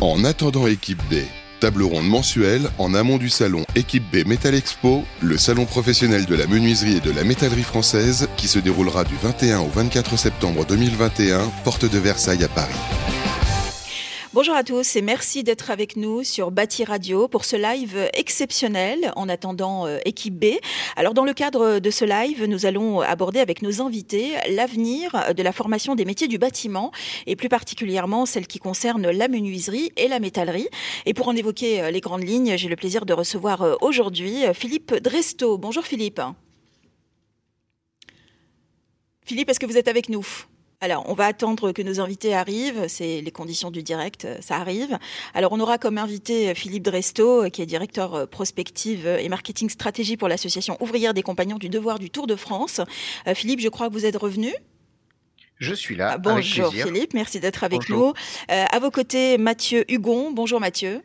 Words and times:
En 0.00 0.22
attendant 0.24 0.68
équipe 0.68 1.02
B, 1.10 1.16
table 1.58 1.82
ronde 1.82 2.06
mensuelle 2.06 2.70
en 2.78 2.94
amont 2.94 3.18
du 3.18 3.28
salon 3.28 3.64
Équipe 3.74 4.04
B 4.12 4.24
Metal 4.24 4.54
Expo, 4.54 5.02
le 5.20 5.36
salon 5.36 5.64
professionnel 5.64 6.24
de 6.24 6.36
la 6.36 6.46
menuiserie 6.46 6.98
et 6.98 7.00
de 7.00 7.10
la 7.10 7.24
métallerie 7.24 7.64
française 7.64 8.28
qui 8.36 8.46
se 8.46 8.60
déroulera 8.60 9.02
du 9.02 9.16
21 9.20 9.58
au 9.58 9.68
24 9.68 10.16
septembre 10.16 10.64
2021, 10.66 11.50
porte 11.64 11.90
de 11.90 11.98
Versailles 11.98 12.44
à 12.44 12.48
Paris. 12.48 13.17
Bonjour 14.34 14.54
à 14.54 14.62
tous 14.62 14.96
et 14.96 15.00
merci 15.00 15.42
d'être 15.42 15.70
avec 15.70 15.96
nous 15.96 16.22
sur 16.22 16.50
Bâti 16.50 16.84
Radio 16.84 17.28
pour 17.28 17.46
ce 17.46 17.56
live 17.56 18.10
exceptionnel 18.12 19.10
en 19.16 19.26
attendant 19.26 19.86
euh, 19.86 19.96
équipe 20.04 20.38
B. 20.38 20.58
Alors 20.96 21.14
dans 21.14 21.24
le 21.24 21.32
cadre 21.32 21.78
de 21.78 21.90
ce 21.90 22.04
live, 22.04 22.44
nous 22.44 22.66
allons 22.66 23.00
aborder 23.00 23.40
avec 23.40 23.62
nos 23.62 23.80
invités 23.80 24.34
l'avenir 24.50 25.32
de 25.34 25.42
la 25.42 25.50
formation 25.50 25.94
des 25.94 26.04
métiers 26.04 26.28
du 26.28 26.36
bâtiment 26.36 26.92
et 27.26 27.36
plus 27.36 27.48
particulièrement 27.48 28.26
celle 28.26 28.46
qui 28.46 28.58
concerne 28.58 29.08
la 29.08 29.28
menuiserie 29.28 29.92
et 29.96 30.08
la 30.08 30.20
métallerie. 30.20 30.68
Et 31.06 31.14
pour 31.14 31.28
en 31.28 31.34
évoquer 31.34 31.80
euh, 31.80 31.90
les 31.90 32.00
grandes 32.00 32.28
lignes, 32.28 32.54
j'ai 32.58 32.68
le 32.68 32.76
plaisir 32.76 33.06
de 33.06 33.14
recevoir 33.14 33.62
euh, 33.62 33.76
aujourd'hui 33.80 34.42
Philippe 34.52 34.94
Dresto. 34.94 35.56
Bonjour 35.56 35.84
Philippe. 35.84 36.20
Philippe, 39.24 39.48
est-ce 39.48 39.58
que 39.58 39.66
vous 39.66 39.78
êtes 39.78 39.88
avec 39.88 40.10
nous? 40.10 40.26
Alors, 40.80 41.04
on 41.08 41.14
va 41.14 41.26
attendre 41.26 41.72
que 41.72 41.82
nos 41.82 41.98
invités 41.98 42.34
arrivent. 42.34 42.84
C'est 42.86 43.20
les 43.20 43.30
conditions 43.32 43.72
du 43.72 43.82
direct, 43.82 44.24
euh, 44.24 44.36
ça 44.40 44.56
arrive. 44.56 44.96
Alors, 45.34 45.52
on 45.52 45.58
aura 45.58 45.76
comme 45.76 45.98
invité 45.98 46.50
euh, 46.50 46.54
Philippe 46.54 46.84
Dresto, 46.84 47.44
euh, 47.44 47.48
qui 47.48 47.62
est 47.62 47.66
directeur 47.66 48.28
prospective 48.28 49.06
et 49.06 49.28
marketing 49.28 49.70
stratégie 49.70 50.16
pour 50.16 50.28
l'association 50.28 50.76
ouvrière 50.80 51.14
des 51.14 51.22
compagnons 51.22 51.58
du 51.58 51.68
devoir 51.68 51.98
du 51.98 52.10
Tour 52.10 52.28
de 52.28 52.36
France. 52.36 52.80
Philippe, 53.34 53.60
je 53.60 53.68
crois 53.68 53.88
que 53.88 53.92
vous 53.92 54.06
êtes 54.06 54.16
revenu. 54.16 54.52
Je 55.58 55.74
suis 55.74 55.96
là. 55.96 56.12
Ah, 56.14 56.18
bonjour 56.18 56.72
Philippe, 56.72 57.14
merci 57.14 57.40
d'être 57.40 57.64
avec 57.64 57.88
nous. 57.88 58.12
à 58.48 58.78
vos 58.78 58.90
côtés, 58.90 59.38
Mathieu 59.38 59.84
Hugon. 59.90 60.30
Bonjour 60.30 60.60
Mathieu. 60.60 61.02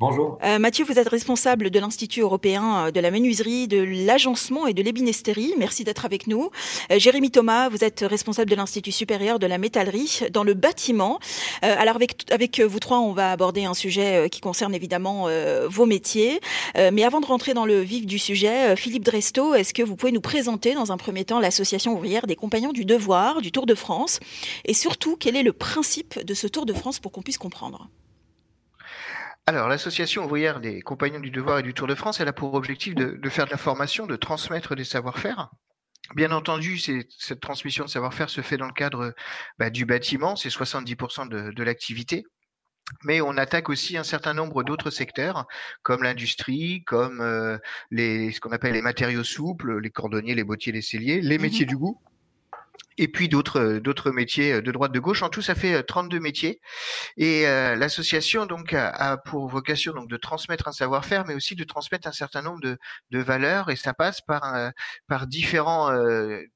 Bonjour. 0.00 0.38
Euh, 0.42 0.58
Mathieu, 0.58 0.86
vous 0.86 0.98
êtes 0.98 1.10
responsable 1.10 1.68
de 1.68 1.78
l'Institut 1.78 2.22
européen 2.22 2.86
euh, 2.86 2.90
de 2.90 3.00
la 3.00 3.10
menuiserie, 3.10 3.68
de 3.68 3.82
l'agencement 4.06 4.66
et 4.66 4.72
de 4.72 4.82
l'ébénisterie. 4.82 5.52
Merci 5.58 5.84
d'être 5.84 6.06
avec 6.06 6.26
nous. 6.26 6.48
Euh, 6.90 6.98
Jérémy 6.98 7.30
Thomas, 7.30 7.68
vous 7.68 7.84
êtes 7.84 8.00
responsable 8.08 8.50
de 8.50 8.56
l'Institut 8.56 8.92
supérieur 8.92 9.38
de 9.38 9.46
la 9.46 9.58
métallerie 9.58 10.20
dans 10.32 10.42
le 10.42 10.54
bâtiment. 10.54 11.20
alors 11.60 11.96
avec, 11.96 12.24
avec 12.32 12.60
vous 12.60 12.78
trois, 12.78 13.00
on 13.00 13.12
va 13.12 13.30
aborder 13.30 13.66
un 13.66 13.74
sujet 13.74 14.30
qui 14.30 14.40
concerne 14.40 14.74
évidemment 14.74 15.26
vos 15.68 15.84
métiers. 15.84 16.40
mais 16.76 17.04
avant 17.04 17.20
de 17.20 17.26
rentrer 17.26 17.52
dans 17.52 17.66
le 17.66 17.80
vif 17.80 18.06
du 18.06 18.18
sujet, 18.18 18.76
Philippe 18.76 19.04
Dresto, 19.04 19.54
est-ce 19.54 19.74
que 19.74 19.82
vous 19.82 19.96
pouvez 19.96 20.12
nous 20.12 20.20
présenter 20.22 20.72
dans 20.74 20.92
un 20.92 20.96
premier 20.96 21.24
temps 21.24 21.40
l'association 21.40 21.92
ouvrière 21.92 22.26
des 22.26 22.36
compagnons 22.36 22.72
du 22.72 22.86
devoir 22.86 23.42
du 23.42 23.52
Tour 23.52 23.66
de 23.66 23.74
France? 23.74 24.18
Et 24.64 24.74
surtout, 24.74 25.16
quel 25.18 25.36
est 25.36 25.42
le 25.42 25.52
principe 25.52 26.24
de 26.24 26.34
ce 26.34 26.46
Tour 26.46 26.64
de 26.64 26.72
France 26.72 27.00
pour 27.00 27.12
qu'on 27.12 27.22
puisse 27.22 27.38
comprendre? 27.38 27.88
Alors, 29.46 29.68
l'association 29.68 30.24
ouvrière 30.24 30.60
des 30.60 30.80
compagnons 30.80 31.18
du 31.18 31.30
devoir 31.30 31.58
et 31.58 31.62
du 31.62 31.74
Tour 31.74 31.88
de 31.88 31.94
France, 31.94 32.20
elle 32.20 32.28
a 32.28 32.32
pour 32.32 32.54
objectif 32.54 32.94
de, 32.94 33.28
faire 33.28 33.46
de 33.46 33.50
la 33.50 33.56
formation, 33.56 34.06
de 34.06 34.16
transmettre 34.16 34.76
des 34.76 34.84
savoir-faire. 34.84 35.50
Bien 36.14 36.30
entendu, 36.30 36.78
cette 36.78 37.40
transmission 37.40 37.84
de 37.84 37.90
savoir-faire 37.90 38.30
se 38.30 38.42
fait 38.42 38.56
dans 38.56 38.66
le 38.66 38.72
cadre 38.72 39.14
bah, 39.58 39.70
du 39.70 39.86
bâtiment, 39.86 40.36
c'est 40.36 40.48
70% 40.50 41.28
de, 41.28 41.62
l'activité. 41.62 42.24
Mais 43.04 43.20
on 43.20 43.36
attaque 43.36 43.68
aussi 43.68 43.96
un 43.96 44.04
certain 44.04 44.34
nombre 44.34 44.62
d'autres 44.62 44.90
secteurs, 44.90 45.46
comme 45.82 46.02
l'industrie, 46.02 46.82
comme 46.84 47.20
euh, 47.20 47.58
les, 47.90 48.32
ce 48.32 48.40
qu'on 48.40 48.50
appelle 48.50 48.72
les 48.72 48.82
matériaux 48.82 49.24
souples, 49.24 49.80
les 49.80 49.90
cordonniers, 49.90 50.34
les 50.34 50.44
bottiers, 50.44 50.72
les 50.72 50.82
celliers, 50.82 51.20
les 51.20 51.38
mmh 51.38 51.42
métiers 51.42 51.66
du 51.66 51.76
goût 51.76 52.00
et 53.00 53.08
puis 53.08 53.30
d'autres 53.30 53.58
euh, 53.58 53.80
d'autres 53.80 54.10
métiers 54.10 54.52
euh, 54.52 54.62
de 54.62 54.70
droite 54.70 54.92
de 54.92 55.00
gauche. 55.00 55.22
En 55.22 55.30
tout, 55.30 55.40
ça 55.40 55.54
fait 55.54 55.82
32 55.82 56.18
euh, 56.18 56.20
métiers. 56.20 56.60
Et 57.16 57.42
l'association 57.42 58.46
donc 58.46 58.74
a, 58.74 59.16
pour 59.24 59.48
vocation 59.48 59.94
donc 59.94 60.08
de 60.08 60.16
transmettre 60.16 60.68
un 60.68 60.72
savoir-faire, 60.72 61.24
mais 61.26 61.34
aussi 61.34 61.56
de 61.56 61.64
transmettre 61.64 62.06
un 62.06 62.12
certain 62.12 62.42
nombre 62.42 62.60
de, 62.60 62.78
de 63.10 63.18
valeurs. 63.18 63.70
Et 63.70 63.76
ça 63.76 63.94
passe 63.94 64.20
par 64.20 64.72
par 65.08 65.26
différentes 65.26 65.92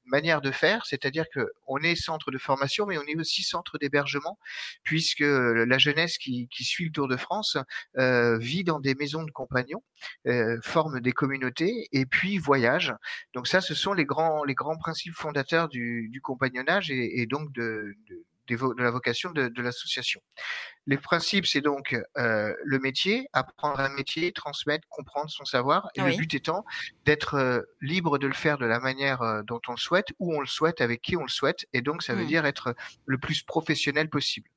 manières 0.05 0.41
de 0.41 0.51
faire. 0.51 0.85
C'est-à-dire 0.85 1.25
que 1.33 1.51
on 1.67 1.79
est 1.79 1.95
centre 1.95 2.29
de 2.31 2.37
formation, 2.37 2.85
mais 2.85 2.97
on 2.97 3.03
est 3.03 3.17
aussi 3.17 3.41
centre 3.43 3.77
d'hébergement, 3.79 4.37
puisque 4.83 5.21
la 5.21 5.77
jeunesse 5.77 6.17
qui, 6.17 6.47
qui 6.49 6.63
suit 6.63 6.85
le 6.85 6.91
Tour 6.91 7.07
de 7.07 7.17
France 7.17 7.57
vit 8.39 8.63
dans 8.63 8.79
des 8.79 8.93
maisons 8.95 9.23
de 9.23 9.31
compagnons, 9.31 9.83
forme 10.61 11.01
des 11.01 11.11
communautés 11.11 11.87
et 11.91 12.05
puis 12.05 12.37
voyage. 12.37 12.93
Donc 13.33 13.47
ça, 13.47 13.61
ce 13.61 13.73
sont 13.73 13.93
les 13.93 14.05
grands 14.05 14.43
les 14.43 14.53
grands 14.53 14.77
principes 14.77 15.15
fondateurs 15.15 15.69
du, 15.69 16.09
du 16.11 16.21
compagnonnage 16.35 16.91
et, 16.91 17.25
donc 17.25 17.51
de, 17.53 17.95
de, 18.47 18.81
la 18.81 18.91
vocation 18.91 19.31
de, 19.31 19.61
l'association. 19.61 20.21
Les 20.85 20.97
principes, 20.97 21.47
c'est 21.47 21.61
donc 21.61 21.95
euh, 22.17 22.53
le 22.63 22.79
métier, 22.79 23.27
apprendre 23.33 23.79
un 23.79 23.89
métier, 23.89 24.31
transmettre, 24.31 24.87
comprendre 24.89 25.29
son 25.29 25.45
savoir, 25.45 25.89
et 25.95 26.01
le 26.01 26.15
but 26.15 26.33
étant 26.33 26.65
d'être 27.05 27.35
euh, 27.35 27.61
libre 27.81 28.17
de 28.17 28.27
le 28.27 28.33
faire 28.33 28.57
de 28.57 28.65
la 28.65 28.79
manière 28.79 29.21
euh, 29.21 29.41
dont 29.43 29.61
on 29.67 29.71
le 29.71 29.77
souhaite, 29.77 30.09
où 30.19 30.35
on 30.35 30.41
le 30.41 30.45
souhaite, 30.45 30.81
avec 30.81 31.01
qui 31.01 31.17
on 31.17 31.23
le 31.23 31.29
souhaite, 31.29 31.65
et 31.73 31.81
donc 31.81 32.03
ça 32.03 32.13
veut 32.13 32.23
mmh. 32.23 32.27
dire 32.27 32.45
être 32.45 32.75
le 33.05 33.17
plus 33.17 33.41
professionnel 33.41 34.09
possible. 34.09 34.49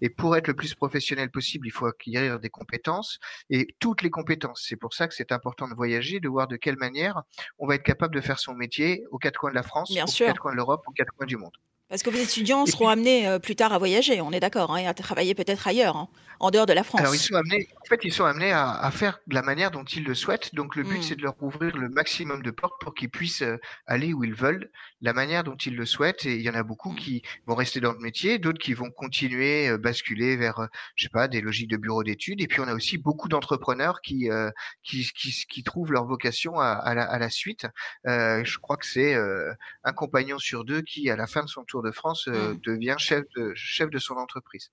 Et 0.00 0.10
pour 0.10 0.36
être 0.36 0.48
le 0.48 0.54
plus 0.54 0.74
professionnel 0.74 1.30
possible, 1.30 1.66
il 1.66 1.70
faut 1.70 1.86
acquérir 1.86 2.40
des 2.40 2.50
compétences 2.50 3.18
et 3.48 3.74
toutes 3.78 4.02
les 4.02 4.10
compétences. 4.10 4.64
C'est 4.68 4.76
pour 4.76 4.94
ça 4.94 5.08
que 5.08 5.14
c'est 5.14 5.32
important 5.32 5.68
de 5.68 5.74
voyager, 5.74 6.20
de 6.20 6.28
voir 6.28 6.48
de 6.48 6.56
quelle 6.56 6.76
manière 6.76 7.22
on 7.58 7.66
va 7.66 7.74
être 7.74 7.82
capable 7.82 8.14
de 8.14 8.20
faire 8.20 8.38
son 8.38 8.54
métier 8.54 9.04
aux 9.10 9.18
quatre 9.18 9.38
coins 9.38 9.50
de 9.50 9.54
la 9.54 9.62
France, 9.62 9.90
aux 9.90 10.24
quatre 10.24 10.40
coins 10.40 10.52
de 10.52 10.56
l'Europe, 10.56 10.82
aux 10.86 10.92
quatre 10.92 11.12
coins 11.12 11.26
du 11.26 11.36
monde. 11.36 11.56
Parce 11.90 12.04
que 12.04 12.10
vos 12.10 12.18
étudiants 12.18 12.66
seront 12.66 12.88
amenés 12.88 13.26
euh, 13.26 13.40
plus 13.40 13.56
tard 13.56 13.72
à 13.72 13.78
voyager, 13.78 14.20
on 14.20 14.30
est 14.30 14.38
d'accord, 14.38 14.72
hein, 14.72 14.86
à 14.86 14.94
travailler 14.94 15.34
peut-être 15.34 15.66
ailleurs, 15.66 15.96
hein, 15.96 16.08
en 16.38 16.52
dehors 16.52 16.64
de 16.64 16.72
la 16.72 16.84
France. 16.84 17.00
Alors 17.00 17.16
ils 17.16 17.18
sont 17.18 17.34
amenés, 17.34 17.68
en 17.82 17.84
fait, 17.84 17.98
ils 18.04 18.12
sont 18.12 18.24
amenés 18.24 18.52
à, 18.52 18.88
faire 18.92 19.18
de 19.26 19.34
la 19.34 19.42
manière 19.42 19.72
dont 19.72 19.82
ils 19.82 20.04
le 20.04 20.14
souhaitent. 20.14 20.54
Donc 20.54 20.76
le 20.76 20.84
but, 20.84 20.98
mmh. 20.98 21.02
c'est 21.02 21.16
de 21.16 21.22
leur 21.22 21.34
ouvrir 21.42 21.76
le 21.76 21.88
maximum 21.88 22.44
de 22.44 22.52
portes 22.52 22.80
pour 22.80 22.94
qu'ils 22.94 23.10
puissent 23.10 23.42
euh, 23.42 23.58
aller 23.86 24.12
où 24.12 24.22
ils 24.22 24.34
veulent, 24.34 24.70
la 25.00 25.12
manière 25.12 25.42
dont 25.42 25.56
ils 25.56 25.74
le 25.74 25.84
souhaitent. 25.84 26.24
Et 26.26 26.36
il 26.36 26.42
y 26.42 26.48
en 26.48 26.54
a 26.54 26.62
beaucoup 26.62 26.94
qui 26.94 27.22
vont 27.48 27.56
rester 27.56 27.80
dans 27.80 27.92
le 27.92 27.98
métier, 27.98 28.38
d'autres 28.38 28.60
qui 28.60 28.72
vont 28.72 28.92
continuer, 28.92 29.68
euh, 29.68 29.76
basculer 29.76 30.36
vers, 30.36 30.68
je 30.94 31.04
sais 31.04 31.10
pas, 31.10 31.26
des 31.26 31.40
logiques 31.40 31.70
de 31.70 31.76
bureau 31.76 32.04
d'études. 32.04 32.40
Et 32.40 32.46
puis 32.46 32.60
on 32.60 32.68
a 32.68 32.74
aussi 32.74 32.98
beaucoup 32.98 33.28
d'entrepreneurs 33.28 34.00
qui, 34.00 34.28
qui, 34.84 35.10
qui, 35.48 35.62
trouvent 35.64 35.90
leur 35.90 36.04
vocation 36.04 36.60
à, 36.60 36.94
la, 36.94 37.02
à 37.02 37.18
la, 37.18 37.30
suite. 37.30 37.66
je 38.04 38.58
crois 38.58 38.76
que 38.76 38.86
c'est 38.86 39.16
un 39.84 39.92
compagnon 39.92 40.38
sur 40.38 40.64
deux 40.64 40.82
qui, 40.82 41.10
à 41.10 41.16
la 41.16 41.26
fin 41.26 41.42
de 41.42 41.48
son 41.48 41.64
tour 41.64 41.79
de 41.82 41.90
France 41.90 42.28
euh, 42.28 42.54
mmh. 42.54 42.60
devient 42.64 42.96
chef 42.98 43.24
de, 43.36 43.52
chef 43.54 43.90
de 43.90 43.98
son 43.98 44.14
entreprise. 44.14 44.70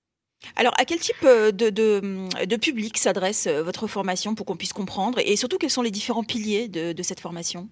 Alors, 0.56 0.72
à 0.78 0.84
quel 0.84 1.00
type 1.00 1.16
euh, 1.24 1.50
de, 1.50 1.70
de, 1.70 2.56
public 2.56 2.96
s'adresse 2.96 3.46
euh, 3.46 3.62
votre 3.62 3.86
formation 3.86 4.34
pour 4.34 4.46
qu'on 4.46 4.56
puisse 4.56 4.72
comprendre? 4.72 5.18
Et 5.24 5.36
surtout, 5.36 5.58
quels 5.58 5.70
sont 5.70 5.82
les 5.82 5.90
différents 5.90 6.22
piliers 6.22 6.68
de, 6.68 6.92
de 6.92 7.02
cette 7.02 7.20
formation? 7.20 7.68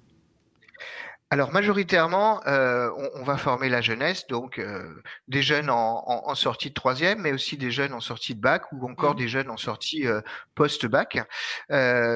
Alors 1.30 1.52
majoritairement, 1.52 2.40
euh, 2.46 2.88
on, 3.14 3.24
va 3.24 3.36
former 3.36 3.68
la 3.68 3.80
jeunesse, 3.80 4.28
donc 4.28 4.60
euh, 4.60 5.02
des 5.26 5.42
jeunes 5.42 5.70
en, 5.70 6.34
sortie 6.36 6.68
de 6.68 6.74
troisième, 6.74 7.22
mais 7.22 7.32
aussi 7.32 7.56
des 7.56 7.72
jeunes 7.72 7.92
en 7.94 8.00
sortie 8.00 8.36
de 8.36 8.40
bac 8.40 8.62
ou 8.70 8.88
encore 8.88 9.14
mmh. 9.14 9.18
des 9.18 9.28
jeunes 9.28 9.50
en 9.50 9.56
sortie 9.56 10.06
euh, 10.06 10.20
post-bac, 10.54 11.18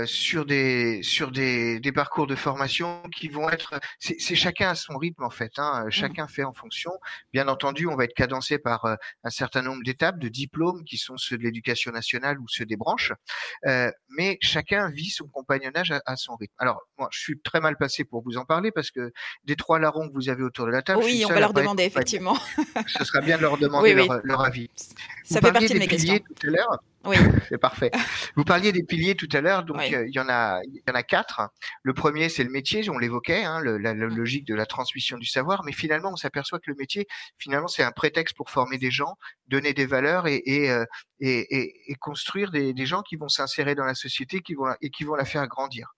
sur 0.07 0.47
des 0.47 1.03
sur 1.03 1.33
des, 1.33 1.81
des, 1.81 1.91
parcours 1.91 2.29
de 2.29 2.37
formation 2.37 3.03
qui 3.13 3.27
vont 3.27 3.51
être, 3.51 3.81
c'est 3.99 4.37
chacun 4.37 4.71
à 4.71 4.75
son 4.77 4.97
rythme 4.97 5.25
en 5.25 5.31
fait, 5.31 5.59
hein, 5.59 5.87
mmh. 5.87 5.91
chacun 5.91 6.29
fait 6.29 6.45
en 6.45 6.53
fonction. 6.53 6.93
Bien 7.33 7.49
entendu, 7.49 7.89
on 7.89 7.97
va 7.97 8.05
être 8.05 8.15
cadencé 8.15 8.59
par 8.61 8.85
un 9.25 9.31
certain 9.31 9.63
nombre 9.63 9.83
d'étapes, 9.83 10.21
de 10.21 10.29
diplômes 10.29 10.85
qui 10.85 10.99
sont 10.99 11.17
ceux 11.17 11.37
de 11.37 11.43
l'éducation 11.43 11.91
nationale 11.91 12.39
ou 12.39 12.47
ceux 12.47 12.65
des 12.65 12.77
branches, 12.77 13.13
mais 13.65 14.39
chacun 14.41 14.89
vit 14.91 15.11
son 15.11 15.27
compagnonnage 15.27 15.91
à, 15.91 16.01
à 16.07 16.15
son 16.15 16.37
rythme. 16.37 16.55
Alors 16.59 16.81
moi, 16.97 17.09
je 17.11 17.19
suis 17.19 17.41
très 17.41 17.61
mal 17.61 17.77
passé 17.77 18.05
pour 18.05 18.23
vous 18.23 18.37
en 18.37 18.45
parler 18.45 18.71
parce 18.71 18.93
que 18.93 19.00
des 19.45 19.57
trois 19.57 19.79
larrons 19.79 20.09
que 20.09 20.15
vous 20.15 20.29
avez 20.29 20.43
autour 20.43 20.67
de 20.67 20.71
la 20.71 20.83
table. 20.83 21.03
Oui, 21.05 21.25
on 21.27 21.33
va 21.33 21.41
leur 21.41 21.53
demander, 21.53 21.85
effectivement. 21.85 22.37
Ce 22.87 23.05
serait 23.05 23.23
bien 23.23 23.37
de 23.37 23.43
leur 23.43 23.57
demander 23.59 23.95
leur, 23.95 24.45
avis. 24.45 24.71
Ça 25.25 25.41
fait 25.41 25.53
partie 25.53 25.75
de 25.75 25.79
mes 25.79 25.87
questions. 25.87 26.19
Tout 26.19 26.47
à 26.47 26.51
l'heure. 26.51 26.83
Oui. 27.05 27.17
c'est 27.49 27.59
parfait. 27.59 27.91
Vous 28.37 28.45
parliez 28.45 28.73
des 28.73 28.83
piliers 28.83 29.15
tout 29.15 29.29
à 29.33 29.41
l'heure, 29.41 29.65
donc 29.65 29.81
euh, 29.81 30.07
il 30.07 30.15
y 30.15 30.21
en 30.21 30.29
a, 30.29 30.61
il 30.65 30.83
y 30.87 30.91
en 30.91 30.95
a 30.95 31.03
quatre. 31.03 31.41
Le 31.83 31.95
premier, 31.95 32.29
c'est 32.29 32.45
le 32.45 32.51
métier, 32.51 32.89
on 32.91 32.99
l'évoquait, 32.99 33.43
hein, 33.45 33.61
la, 33.63 33.95
mmh. 33.95 34.15
logique 34.15 34.47
de 34.47 34.55
la 34.55 34.67
transmission 34.67 35.17
du 35.17 35.27
savoir, 35.27 35.65
mais 35.65 35.73
finalement, 35.73 36.11
on 36.13 36.17
s'aperçoit 36.17 36.59
que 36.59 36.71
le 36.71 36.77
métier, 36.77 37.07
finalement, 37.39 37.69
c'est 37.69 37.83
un 37.83 37.93
prétexte 37.93 38.37
pour 38.37 38.51
former 38.51 38.77
des 38.77 38.91
gens, 38.91 39.17
donner 39.49 39.73
des 39.73 39.87
valeurs 39.87 40.27
et, 40.27 40.43
et, 40.45 40.71
euh, 40.71 40.85
et, 41.21 41.91
et 41.91 41.95
construire 41.97 42.51
des, 42.51 42.73
des, 42.75 42.87
gens 42.87 43.03
qui 43.03 43.17
vont 43.17 43.29
s'insérer 43.29 43.75
dans 43.75 43.85
la 43.85 43.95
société, 43.95 44.41
qui 44.41 44.55
vont 44.55 44.67
et 44.81 44.91
qui 44.91 45.05
vont 45.05 45.15
la 45.15 45.25
faire 45.25 45.47
grandir. 45.49 45.95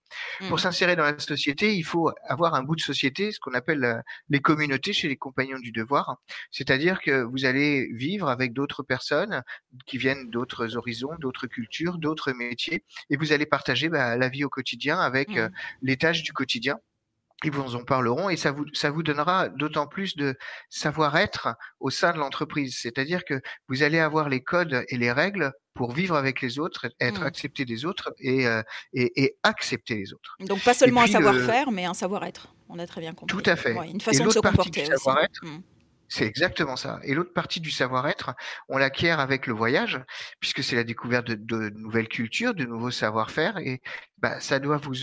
Pour 0.47 0.57
mmh. 0.57 0.59
s'insérer 0.59 0.95
dans 0.95 1.03
la 1.03 1.17
société, 1.17 1.75
il 1.75 1.83
faut 1.83 2.11
avoir 2.27 2.53
un 2.53 2.63
bout 2.63 2.75
de 2.75 2.81
société, 2.81 3.31
ce 3.31 3.39
qu'on 3.39 3.53
appelle 3.53 3.83
euh, 3.83 3.99
les 4.29 4.41
communautés 4.41 4.93
chez 4.93 5.07
les 5.07 5.17
compagnons 5.17 5.59
du 5.59 5.71
devoir, 5.71 6.17
c'est-à-dire 6.51 7.01
que 7.01 7.23
vous 7.23 7.45
allez 7.45 7.89
vivre 7.93 8.29
avec 8.29 8.53
d'autres 8.53 8.83
personnes 8.83 9.41
qui 9.85 9.97
viennent 9.97 10.29
d'autres 10.29 10.77
horizons 10.77 10.92
d'autres 11.19 11.47
cultures, 11.47 11.97
d'autres 11.97 12.31
métiers, 12.33 12.83
et 13.09 13.17
vous 13.17 13.31
allez 13.31 13.45
partager 13.45 13.89
bah, 13.89 14.17
la 14.17 14.29
vie 14.29 14.43
au 14.43 14.49
quotidien 14.49 14.99
avec 14.99 15.29
euh, 15.37 15.49
mmh. 15.49 15.51
les 15.83 15.97
tâches 15.97 16.23
du 16.23 16.33
quotidien. 16.33 16.77
Ils 17.45 17.51
vous 17.51 17.75
en 17.75 17.83
parleront 17.83 18.29
et 18.29 18.37
ça 18.37 18.53
vous, 18.53 18.63
ça 18.73 18.89
vous 18.89 19.03
donnera 19.03 19.49
d'autant 19.49 19.85
plus 19.85 20.15
de 20.15 20.37
savoir-être 20.69 21.49
au 21.81 21.89
sein 21.89 22.13
de 22.13 22.17
l'entreprise. 22.17 22.77
C'est-à-dire 22.81 23.25
que 23.25 23.41
vous 23.67 23.83
allez 23.83 23.99
avoir 23.99 24.29
les 24.29 24.41
codes 24.41 24.85
et 24.87 24.97
les 24.97 25.11
règles 25.11 25.51
pour 25.73 25.91
vivre 25.91 26.15
avec 26.15 26.39
les 26.39 26.57
autres, 26.57 26.87
être 27.01 27.21
mmh. 27.21 27.25
accepté 27.25 27.65
des 27.65 27.83
autres 27.83 28.13
et, 28.19 28.45
et, 28.93 29.35
accepter 29.43 29.95
les 29.95 30.13
autres. 30.13 30.37
Donc 30.39 30.63
pas 30.63 30.73
seulement 30.73 31.01
un 31.01 31.07
savoir-faire, 31.07 31.71
mais 31.71 31.83
un 31.83 31.93
savoir-être. 31.93 32.53
On 32.69 32.79
a 32.79 32.87
très 32.87 33.01
bien 33.01 33.13
compris. 33.13 33.35
Tout 33.35 33.49
à 33.49 33.57
fait. 33.57 33.75
une 33.89 33.99
façon 33.99 34.25
de 34.25 34.29
se 34.29 34.39
comporter 34.39 34.87
aussi. 34.93 35.09
Mmh. 35.41 35.57
C'est 36.13 36.27
exactement 36.27 36.75
ça. 36.75 36.99
Et 37.01 37.15
l'autre 37.15 37.33
partie 37.33 37.59
du 37.59 37.71
savoir-être, 37.71 38.35
on 38.69 38.77
l'acquiert 38.77 39.19
avec 39.19 39.47
le 39.47 39.53
voyage, 39.55 39.99
puisque 40.39 40.63
c'est 40.63 40.75
la 40.75 40.83
découverte 40.83 41.25
de, 41.31 41.69
nouvelles 41.69 42.07
cultures, 42.07 42.53
de 42.53 42.65
nouveaux 42.65 42.91
savoir-faire. 42.91 43.57
Et 43.57 43.81
bah, 44.19 44.39
ça 44.39 44.59
doit 44.59 44.77
vous 44.77 44.93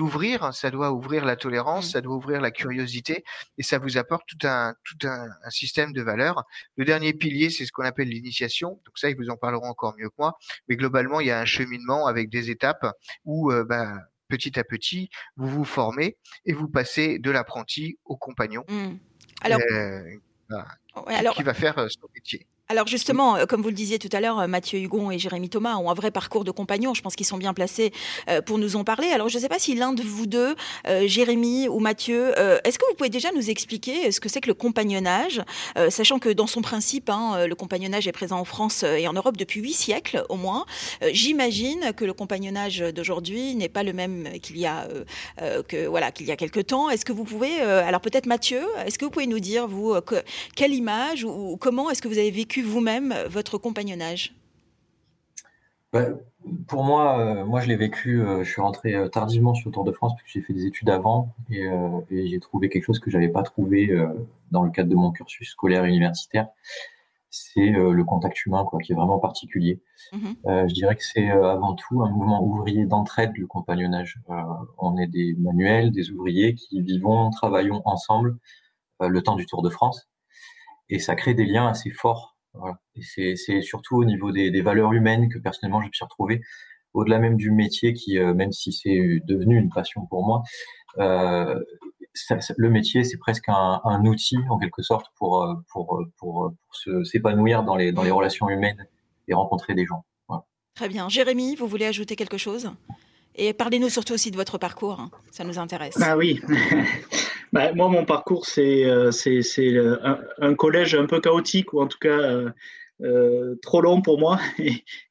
ouvrir, 0.00 0.52
ça 0.52 0.70
doit 0.70 0.92
ouvrir 0.92 1.24
la 1.24 1.36
tolérance, 1.36 1.88
mmh. 1.88 1.92
ça 1.92 2.00
doit 2.02 2.14
ouvrir 2.14 2.42
la 2.42 2.50
curiosité, 2.50 3.24
et 3.56 3.62
ça 3.62 3.78
vous 3.78 3.96
apporte 3.96 4.24
tout 4.26 4.46
un, 4.46 4.74
tout 4.84 4.98
un, 5.08 5.28
système 5.48 5.94
de 5.94 6.02
valeurs. 6.02 6.44
Le 6.76 6.84
dernier 6.84 7.14
pilier, 7.14 7.48
c'est 7.48 7.64
ce 7.64 7.72
qu'on 7.72 7.84
appelle 7.84 8.08
l'initiation. 8.08 8.82
Donc 8.84 8.98
ça, 8.98 9.08
ils 9.08 9.16
vous 9.16 9.30
en 9.30 9.38
parleront 9.38 9.70
encore 9.70 9.94
mieux 9.96 10.10
que 10.10 10.16
moi. 10.18 10.36
Mais 10.68 10.76
globalement, 10.76 11.20
il 11.20 11.28
y 11.28 11.30
a 11.30 11.40
un 11.40 11.46
cheminement 11.46 12.06
avec 12.06 12.28
des 12.28 12.50
étapes 12.50 12.86
où 13.24 13.50
euh, 13.50 13.64
bah, 13.64 13.94
petit 14.28 14.58
à 14.58 14.64
petit, 14.64 15.08
vous 15.36 15.48
vous 15.48 15.64
formez 15.64 16.18
et 16.44 16.52
vous 16.52 16.68
passez 16.68 17.18
de 17.18 17.30
l'apprenti 17.30 17.98
au 18.04 18.18
compagnon. 18.18 18.62
Mmh. 18.68 18.96
Alors, 19.40 19.60
euh, 19.72 20.02
qui, 21.34 21.42
va 21.42 21.54
faire 21.54 21.86
son 21.90 22.08
métier. 22.14 22.46
Alors 22.70 22.86
justement, 22.86 23.34
euh, 23.34 23.46
comme 23.46 23.62
vous 23.62 23.68
le 23.68 23.74
disiez 23.74 23.98
tout 23.98 24.08
à 24.12 24.20
l'heure, 24.20 24.38
euh, 24.38 24.46
Mathieu 24.46 24.78
Hugon 24.78 25.10
et 25.10 25.18
Jérémy 25.18 25.48
Thomas 25.48 25.74
ont 25.74 25.90
un 25.90 25.94
vrai 25.94 26.12
parcours 26.12 26.44
de 26.44 26.52
compagnons. 26.52 26.94
Je 26.94 27.02
pense 27.02 27.16
qu'ils 27.16 27.26
sont 27.26 27.36
bien 27.36 27.52
placés 27.52 27.92
euh, 28.28 28.42
pour 28.42 28.58
nous 28.58 28.76
en 28.76 28.84
parler. 28.84 29.08
Alors 29.08 29.28
je 29.28 29.38
ne 29.38 29.42
sais 29.42 29.48
pas 29.48 29.58
si 29.58 29.74
l'un 29.74 29.92
de 29.92 30.04
vous 30.04 30.26
deux, 30.26 30.54
Jérémy 31.06 31.68
ou 31.68 31.80
Mathieu, 31.80 32.32
est-ce 32.64 32.78
que 32.78 32.84
vous 32.88 32.94
pouvez 32.94 33.08
déjà 33.08 33.30
nous 33.32 33.50
expliquer 33.50 34.12
ce 34.12 34.20
que 34.20 34.28
c'est 34.28 34.40
que 34.40 34.46
le 34.46 34.54
compagnonnage, 34.54 35.42
sachant 35.88 36.18
que 36.18 36.28
dans 36.28 36.46
son 36.46 36.62
principe, 36.62 37.10
hein, 37.10 37.46
le 37.46 37.54
compagnonnage 37.54 38.06
est 38.06 38.12
présent 38.12 38.38
en 38.38 38.44
France 38.44 38.82
et 38.82 39.08
en 39.08 39.12
Europe 39.12 39.36
depuis 39.36 39.60
huit 39.60 39.72
siècles 39.72 40.24
au 40.28 40.36
moins. 40.36 40.66
J'imagine 41.12 41.92
que 41.96 42.04
le 42.04 42.12
compagnonnage 42.12 42.78
d'aujourd'hui 42.78 43.54
n'est 43.54 43.68
pas 43.68 43.82
le 43.82 43.92
même 43.92 44.28
qu'il 44.42 44.58
y 44.58 44.66
a 44.66 44.86
que 45.68 45.86
voilà 45.86 46.12
qu'il 46.12 46.26
y 46.26 46.32
a 46.32 46.36
quelque 46.36 46.60
temps. 46.60 46.90
Est-ce 46.90 47.04
que 47.04 47.12
vous 47.12 47.24
pouvez, 47.24 47.60
alors 47.60 48.00
peut-être 48.00 48.26
Mathieu, 48.26 48.62
est-ce 48.86 48.98
que 48.98 49.04
vous 49.04 49.10
pouvez 49.10 49.26
nous 49.26 49.40
dire 49.40 49.66
vous 49.66 49.94
quelle 50.54 50.74
image 50.74 51.24
ou 51.24 51.56
comment 51.56 51.90
est-ce 51.90 52.02
que 52.02 52.08
vous 52.08 52.18
avez 52.18 52.30
vécu 52.30 52.59
vous-même 52.62 53.14
votre 53.28 53.58
compagnonnage? 53.58 54.34
Bah, 55.92 56.06
Pour 56.68 56.84
moi, 56.84 57.18
euh, 57.18 57.44
moi 57.44 57.60
je 57.60 57.68
l'ai 57.68 57.76
vécu, 57.76 58.20
euh, 58.20 58.44
je 58.44 58.50
suis 58.50 58.60
rentré 58.60 58.94
euh, 58.94 59.08
tardivement 59.08 59.54
sur 59.54 59.68
le 59.68 59.74
Tour 59.74 59.84
de 59.84 59.92
France 59.92 60.12
parce 60.12 60.22
que 60.22 60.30
j'ai 60.30 60.40
fait 60.40 60.52
des 60.52 60.66
études 60.66 60.88
avant 60.88 61.34
et, 61.50 61.68
j'ai 62.10 62.40
trouvé 62.40 62.68
quelque 62.68 62.84
chose 62.84 63.00
que 63.00 63.10
j'avais 63.10 63.28
pas 63.28 63.42
trouvé 63.42 63.92
dans 64.50 64.62
le 64.62 64.70
cadre 64.70 64.88
de 64.88 64.94
mon 64.94 65.10
cursus 65.10 65.50
scolaire 65.50 65.84
et 65.84 65.88
universitaire. 65.88 66.48
C'est 67.32 67.70
le 67.70 68.02
contact 68.04 68.44
humain, 68.44 68.64
quoi, 68.64 68.80
qui 68.80 68.92
est 68.92 68.94
vraiment 68.96 69.20
particulier. 69.20 69.80
Mhm. 70.12 70.36
je 70.68 70.74
dirais 70.74 70.96
que 70.96 71.04
c'est 71.04 71.30
avant 71.30 71.74
tout 71.74 72.02
un 72.02 72.10
mouvement 72.10 72.42
ouvrier 72.42 72.86
d'entraide, 72.86 73.32
le 73.36 73.46
compagnonnage. 73.46 74.18
on 74.78 74.98
est 74.98 75.06
des 75.06 75.34
manuels, 75.38 75.92
des 75.92 76.10
ouvriers 76.10 76.54
qui 76.54 76.80
vivons, 76.82 77.30
travaillons 77.30 77.82
ensemble 77.84 78.36
le 79.00 79.22
temps 79.22 79.36
du 79.36 79.46
Tour 79.46 79.62
de 79.62 79.70
France 79.70 80.08
et 80.88 80.98
ça 80.98 81.14
crée 81.14 81.34
des 81.34 81.46
liens 81.46 81.68
assez 81.68 81.90
forts 81.90 82.36
et 82.96 83.36
c'est 83.36 83.60
surtout 83.62 83.96
au 83.96 84.04
niveau 84.04 84.32
des, 84.32 84.60
valeurs 84.60 84.92
humaines 84.92 85.28
que 85.28 85.38
personnellement 85.38 85.80
je 85.80 85.86
me 85.86 85.92
suis 85.92 86.04
retrouvé, 86.04 86.40
au-delà 86.92 87.18
même 87.18 87.36
du 87.36 87.50
métier 87.50 87.92
qui, 87.92 88.18
euh, 88.18 88.34
même 88.34 88.52
si 88.52 88.72
c'est 88.72 89.20
devenu 89.24 89.58
une 89.58 89.70
passion 89.70 90.06
pour 90.06 90.24
moi, 90.24 90.42
euh, 90.98 91.58
le 92.56 92.70
métier 92.70 93.04
c'est 93.04 93.18
presque 93.18 93.48
un, 93.48 94.04
outil 94.04 94.36
en 94.48 94.58
quelque 94.58 94.82
sorte 94.82 95.06
pour 95.16 95.44
euh, 95.44 95.54
pour 95.72 96.02
pour, 96.18 96.52
s'épanouir 97.04 97.62
dans 97.62 97.76
les 97.76 97.92
dans 97.92 98.02
les 98.02 98.10
relations 98.10 98.48
humaines 98.48 98.86
et 99.28 99.34
rencontrer 99.34 99.74
des 99.74 99.86
gens. 99.86 100.04
Très 100.74 100.88
bien, 100.88 101.08
Jérémy, 101.08 101.56
vous 101.56 101.66
voulez 101.66 101.84
ajouter 101.84 102.16
quelque 102.16 102.38
chose? 102.38 102.70
Et 103.34 103.52
parlez-nous 103.52 103.90
surtout 103.90 104.14
aussi 104.14 104.30
de 104.30 104.36
votre 104.36 104.56
parcours, 104.56 104.98
hein. 104.98 105.10
ça 105.30 105.44
nous 105.44 105.58
intéresse. 105.58 105.98
Ah 106.00 106.16
oui. 106.16 106.40
Bah, 107.52 107.72
moi, 107.74 107.88
mon 107.88 108.04
parcours, 108.04 108.46
c'est 108.46 108.84
euh, 108.84 109.10
un, 110.04 110.20
un, 110.38 110.54
collège 110.54 110.94
un 110.94 111.06
peu 111.06 111.20
chaotique, 111.20 111.72
ou 111.72 111.80
en 111.80 111.88
tout 111.88 111.98
cas 111.98 112.18
euh, 112.18 112.50
euh 113.02 113.56
trop 113.62 113.80
long 113.80 114.02
pour 114.02 114.18
moi, 114.18 114.38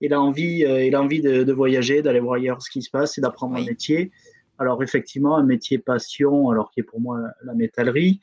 et, 0.02 0.08
l'envie 0.08 0.64
et 0.64 0.90
l'envie 0.90 1.22
de, 1.22 1.44
de, 1.44 1.54
voyager, 1.54 2.02
d'aller 2.02 2.20
voir 2.20 2.36
ailleurs 2.36 2.62
ce 2.62 2.70
qui 2.70 2.82
se 2.82 2.90
passe 2.90 3.18
et 3.18 3.22
d'apprendre 3.22 3.58
un 3.58 3.66
métier. 3.66 4.12
Alors 4.60 4.84
effectivement, 4.84 5.38
un 5.38 5.44
métier 5.44 5.78
passion, 5.80 6.50
alors 6.50 6.70
qui 6.72 6.82
est 6.82 6.84
pour 6.84 7.00
moi 7.00 7.20
la 7.44 7.54
métallerie, 7.54 8.20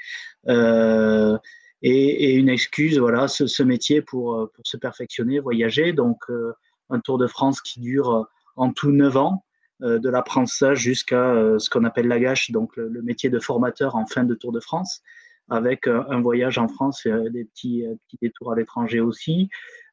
euh, 0.49 1.37
et, 1.83 2.31
et, 2.31 2.35
une 2.35 2.51
excuse, 2.51 2.99
voilà, 2.99 3.27
ce, 3.27 3.47
ce, 3.47 3.62
métier 3.62 4.03
pour, 4.03 4.51
pour 4.55 4.67
se 4.67 4.77
perfectionner, 4.77 5.41
voyager. 5.41 5.93
Donc 5.95 6.19
euh, 6.29 6.53
un 6.91 7.01
Tour 7.01 7.17
de 7.19 7.27
France 7.27 7.62
qui 7.62 7.81
dure 7.81 8.27
en 8.55 8.73
tout 8.73 8.93
neuf 8.93 9.17
ans. 9.17 9.46
Euh, 9.82 9.99
de 9.99 10.08
l'apprentissage 10.08 10.78
jusqu'à 10.78 11.34
euh, 11.34 11.58
ce 11.58 11.69
qu'on 11.69 11.84
appelle 11.84 12.08
la 12.08 12.19
gâche, 12.19 12.50
donc 12.50 12.75
le, 12.76 13.02
métier 13.02 13.28
de 13.28 13.38
formateur 13.38 13.94
en 13.94 14.06
fin 14.06 14.25
de 14.25 14.34
Tour 14.34 14.50
de 14.50 14.61
France, 14.61 15.02
avec 15.50 15.87
euh, 15.87 16.02
un 16.08 16.23
voyage 16.23 16.56
en 16.56 16.67
France 16.67 17.05
et 17.05 17.28
des 17.28 17.44
petits, 17.44 17.84
petits 18.06 18.17
détours 18.23 18.52
à 18.52 18.56
l'étranger 18.56 19.00
aussi, 19.00 19.50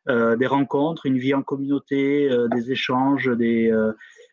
des 0.07 0.47
rencontres, 0.47 1.05
une 1.05 1.17
vie 1.17 1.33
en 1.33 1.43
communauté, 1.43 2.29
des 2.51 2.71
échanges, 2.73 3.29
des, 3.37 3.71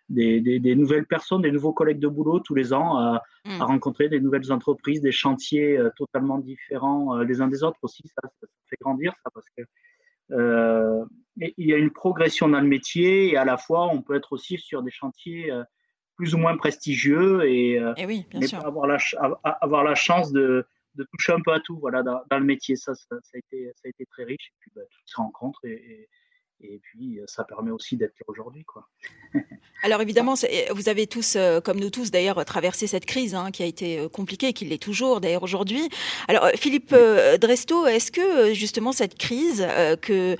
des, 0.08 0.40
des, 0.40 0.74
nouvelles 0.74 1.06
personnes, 1.06 1.42
des 1.42 1.52
nouveaux 1.52 1.72
collègues 1.72 2.00
de 2.00 2.08
boulot 2.08 2.40
tous 2.40 2.56
les 2.56 2.72
ans, 2.72 2.96
à, 2.96 3.22
mmh. 3.44 3.62
rencontrer 3.62 4.08
des 4.08 4.18
nouvelles 4.18 4.50
entreprises, 4.50 5.00
des 5.00 5.12
chantiers 5.12 5.80
totalement 5.96 6.38
différents 6.38 7.18
les 7.18 7.40
uns 7.40 7.46
des 7.46 7.62
autres 7.62 7.78
aussi. 7.82 8.02
Ça, 8.08 8.28
ça, 8.40 8.48
fait 8.68 8.78
grandir, 8.80 9.14
ça, 9.22 9.30
parce 9.32 9.46
que 9.56 9.62
euh, 10.32 11.04
il 11.36 11.66
y 11.66 11.72
a 11.72 11.76
une 11.76 11.90
progression 11.90 12.48
dans 12.48 12.60
le 12.60 12.66
métier 12.66 13.30
et 13.30 13.36
à 13.36 13.44
la 13.44 13.56
fois 13.56 13.88
on 13.88 14.02
peut 14.02 14.14
être 14.14 14.32
aussi 14.32 14.58
sur 14.58 14.82
des 14.82 14.90
chantiers 14.90 15.50
euh, 15.50 15.62
plus 16.16 16.34
ou 16.34 16.38
moins 16.38 16.56
prestigieux 16.56 17.48
et, 17.48 17.78
euh, 17.78 17.94
oui, 18.06 18.26
Avoir, 18.62 18.86
la, 18.86 18.98
avoir 19.42 19.84
la 19.84 19.94
chance 19.94 20.32
de, 20.32 20.66
de, 20.96 21.06
toucher 21.12 21.32
un 21.32 21.40
peu 21.40 21.52
à 21.52 21.60
tout 21.60 21.78
voilà, 21.78 22.02
dans, 22.02 22.22
le 22.30 22.44
métier. 22.44 22.76
Ça, 22.76 22.94
ça, 22.94 23.16
a 23.16 23.38
été, 23.38 23.72
ça 23.74 23.82
a 23.86 23.88
été 23.88 24.04
très 24.04 24.24
riche. 24.24 24.50
Et 24.50 24.56
puis, 24.60 24.70
bah, 24.74 24.82
toutes 24.90 25.06
ces 25.06 25.16
rencontres 25.16 25.64
et, 25.64 25.72
et 25.72 26.08
puis, 26.82 27.18
euh, 27.18 27.24
ça 27.26 27.44
permet 27.44 27.70
aussi 27.70 27.96
d'être 27.96 28.14
là 28.18 28.24
aujourd'hui. 28.28 28.64
Quoi. 28.64 28.88
Alors 29.82 30.02
évidemment, 30.02 30.34
vous 30.74 30.88
avez 30.88 31.06
tous, 31.06 31.36
euh, 31.36 31.60
comme 31.60 31.80
nous 31.80 31.88
tous 31.88 32.10
d'ailleurs, 32.10 32.44
traversé 32.44 32.86
cette 32.86 33.06
crise 33.06 33.34
hein, 33.34 33.50
qui 33.50 33.62
a 33.62 33.66
été 33.66 33.98
euh, 33.98 34.08
compliquée, 34.08 34.52
qui 34.52 34.66
l'est 34.66 34.82
toujours 34.82 35.20
d'ailleurs 35.20 35.42
aujourd'hui. 35.42 35.88
Alors 36.28 36.48
Philippe 36.56 36.94
Dresto, 37.40 37.86
est-ce 37.86 38.12
que 38.12 38.52
justement 38.52 38.92
cette 38.92 39.16
crise 39.16 39.66
que 40.02 40.36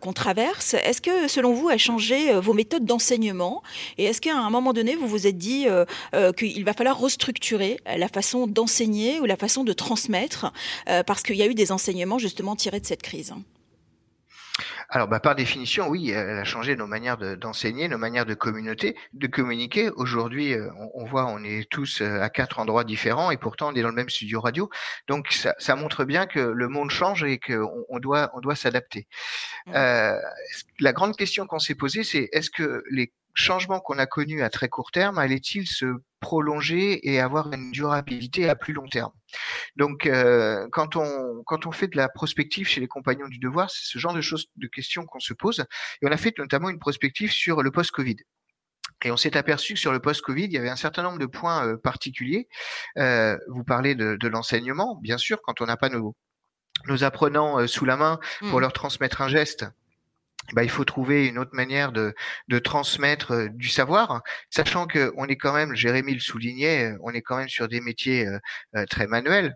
qu'on 0.00 0.12
traverse, 0.12 0.74
est-ce 0.74 1.00
que 1.00 1.28
selon 1.28 1.52
vous 1.52 1.68
a 1.68 1.76
changé 1.76 2.32
vos 2.38 2.52
méthodes 2.52 2.84
d'enseignement? 2.84 3.62
Et 3.98 4.04
est-ce 4.04 4.20
qu'à 4.20 4.36
un 4.36 4.50
moment 4.50 4.72
donné, 4.72 4.94
vous 4.94 5.06
vous 5.06 5.26
êtes 5.26 5.38
dit 5.38 5.66
qu'il 6.36 6.64
va 6.64 6.72
falloir 6.72 6.98
restructurer 6.98 7.80
la 7.86 8.08
façon 8.08 8.46
d'enseigner 8.46 9.20
ou 9.20 9.24
la 9.24 9.36
façon 9.36 9.64
de 9.64 9.72
transmettre 9.72 10.52
parce 11.06 11.22
qu'il 11.22 11.36
y 11.36 11.42
a 11.42 11.46
eu 11.46 11.54
des 11.54 11.72
enseignements 11.72 12.18
justement 12.18 12.56
tirés 12.56 12.80
de 12.80 12.86
cette 12.86 13.02
crise? 13.02 13.34
Alors, 14.88 15.08
bah, 15.08 15.20
par 15.20 15.34
définition, 15.34 15.88
oui, 15.88 16.10
elle 16.10 16.38
a 16.38 16.44
changé 16.44 16.76
nos 16.76 16.86
manières 16.86 17.18
d'enseigner, 17.36 17.88
nos 17.88 17.98
manières 17.98 18.26
de 18.26 18.34
communauté, 18.34 18.96
de 19.12 19.26
communiquer. 19.26 19.90
Aujourd'hui, 19.90 20.52
euh, 20.52 20.70
on, 20.94 21.04
voit, 21.04 21.26
on 21.26 21.42
est 21.42 21.68
tous 21.68 22.00
euh, 22.00 22.20
à 22.20 22.30
quatre 22.30 22.60
endroits 22.60 22.84
différents 22.84 23.30
et 23.30 23.36
pourtant 23.36 23.72
on 23.72 23.74
est 23.74 23.82
dans 23.82 23.88
le 23.88 23.94
même 23.94 24.08
studio 24.08 24.40
radio. 24.40 24.70
Donc, 25.08 25.32
ça, 25.32 25.54
ça 25.58 25.74
montre 25.74 26.04
bien 26.04 26.26
que 26.26 26.38
le 26.38 26.68
monde 26.68 26.90
change 26.90 27.24
et 27.24 27.38
qu'on 27.38 27.84
on 27.88 27.98
doit, 27.98 28.30
on 28.34 28.40
doit 28.40 28.54
s'adapter. 28.54 29.08
Mmh. 29.66 29.72
Euh, 29.74 30.20
la 30.78 30.92
grande 30.92 31.16
question 31.16 31.46
qu'on 31.46 31.58
s'est 31.58 31.74
posée, 31.74 32.04
c'est 32.04 32.28
est-ce 32.32 32.50
que 32.50 32.84
les 32.90 33.12
changement 33.36 33.80
qu'on 33.80 33.98
a 33.98 34.06
connu 34.06 34.42
à 34.42 34.50
très 34.50 34.68
court 34.68 34.90
terme 34.90 35.18
allait-il 35.18 35.68
se 35.68 35.86
prolonger 36.20 37.08
et 37.08 37.20
avoir 37.20 37.52
une 37.52 37.70
durabilité 37.70 38.48
à 38.48 38.56
plus 38.56 38.72
long 38.72 38.88
terme? 38.88 39.12
Donc, 39.76 40.06
euh, 40.06 40.66
quand 40.72 40.96
on 40.96 41.42
quand 41.44 41.66
on 41.66 41.72
fait 41.72 41.88
de 41.88 41.96
la 41.96 42.08
prospective 42.08 42.66
chez 42.66 42.80
les 42.80 42.88
compagnons 42.88 43.28
du 43.28 43.38
devoir, 43.38 43.70
c'est 43.70 43.84
ce 43.84 43.98
genre 43.98 44.14
de 44.14 44.20
choses, 44.20 44.46
de 44.56 44.66
questions 44.66 45.04
qu'on 45.04 45.20
se 45.20 45.34
pose. 45.34 45.60
Et 46.02 46.06
on 46.06 46.10
a 46.10 46.16
fait 46.16 46.36
notamment 46.38 46.70
une 46.70 46.80
prospective 46.80 47.30
sur 47.30 47.62
le 47.62 47.70
post-Covid. 47.70 48.16
Et 49.04 49.10
on 49.10 49.16
s'est 49.16 49.36
aperçu 49.36 49.74
que 49.74 49.80
sur 49.80 49.92
le 49.92 50.00
post-Covid, 50.00 50.44
il 50.44 50.52
y 50.52 50.58
avait 50.58 50.70
un 50.70 50.76
certain 50.76 51.02
nombre 51.02 51.18
de 51.18 51.26
points 51.26 51.66
euh, 51.66 51.76
particuliers. 51.76 52.48
Euh, 52.96 53.36
vous 53.48 53.62
parlez 53.62 53.94
de, 53.94 54.16
de 54.16 54.28
l'enseignement, 54.28 54.98
bien 55.02 55.18
sûr, 55.18 55.42
quand 55.42 55.60
on 55.60 55.66
n'a 55.66 55.76
pas 55.76 55.90
nos, 55.90 56.16
nos 56.86 57.04
apprenants 57.04 57.60
euh, 57.60 57.66
sous 57.66 57.84
la 57.84 57.96
main 57.96 58.18
pour 58.40 58.58
mmh. 58.58 58.60
leur 58.60 58.72
transmettre 58.72 59.20
un 59.20 59.28
geste, 59.28 59.66
bah, 60.52 60.64
il 60.64 60.70
faut 60.70 60.84
trouver 60.84 61.26
une 61.26 61.38
autre 61.38 61.54
manière 61.54 61.92
de, 61.92 62.14
transmettre 62.62 63.32
euh, 63.32 63.48
du 63.50 63.68
savoir, 63.68 64.22
sachant 64.50 64.86
que 64.86 65.12
on 65.16 65.26
est 65.26 65.36
quand 65.36 65.52
même, 65.52 65.74
Jérémy 65.74 66.14
le 66.14 66.20
soulignait, 66.20 66.92
euh, 66.92 66.98
on 67.02 67.12
est 67.12 67.22
quand 67.22 67.36
même 67.36 67.48
sur 67.48 67.68
des 67.68 67.80
métiers 67.80 68.26
euh, 68.26 68.84
très 68.86 69.06
manuels. 69.06 69.54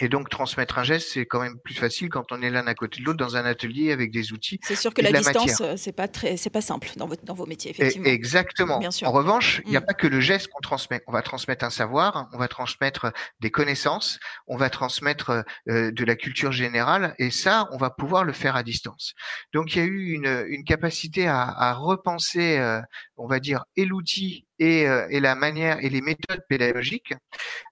Et 0.00 0.08
donc 0.08 0.28
transmettre 0.28 0.78
un 0.78 0.84
geste, 0.84 1.08
c'est 1.12 1.24
quand 1.26 1.40
même 1.40 1.58
plus 1.58 1.74
facile 1.74 2.08
quand 2.08 2.30
on 2.30 2.42
est 2.42 2.50
l'un 2.50 2.66
à 2.66 2.74
côté 2.74 3.00
de 3.00 3.04
l'autre 3.04 3.18
dans 3.18 3.36
un 3.36 3.44
atelier 3.44 3.92
avec 3.92 4.10
des 4.10 4.32
outils. 4.32 4.58
C'est 4.62 4.76
sûr 4.76 4.92
que 4.92 5.00
la, 5.00 5.12
distance, 5.12 5.60
euh, 5.62 5.74
c'est 5.76 5.92
pas 5.92 6.08
très, 6.08 6.36
c'est 6.36 6.50
pas 6.50 6.60
simple 6.60 6.88
dans, 6.96 7.06
votre, 7.06 7.24
dans 7.24 7.34
vos 7.34 7.46
métiers, 7.46 7.70
effectivement. 7.70 8.06
exactement. 8.06 8.80
En 9.02 9.12
revanche, 9.12 9.62
il 9.64 9.70
n'y 9.70 9.76
a 9.76 9.80
mm. 9.80 9.86
pas 9.86 9.94
que 9.94 10.06
le 10.06 10.20
geste 10.20 10.48
qu'on 10.48 10.60
transmet. 10.60 11.02
On 11.06 11.12
va 11.12 11.22
transmettre 11.22 11.64
un 11.64 11.70
savoir, 11.70 12.28
on 12.32 12.38
va 12.38 12.48
transmettre 12.48 13.12
des 13.40 13.50
connaissances, 13.50 14.18
on 14.46 14.56
va 14.56 14.70
transmettre 14.70 15.44
euh, 15.68 15.90
de 15.90 16.04
la 16.04 16.16
culture 16.16 16.52
générale, 16.52 17.14
et 17.18 17.30
ça, 17.30 17.68
on 17.72 17.78
va 17.78 17.90
pouvoir 17.90 18.24
le 18.24 18.32
faire 18.32 18.56
à 18.56 18.62
distance. 18.62 19.14
Donc 19.54 19.74
il 19.74 19.78
y 19.78 19.82
a 19.82 19.84
eu 19.84 20.12
une, 20.12 20.44
une 20.48 20.64
capacité 20.64 21.26
à, 21.26 21.42
à 21.42 21.72
repenser, 21.74 22.58
euh, 22.58 22.80
on 23.16 23.26
va 23.26 23.40
dire, 23.40 23.64
et 23.76 23.84
l'outil 23.84 24.45
et, 24.58 24.88
euh, 24.88 25.06
et, 25.10 25.20
la 25.20 25.34
manière 25.34 25.78
et 25.84 25.88
les 25.88 26.00
méthodes 26.00 26.42
pédagogiques, 26.48 27.14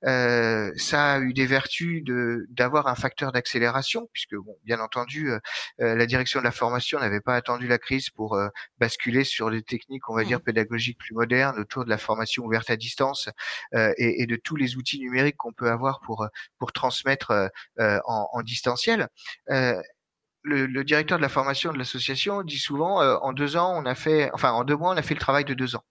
euh, 0.05 0.71
ça 0.77 1.15
a 1.15 1.21
eu 1.21 1.33
des 1.33 1.47
vertus 1.47 2.03
de 2.05 2.47
d'avoir 2.51 2.87
un 2.89 2.95
facteur 2.95 3.33
d'accélération, 3.33 4.09
puisque 4.13 4.35
bon, 4.35 4.57
bien 4.65 4.81
entendu, 4.81 5.31
euh, 5.31 5.39
euh, 5.81 5.95
la 5.95 6.07
direction 6.07 6.41
de 6.41 6.45
la 6.45 6.51
formation 6.51 6.99
n'avait 7.01 7.21
pas 7.21 7.37
attendu 7.37 7.67
la 7.67 7.79
crise 7.79 8.11
pour 8.11 8.39
basculer 8.79 9.25
sur 9.25 9.51
des 9.51 9.63
techniques, 9.63 10.09
on 10.09 10.15
va 10.15 10.25
dire 10.25 10.39
mmh. 10.39 10.43
pédagogiques 10.43 10.99
plus 10.99 11.15
modernes 11.15 11.59
autour 11.59 11.85
de 11.85 11.91
la 11.91 11.99
formation 11.99 12.45
ouverte 12.45 12.71
à 12.71 12.77
distance 12.77 13.29
et, 13.73 14.23
et, 14.23 14.27
de 14.27 14.37
tous 14.37 14.57
les 14.57 14.77
outils 14.77 15.01
numériques 15.01 15.37
qu'on 15.37 15.53
peut 15.53 15.71
avoir 15.71 16.01
pour 16.01 16.27
pour 16.59 16.73
transmettre 16.73 17.51
en, 17.79 18.29
en, 18.33 18.43
distanciel 18.43 19.09
le, 20.45 20.67
le, 20.67 20.85
directeur 20.85 21.19
de 21.19 21.23
la 21.23 21.29
formation 21.29 21.73
de 21.73 21.79
l'association 21.79 22.43
dit 22.43 22.59
souvent 22.59 23.01
euh, 23.01 23.17
en 23.23 23.33
deux 23.33 23.57
ans 23.57 23.73
on 23.77 23.87
a 23.87 23.95
fait 23.95 24.31
enfin 24.35 24.53
en 24.53 24.63
deux 24.63 24.77
mois 24.77 24.93
on 24.93 24.97
a 24.97 25.03
fait 25.03 25.15
le 25.15 25.21
travail 25.21 25.45
de 25.45 25.55
deux 25.55 25.75
ans. 25.75 25.85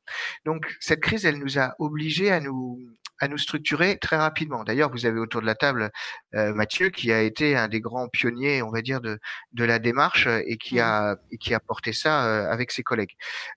Donc 0.45 0.77
cette 0.79 1.01
crise 1.01 1.25
elle 1.25 1.39
nous 1.39 1.59
a 1.59 1.75
obligés 1.79 2.31
à 2.31 2.39
nous 2.39 2.79
à 3.19 3.27
nous 3.27 3.37
structurer 3.37 3.97
très 3.97 4.17
rapidement. 4.17 4.63
D'ailleurs, 4.63 4.91
vous 4.91 5.05
avez 5.05 5.19
autour 5.19 5.41
de 5.41 5.45
la 5.45 5.55
table 5.55 5.91
euh, 6.35 6.53
Mathieu, 6.53 6.89
qui 6.89 7.11
a 7.11 7.21
été 7.21 7.55
un 7.55 7.67
des 7.67 7.79
grands 7.79 8.07
pionniers, 8.07 8.61
on 8.61 8.71
va 8.71 8.81
dire, 8.81 9.01
de, 9.01 9.19
de 9.53 9.63
la 9.63 9.79
démarche 9.79 10.27
et 10.27 10.57
qui 10.57 10.79
a 10.79 11.17
et 11.31 11.37
qui 11.37 11.53
a 11.53 11.59
porté 11.59 11.93
ça 11.93 12.25
euh, 12.25 12.51
avec 12.51 12.71
ses 12.71 12.83
collègues. 12.83 13.13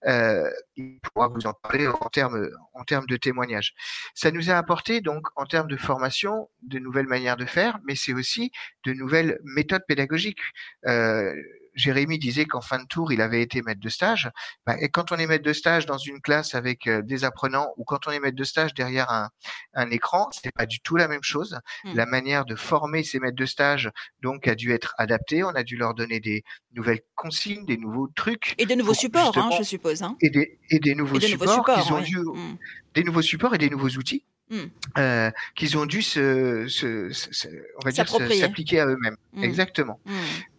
Euh, 0.06 0.48
il 0.76 0.98
pourra 1.00 1.28
vous 1.28 1.46
en 1.46 1.52
parler 1.52 1.86
en 1.88 2.08
termes 2.08 2.48
en 2.74 2.84
termes 2.84 3.06
de 3.06 3.16
témoignages. 3.16 3.74
Ça 4.14 4.30
nous 4.30 4.50
a 4.50 4.54
apporté 4.54 5.00
donc 5.00 5.26
en 5.36 5.46
termes 5.46 5.68
de 5.68 5.76
formation 5.76 6.48
de 6.62 6.78
nouvelles 6.78 7.06
manières 7.06 7.36
de 7.36 7.46
faire, 7.46 7.78
mais 7.84 7.94
c'est 7.94 8.12
aussi 8.12 8.52
de 8.84 8.92
nouvelles 8.92 9.38
méthodes 9.44 9.84
pédagogiques. 9.86 10.40
Euh, 10.86 11.34
Jérémy 11.76 12.18
disait 12.18 12.46
qu'en 12.46 12.60
fin 12.60 12.78
de 12.78 12.86
tour, 12.86 13.12
il 13.12 13.20
avait 13.20 13.42
été 13.42 13.62
maître 13.62 13.80
de 13.80 13.88
stage. 13.88 14.30
Bah, 14.66 14.74
et 14.80 14.88
quand 14.88 15.12
on 15.12 15.16
est 15.16 15.26
maître 15.26 15.44
de 15.44 15.52
stage 15.52 15.86
dans 15.86 15.98
une 15.98 16.20
classe 16.20 16.54
avec 16.54 16.86
euh, 16.86 17.02
des 17.02 17.22
apprenants 17.24 17.68
ou 17.76 17.84
quand 17.84 18.08
on 18.08 18.10
est 18.10 18.18
maître 18.18 18.36
de 18.36 18.44
stage 18.44 18.74
derrière 18.74 19.10
un, 19.10 19.28
un 19.74 19.90
écran, 19.90 20.28
c'est 20.32 20.52
pas 20.52 20.66
du 20.66 20.80
tout 20.80 20.96
la 20.96 21.06
même 21.06 21.22
chose. 21.22 21.60
Mmh. 21.84 21.94
La 21.94 22.06
manière 22.06 22.44
de 22.46 22.56
former 22.56 23.04
ces 23.04 23.20
maîtres 23.20 23.36
de 23.36 23.46
stage 23.46 23.90
donc 24.22 24.48
a 24.48 24.54
dû 24.54 24.72
être 24.72 24.94
adaptée. 24.98 25.44
On 25.44 25.50
a 25.50 25.62
dû 25.62 25.76
leur 25.76 25.94
donner 25.94 26.18
des 26.18 26.42
nouvelles 26.74 27.02
consignes, 27.14 27.64
des 27.66 27.76
nouveaux 27.76 28.08
trucs 28.08 28.54
et 28.58 28.66
des 28.66 28.76
nouveaux 28.76 28.94
supports, 28.94 29.36
hein, 29.36 29.50
je 29.58 29.62
suppose. 29.62 30.02
Hein. 30.02 30.16
Et, 30.20 30.30
des, 30.30 30.58
et 30.70 30.78
des 30.78 30.94
nouveaux 30.94 31.20
supports, 31.20 31.64
qu'ils 31.64 31.92
ont 31.92 32.00
dû, 32.00 32.18
mmh. 32.18 32.56
des 32.94 33.04
nouveaux 33.04 33.22
supports 33.22 33.54
et 33.54 33.58
des 33.58 33.70
nouveaux 33.70 33.90
outils. 33.90 34.24
Mmh. 34.48 34.58
Euh, 34.98 35.30
qu'ils 35.56 35.76
ont 35.76 35.86
dû 35.86 36.02
se, 36.02 36.68
se, 36.68 37.10
se, 37.10 37.48
on 37.48 37.84
va 37.84 37.90
dire 37.90 38.08
s'appliquer 38.08 38.78
à 38.78 38.86
eux-mêmes. 38.86 39.16
Exactement. 39.42 40.00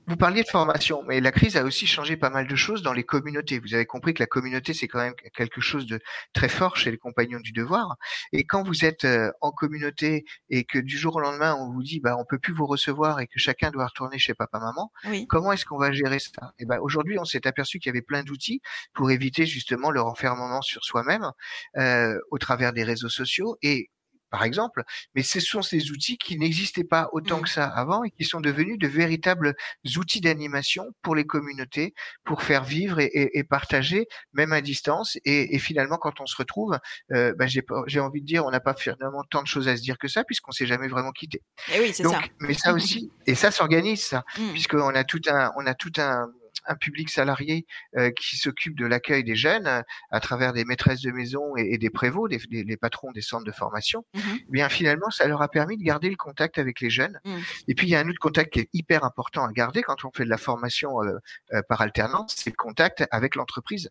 Vous 0.07 0.15
parliez 0.15 0.41
de 0.41 0.47
formation, 0.47 1.03
mais 1.05 1.19
la 1.19 1.33
crise 1.33 1.57
a 1.57 1.65
aussi 1.65 1.85
changé 1.85 2.15
pas 2.15 2.29
mal 2.29 2.47
de 2.47 2.55
choses 2.55 2.81
dans 2.81 2.93
les 2.93 3.03
communautés. 3.03 3.59
Vous 3.59 3.73
avez 3.73 3.85
compris 3.85 4.13
que 4.13 4.23
la 4.23 4.27
communauté, 4.27 4.73
c'est 4.73 4.87
quand 4.87 4.99
même 4.99 5.15
quelque 5.35 5.59
chose 5.59 5.85
de 5.85 5.99
très 6.31 6.47
fort 6.47 6.77
chez 6.77 6.91
les 6.91 6.97
compagnons 6.97 7.41
du 7.41 7.51
devoir. 7.51 7.97
Et 8.31 8.45
quand 8.45 8.63
vous 8.63 8.85
êtes 8.85 9.03
euh, 9.03 9.29
en 9.41 9.51
communauté 9.51 10.23
et 10.49 10.63
que 10.63 10.79
du 10.79 10.97
jour 10.97 11.17
au 11.17 11.19
lendemain, 11.19 11.57
on 11.59 11.73
vous 11.73 11.83
dit, 11.83 11.99
bah, 11.99 12.15
on 12.17 12.23
peut 12.23 12.39
plus 12.39 12.53
vous 12.53 12.65
recevoir 12.65 13.19
et 13.19 13.27
que 13.27 13.37
chacun 13.37 13.69
doit 13.69 13.85
retourner 13.85 14.17
chez 14.17 14.33
papa-maman, 14.33 14.93
comment 15.27 15.51
est-ce 15.51 15.65
qu'on 15.65 15.77
va 15.77 15.91
gérer 15.91 16.19
ça? 16.19 16.53
Et 16.57 16.65
ben, 16.65 16.79
aujourd'hui, 16.79 17.19
on 17.19 17.25
s'est 17.25 17.45
aperçu 17.45 17.79
qu'il 17.79 17.89
y 17.89 17.91
avait 17.91 18.01
plein 18.01 18.23
d'outils 18.23 18.61
pour 18.93 19.11
éviter 19.11 19.45
justement 19.45 19.91
le 19.91 19.99
renfermement 19.99 20.61
sur 20.61 20.85
soi-même 20.85 21.33
euh, 21.75 22.17
au 22.31 22.37
travers 22.37 22.71
des 22.71 22.85
réseaux 22.85 23.09
sociaux. 23.09 23.57
Et 23.61 23.89
par 24.29 24.43
exemple, 24.43 24.83
mais 25.15 25.23
ce 25.23 25.39
sont 25.39 25.61
ces 25.61 25.91
outils 25.91 26.17
qui 26.17 26.37
n'existaient 26.37 26.83
pas 26.83 27.09
autant 27.13 27.41
que 27.41 27.49
ça 27.49 27.65
avant 27.65 28.03
et 28.03 28.11
qui 28.11 28.23
sont 28.23 28.41
devenus 28.41 28.77
de 28.77 28.87
véritables 28.87 29.55
outils 29.95 30.21
d'animation 30.21 30.85
pour 31.01 31.15
les 31.15 31.25
communautés, 31.25 31.93
pour 32.23 32.43
faire 32.43 32.63
vivre 32.63 32.99
et, 32.99 33.29
et, 33.33 33.43
partager, 33.43 34.07
même 34.33 34.51
à 34.51 34.61
distance. 34.61 35.17
Et, 35.25 35.55
et, 35.55 35.59
finalement, 35.59 35.97
quand 35.97 36.19
on 36.19 36.25
se 36.25 36.35
retrouve, 36.35 36.77
euh, 37.13 37.33
bah, 37.37 37.45
j'ai 37.47 37.99
envie 37.99 38.21
de 38.21 38.25
dire, 38.25 38.45
on 38.45 38.51
n'a 38.51 38.59
pas 38.59 38.73
finalement 38.73 39.23
tant 39.29 39.41
de 39.41 39.47
choses 39.47 39.67
à 39.67 39.77
se 39.77 39.81
dire 39.81 39.97
que 39.97 40.07
ça, 40.07 40.23
puisqu'on 40.23 40.51
s'est 40.51 40.67
jamais 40.67 40.87
vraiment 40.87 41.11
quitté. 41.11 41.41
Et 41.73 41.79
oui, 41.79 41.91
c'est 41.93 42.03
ça. 42.03 42.21
Mais 42.39 42.53
ça 42.53 42.73
aussi, 42.73 43.11
et 43.25 43.35
ça 43.35 43.51
s'organise, 43.51 44.03
ça, 44.03 44.23
mmh. 44.37 44.51
puisqu'on 44.51 44.95
a 44.95 45.03
tout 45.03 45.21
un, 45.27 45.51
on 45.57 45.65
a 45.65 45.73
tout 45.73 45.93
un 45.97 46.27
un 46.67 46.75
public 46.75 47.09
salarié 47.09 47.65
euh, 47.95 48.11
qui 48.11 48.37
s'occupe 48.37 48.77
de 48.77 48.85
l'accueil 48.85 49.23
des 49.23 49.35
jeunes 49.35 49.67
euh, 49.67 49.81
à 50.11 50.19
travers 50.19 50.53
des 50.53 50.65
maîtresses 50.65 51.01
de 51.01 51.11
maison 51.11 51.55
et, 51.55 51.77
des 51.77 51.89
prévôts, 51.89 52.27
des, 52.27 52.39
les 52.49 52.77
patrons 52.77 53.11
des 53.11 53.21
centres 53.21 53.45
de 53.45 53.51
formation, 53.51 54.05
mmh 54.13 54.19
eh 54.39 54.51
bien 54.51 54.69
finalement, 54.69 55.09
ça 55.09 55.27
leur 55.27 55.41
a 55.41 55.47
permis 55.47 55.77
de 55.77 55.83
garder 55.83 56.09
le 56.09 56.15
contact 56.15 56.57
avec 56.57 56.81
les 56.81 56.89
jeunes. 56.89 57.19
Mmh. 57.25 57.37
Et 57.67 57.75
puis 57.75 57.87
il 57.87 57.89
y 57.89 57.95
a 57.95 57.99
un 57.99 58.09
autre 58.09 58.19
contact 58.19 58.53
qui 58.53 58.59
est 58.59 58.69
hyper 58.73 59.03
important 59.03 59.45
à 59.45 59.51
garder 59.51 59.81
quand 59.81 60.05
on 60.05 60.11
fait 60.11 60.23
de 60.23 60.29
la 60.29 60.37
formation 60.37 61.01
euh, 61.01 61.61
par 61.69 61.81
alternance, 61.81 62.33
c'est 62.37 62.49
le 62.49 62.55
contact 62.55 63.05
avec 63.11 63.35
l'entreprise. 63.35 63.89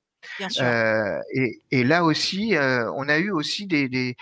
Euh, 0.60 1.20
et, 1.32 1.60
et, 1.70 1.84
là 1.84 2.04
aussi, 2.04 2.54
on 2.56 3.08
a 3.08 3.18
eu 3.18 3.30
aussi 3.30 3.66
des, 3.66 3.88
des, 3.88 4.16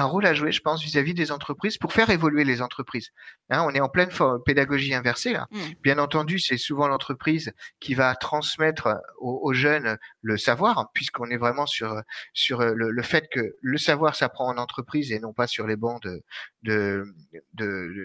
un 0.00 0.04
rôle 0.04 0.26
à 0.26 0.34
jouer, 0.34 0.52
je 0.52 0.60
pense, 0.60 0.82
vis-à-vis 0.82 1.14
des 1.14 1.32
entreprises 1.32 1.78
pour 1.78 1.92
faire 1.92 2.10
évoluer 2.10 2.44
les 2.44 2.62
entreprises. 2.62 3.10
Hein, 3.50 3.64
on 3.66 3.70
est 3.70 3.80
en 3.80 3.88
pleine 3.88 4.10
pédagogie 4.44 4.94
inversée 4.94 5.32
là. 5.32 5.46
Mmh. 5.50 5.58
Bien 5.82 5.98
entendu, 5.98 6.38
c'est 6.38 6.58
souvent 6.58 6.88
l'entreprise 6.88 7.52
qui 7.80 7.94
va 7.94 8.14
transmettre 8.14 9.00
aux, 9.18 9.52
jeunes 9.52 9.98
le 10.22 10.36
savoir, 10.36 10.90
puisqu'on 10.92 11.30
est 11.30 11.36
vraiment 11.36 11.66
sur 11.66 12.02
sur 12.32 12.62
le, 12.62 13.02
fait 13.02 13.28
que 13.30 13.56
le 13.60 13.78
savoir 13.78 14.14
s'apprend 14.14 14.48
en 14.48 14.58
entreprise 14.58 15.12
et 15.12 15.20
non 15.20 15.32
pas 15.32 15.46
sur 15.46 15.66
les 15.66 15.76
bancs 15.76 16.02
de, 16.02 16.22
de, 16.62 17.04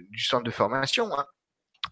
du 0.10 0.20
centre 0.20 0.44
de 0.44 0.52
formation. 0.52 1.18
Hein. 1.18 1.26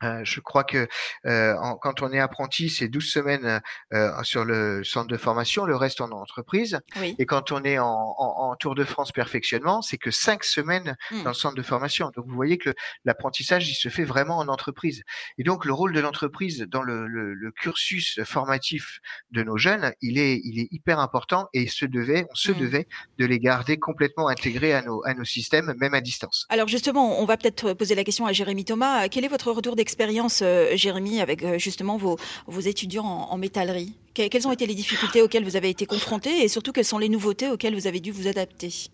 Euh, 0.03 0.21
je 0.23 0.39
crois 0.39 0.63
que 0.63 0.87
euh, 1.25 1.55
quand 1.81 2.01
on 2.01 2.11
est 2.11 2.19
apprenti, 2.19 2.69
c'est 2.69 2.87
12 2.87 3.05
semaines 3.05 3.61
euh, 3.93 4.11
sur 4.23 4.45
le 4.45 4.83
centre 4.83 5.07
de 5.07 5.17
formation, 5.17 5.65
le 5.65 5.75
reste 5.75 6.01
en 6.01 6.11
entreprise. 6.11 6.79
Et 7.19 7.25
quand 7.25 7.51
on 7.51 7.63
est 7.63 7.79
en, 7.79 8.55
Tour 8.59 8.75
de 8.75 8.83
France 8.83 9.11
perfectionnement, 9.11 9.81
c'est 9.81 9.97
que 9.97 10.11
5 10.11 10.43
semaines 10.43 10.95
mmh. 11.11 11.23
dans 11.23 11.31
le 11.31 11.35
centre 11.35 11.55
de 11.55 11.61
formation. 11.61 12.11
Donc 12.15 12.25
vous 12.27 12.35
voyez 12.35 12.57
que 12.57 12.73
l'apprentissage, 13.03 13.67
il 13.69 13.73
se 13.73 13.89
fait 13.89 14.03
vraiment 14.03 14.37
en 14.37 14.47
entreprise. 14.47 15.01
Et 15.37 15.43
donc 15.43 15.65
le 15.65 15.73
rôle 15.73 15.91
de 15.93 15.99
l'entreprise 15.99 16.65
dans 16.69 16.81
le, 16.81 17.51
cursus 17.59 18.19
formatif 18.23 18.99
de 19.31 19.43
nos 19.43 19.57
jeunes, 19.57 19.93
il 20.01 20.17
est, 20.17 20.39
il 20.43 20.59
est 20.59 20.67
hyper 20.71 20.99
important 20.99 21.47
et 21.53 21.67
se 21.67 21.85
devait, 21.85 22.25
on 22.31 22.35
se 22.35 22.51
mmh. 22.51 22.59
devait 22.59 22.87
de 23.17 23.25
les 23.25 23.39
garder 23.39 23.77
complètement 23.77 24.27
intégrés 24.27 24.73
à 24.73 24.81
nos, 24.81 25.03
à 25.05 25.13
nos 25.13 25.23
systèmes, 25.23 25.73
même 25.77 25.93
à 25.93 26.01
distance. 26.01 26.45
Alors 26.49 26.67
justement, 26.67 27.19
on 27.19 27.25
va 27.25 27.37
peut-être 27.37 27.73
poser 27.73 27.95
la 27.95 28.03
question 28.03 28.25
à 28.25 28.33
Jérémy 28.33 28.65
Thomas. 28.65 29.07
Quel 29.09 29.25
est 29.25 29.29
votre 29.29 29.51
retour 29.51 29.75
expérience, 29.93 30.41
euh, 30.41 30.71
Jérémy, 30.73 31.21
avec 31.21 31.43
euh, 31.43 31.59
justement 31.59 31.97
vos, 31.97 32.17
vos 32.47 32.61
étudiants 32.61 33.05
en, 33.05 33.37
métallerie? 33.37 33.93
Quelles 34.15 34.47
ont 34.47 34.51
été 34.51 34.65
les 34.65 34.73
difficultés 34.73 35.21
auxquelles 35.21 35.43
vous 35.43 35.55
avez 35.55 35.69
été 35.69 35.85
confrontés 35.85 36.43
et 36.43 36.47
surtout 36.47 36.71
quelles 36.71 36.85
sont 36.85 36.97
les 36.97 37.09
nouveautés 37.09 37.49
auxquelles 37.49 37.75
vous 37.75 37.85
avez 37.85 37.99
dû 37.99 38.11
vous 38.11 38.27
adapter? 38.27 38.89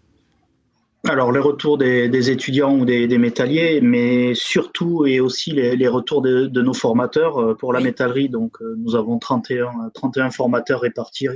Alors, 1.08 1.32
les 1.32 1.40
retours 1.40 1.78
des, 1.78 2.30
étudiants 2.30 2.78
ou 2.78 2.84
des, 2.84 3.18
métalliers, 3.18 3.80
mais 3.82 4.34
surtout 4.36 5.06
et 5.06 5.22
aussi 5.22 5.52
les, 5.52 5.88
retours 5.88 6.22
de, 6.22 6.62
nos 6.62 6.74
formateurs 6.74 7.38
euh, 7.38 7.56
pour 7.56 7.72
la 7.72 7.80
métallerie. 7.80 8.28
Donc, 8.28 8.58
nous 8.62 8.96
avons 8.96 9.20
31, 9.20 9.92
31 9.94 10.32
formateurs 10.32 10.82
répartis 10.82 11.30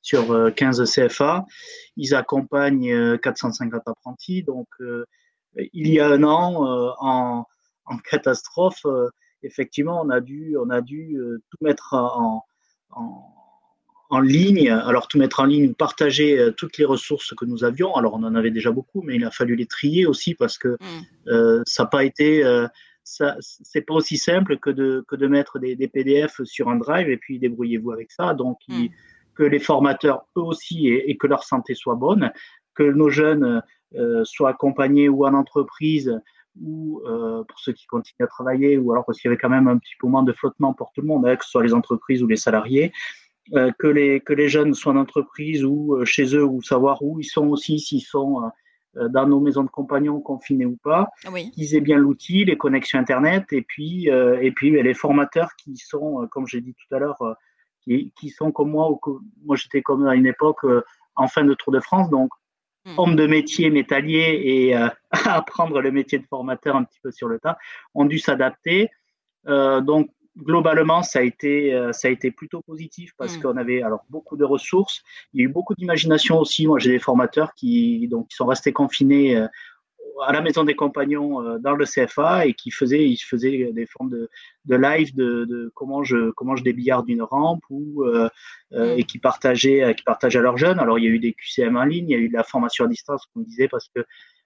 sur 0.00 0.52
15 0.54 0.90
CFA. 0.90 1.44
Ils 1.98 2.14
accompagnent 2.14 3.18
450 3.18 3.82
apprentis. 3.86 4.42
Donc, 4.42 4.68
il 5.56 5.88
y 5.88 6.00
a 6.00 6.08
un 6.08 6.22
an, 6.24 6.94
en, 7.00 7.44
en 7.86 7.98
catastrophe, 7.98 8.84
euh, 8.86 9.08
effectivement, 9.42 10.00
on 10.02 10.10
a 10.10 10.20
dû, 10.20 10.56
on 10.58 10.70
a 10.70 10.80
dû 10.80 11.16
euh, 11.16 11.42
tout 11.50 11.58
mettre 11.60 11.94
en, 11.94 12.44
en, 12.90 13.34
en, 14.10 14.20
ligne. 14.20 14.70
Alors, 14.70 15.08
tout 15.08 15.18
mettre 15.18 15.40
en 15.40 15.44
ligne, 15.44 15.74
partager 15.74 16.38
euh, 16.38 16.50
toutes 16.52 16.78
les 16.78 16.84
ressources 16.84 17.34
que 17.34 17.44
nous 17.44 17.64
avions. 17.64 17.94
Alors, 17.94 18.14
on 18.14 18.22
en 18.22 18.34
avait 18.34 18.50
déjà 18.50 18.70
beaucoup, 18.70 19.02
mais 19.02 19.16
il 19.16 19.24
a 19.24 19.30
fallu 19.30 19.56
les 19.56 19.66
trier 19.66 20.06
aussi 20.06 20.34
parce 20.34 20.58
que 20.58 20.76
mmh. 20.80 21.62
ça 21.66 21.82
n'a 21.82 21.88
pas 21.88 22.04
été. 22.04 22.42
ça, 23.02 23.36
c'est 23.40 23.82
pas 23.82 23.94
aussi 23.94 24.16
simple 24.16 24.58
que 24.58 24.70
de, 24.70 25.04
que 25.08 25.16
de 25.16 25.26
mettre 25.26 25.58
des, 25.58 25.76
des 25.76 25.88
PDF 25.88 26.42
sur 26.44 26.70
un 26.70 26.76
drive 26.76 27.08
et 27.10 27.18
puis 27.18 27.38
débrouillez-vous 27.38 27.92
avec 27.92 28.12
ça. 28.12 28.34
Donc, 28.34 28.58
mmh. 28.68 28.86
que 29.34 29.42
les 29.42 29.58
formateurs, 29.58 30.26
eux 30.36 30.42
aussi, 30.42 30.88
et, 30.88 31.10
et, 31.10 31.16
que 31.16 31.26
leur 31.26 31.44
santé 31.44 31.74
soit 31.74 31.96
bonne, 31.96 32.32
que 32.74 32.84
nos 32.84 33.10
jeunes 33.10 33.62
soient 34.24 34.50
accompagnés 34.50 35.08
ou 35.08 35.24
en 35.24 35.34
entreprise 35.34 36.20
ou 36.60 37.02
euh, 37.06 37.42
pour 37.44 37.58
ceux 37.58 37.72
qui 37.72 37.86
continuent 37.86 38.24
à 38.24 38.28
travailler, 38.28 38.78
ou 38.78 38.92
alors 38.92 39.04
parce 39.04 39.20
qu'il 39.20 39.28
y 39.28 39.32
avait 39.32 39.40
quand 39.40 39.48
même 39.48 39.68
un 39.68 39.78
petit 39.78 39.94
peu 39.98 40.06
moins 40.06 40.22
de 40.22 40.32
flottement 40.32 40.72
pour 40.72 40.92
tout 40.92 41.00
le 41.00 41.06
monde, 41.06 41.26
hein, 41.26 41.36
que 41.36 41.44
ce 41.44 41.50
soit 41.50 41.62
les 41.62 41.74
entreprises 41.74 42.22
ou 42.22 42.26
les 42.26 42.36
salariés, 42.36 42.92
euh, 43.54 43.72
que, 43.78 43.86
les, 43.86 44.20
que 44.20 44.32
les 44.32 44.48
jeunes 44.48 44.74
soient 44.74 44.92
en 44.92 44.96
entreprise 44.96 45.64
ou 45.64 45.94
euh, 45.94 46.04
chez 46.04 46.36
eux, 46.36 46.44
ou 46.44 46.62
savoir 46.62 47.02
où 47.02 47.20
ils 47.20 47.24
sont 47.24 47.48
aussi, 47.48 47.78
s'ils 47.78 48.02
sont 48.02 48.50
dans 49.10 49.26
nos 49.26 49.40
maisons 49.40 49.64
de 49.64 49.70
compagnons, 49.70 50.20
confinés 50.20 50.66
ou 50.66 50.76
pas, 50.76 51.08
qu'ils 51.52 51.74
aient 51.74 51.80
bien 51.80 51.98
l'outil, 51.98 52.44
les 52.44 52.56
connexions 52.56 52.96
Internet, 53.00 53.44
et 53.50 53.62
puis, 53.62 54.06
et 54.06 54.52
puis 54.52 54.70
les 54.70 54.94
formateurs 54.94 55.48
qui 55.56 55.76
sont, 55.76 56.28
comme 56.30 56.46
j'ai 56.46 56.60
dit 56.60 56.74
tout 56.74 56.94
à 56.94 57.00
l'heure, 57.00 57.18
qui, 57.80 58.12
qui, 58.16 58.30
sont 58.30 58.52
comme 58.52 58.70
moi, 58.70 58.88
ou 58.88 59.00
moi 59.44 59.56
j'étais 59.56 59.82
comme 59.82 60.06
à 60.06 60.14
une 60.14 60.26
époque 60.26 60.64
en 61.16 61.26
fin 61.26 61.42
de 61.42 61.54
Tour 61.54 61.72
de 61.72 61.80
France, 61.80 62.08
donc 62.08 62.30
hmm. 62.84 62.98
homme 62.98 63.16
de 63.16 63.26
métier 63.26 63.70
métallier 63.70 64.40
et 64.44 64.74
apprendre 65.26 65.80
le 65.80 65.90
métier 65.90 66.18
de 66.18 66.26
formateur 66.26 66.76
un 66.76 66.84
petit 66.84 67.00
peu 67.02 67.10
sur 67.10 67.28
le 67.28 67.38
tas, 67.38 67.58
ont 67.94 68.04
dû 68.04 68.18
s'adapter. 68.18 68.90
donc 69.46 70.10
globalement, 70.36 71.02
ça 71.02 71.20
a 71.20 71.22
été, 71.22 71.72
euh, 71.72 71.92
ça 71.92 72.08
a 72.08 72.10
été 72.10 72.30
plutôt 72.30 72.60
positif 72.62 73.12
parce 73.16 73.36
mm. 73.36 73.42
qu'on 73.42 73.56
avait 73.56 73.82
alors 73.82 74.04
beaucoup 74.10 74.36
de 74.36 74.44
ressources. 74.44 75.02
Il 75.32 75.40
y 75.40 75.44
a 75.44 75.46
eu 75.46 75.52
beaucoup 75.52 75.74
d'imagination 75.74 76.38
aussi. 76.38 76.66
Moi, 76.66 76.78
j'ai 76.78 76.90
des 76.90 76.98
formateurs 76.98 77.54
qui, 77.54 78.08
donc, 78.08 78.28
qui 78.28 78.36
sont 78.36 78.46
restés 78.46 78.72
confinés 78.72 79.36
euh, 79.36 79.46
à 80.26 80.32
la 80.32 80.40
maison 80.40 80.64
des 80.64 80.74
compagnons 80.74 81.42
euh, 81.42 81.58
dans 81.58 81.74
le 81.74 81.84
CFA 81.84 82.46
et 82.46 82.54
qui 82.54 82.70
faisaient, 82.70 83.08
ils 83.08 83.18
faisaient 83.18 83.70
des 83.72 83.86
formes 83.86 84.10
de, 84.10 84.28
de 84.64 84.76
live 84.76 85.14
de, 85.14 85.44
de, 85.44 85.72
comment 85.74 86.02
je 86.04 86.30
comment 86.32 86.56
je 86.56 86.62
débillarde 86.62 87.06
d'une 87.06 87.22
rampe 87.22 87.62
ou 87.70 88.04
mm. 88.04 88.28
et 88.96 89.04
qui 89.04 89.18
partageaient 89.18 89.94
qui 89.94 90.04
partageaient 90.04 90.38
à 90.38 90.42
leurs 90.42 90.58
jeunes. 90.58 90.78
Alors 90.78 90.98
il 90.98 91.04
y 91.04 91.08
a 91.08 91.10
eu 91.10 91.18
des 91.18 91.32
QCM 91.32 91.76
en 91.76 91.84
ligne, 91.84 92.10
il 92.10 92.12
y 92.12 92.16
a 92.16 92.18
eu 92.18 92.28
de 92.28 92.34
la 92.34 92.44
formation 92.44 92.84
à 92.84 92.88
distance, 92.88 93.26
comme 93.32 93.42
on 93.42 93.46
disait, 93.46 93.68
parce 93.68 93.88
que 93.94 94.04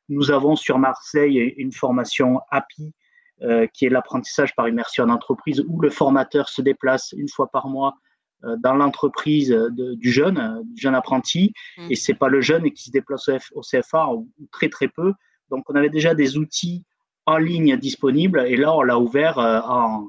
nous 0.08 0.30
avons 0.30 0.56
sur 0.56 0.78
Marseille 0.78 1.54
une 1.56 1.72
formation 1.72 2.40
API 2.50 2.94
euh, 3.42 3.68
qui 3.72 3.86
est 3.86 3.88
l'apprentissage 3.88 4.56
par 4.56 4.68
immersion 4.68 5.04
en 5.04 5.10
entreprise, 5.10 5.62
où 5.68 5.80
le 5.80 5.90
formateur 5.90 6.48
se 6.48 6.60
déplace 6.60 7.14
une 7.16 7.28
fois 7.28 7.48
par 7.48 7.68
mois 7.68 7.94
euh, 8.42 8.56
dans 8.58 8.74
l'entreprise 8.74 9.56
du 9.70 10.10
jeune, 10.10 10.38
euh, 10.38 10.60
du 10.64 10.80
jeune 10.80 10.96
apprenti, 10.96 11.52
mmh. 11.76 11.86
et 11.90 11.94
c'est 11.94 12.14
pas 12.14 12.28
le 12.28 12.40
jeune 12.40 12.68
qui 12.72 12.86
se 12.86 12.90
déplace 12.90 13.28
au 13.52 13.60
CFA 13.60 14.08
ou 14.08 14.28
très 14.50 14.68
très 14.68 14.88
peu. 14.88 15.12
Donc 15.50 15.68
on 15.70 15.74
avait 15.74 15.90
déjà 15.90 16.14
des 16.14 16.36
outils 16.36 16.84
en 17.26 17.38
ligne 17.38 17.76
disponibles, 17.76 18.44
et 18.46 18.56
là 18.56 18.74
on 18.74 18.82
l'a 18.82 18.98
ouvert 18.98 19.38
en, 19.38 20.08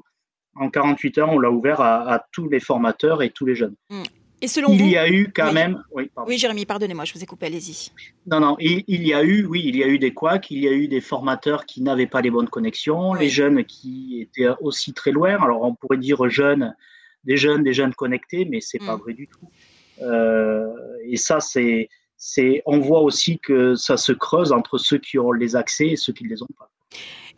en 0.56 0.70
48 0.70 1.18
heures, 1.18 1.30
on 1.30 1.38
l'a 1.38 1.50
ouvert 1.50 1.80
à, 1.80 2.14
à, 2.14 2.24
tous 2.32 2.48
les 2.48 2.60
formateurs 2.60 3.22
et 3.22 3.30
tous 3.30 3.46
les 3.46 3.54
jeunes. 3.54 3.76
Mmh. 3.90 4.02
Et 4.42 4.48
selon 4.48 4.72
il 4.72 4.80
vous, 4.80 4.88
y 4.88 4.96
a 4.96 5.08
eu 5.08 5.30
quand 5.34 5.52
même. 5.52 5.82
Oui, 5.90 6.10
oui 6.26 6.38
Jérémy, 6.38 6.64
pardonnez-moi, 6.64 7.04
je 7.04 7.12
vous 7.12 7.22
ai 7.22 7.26
coupé, 7.26 7.46
allez-y. 7.46 7.90
Non, 8.26 8.40
non, 8.40 8.56
il, 8.58 8.84
il, 8.88 9.06
y 9.06 9.12
a 9.12 9.22
eu, 9.22 9.44
oui, 9.44 9.62
il 9.66 9.76
y 9.76 9.84
a 9.84 9.86
eu 9.86 9.98
des 9.98 10.14
couacs, 10.14 10.50
il 10.50 10.60
y 10.60 10.68
a 10.68 10.72
eu 10.72 10.88
des 10.88 11.02
formateurs 11.02 11.66
qui 11.66 11.82
n'avaient 11.82 12.06
pas 12.06 12.22
les 12.22 12.30
bonnes 12.30 12.48
connexions, 12.48 13.12
les 13.12 13.28
jeunes 13.28 13.64
qui 13.64 14.20
étaient 14.22 14.48
aussi 14.60 14.94
très 14.94 15.10
loin. 15.10 15.36
Alors, 15.42 15.62
on 15.62 15.74
pourrait 15.74 15.98
dire 15.98 16.26
jeunes, 16.30 16.74
des 17.24 17.36
jeunes, 17.36 17.62
des 17.62 17.74
jeunes 17.74 17.92
connectés, 17.92 18.46
mais 18.46 18.60
c'est 18.62 18.78
pas 18.78 18.96
mm. 18.96 19.00
vrai 19.00 19.12
du 19.12 19.26
tout. 19.26 19.50
Euh, 20.02 20.66
et 21.04 21.16
ça, 21.16 21.40
c'est, 21.40 21.90
c'est, 22.20 22.62
on 22.66 22.78
voit 22.78 23.00
aussi 23.00 23.38
que 23.38 23.74
ça 23.74 23.96
se 23.96 24.12
creuse 24.12 24.52
entre 24.52 24.76
ceux 24.76 24.98
qui 24.98 25.18
ont 25.18 25.32
les 25.32 25.56
accès 25.56 25.88
et 25.88 25.96
ceux 25.96 26.12
qui 26.12 26.24
ne 26.24 26.28
les 26.28 26.42
ont 26.42 26.48
pas. 26.56 26.70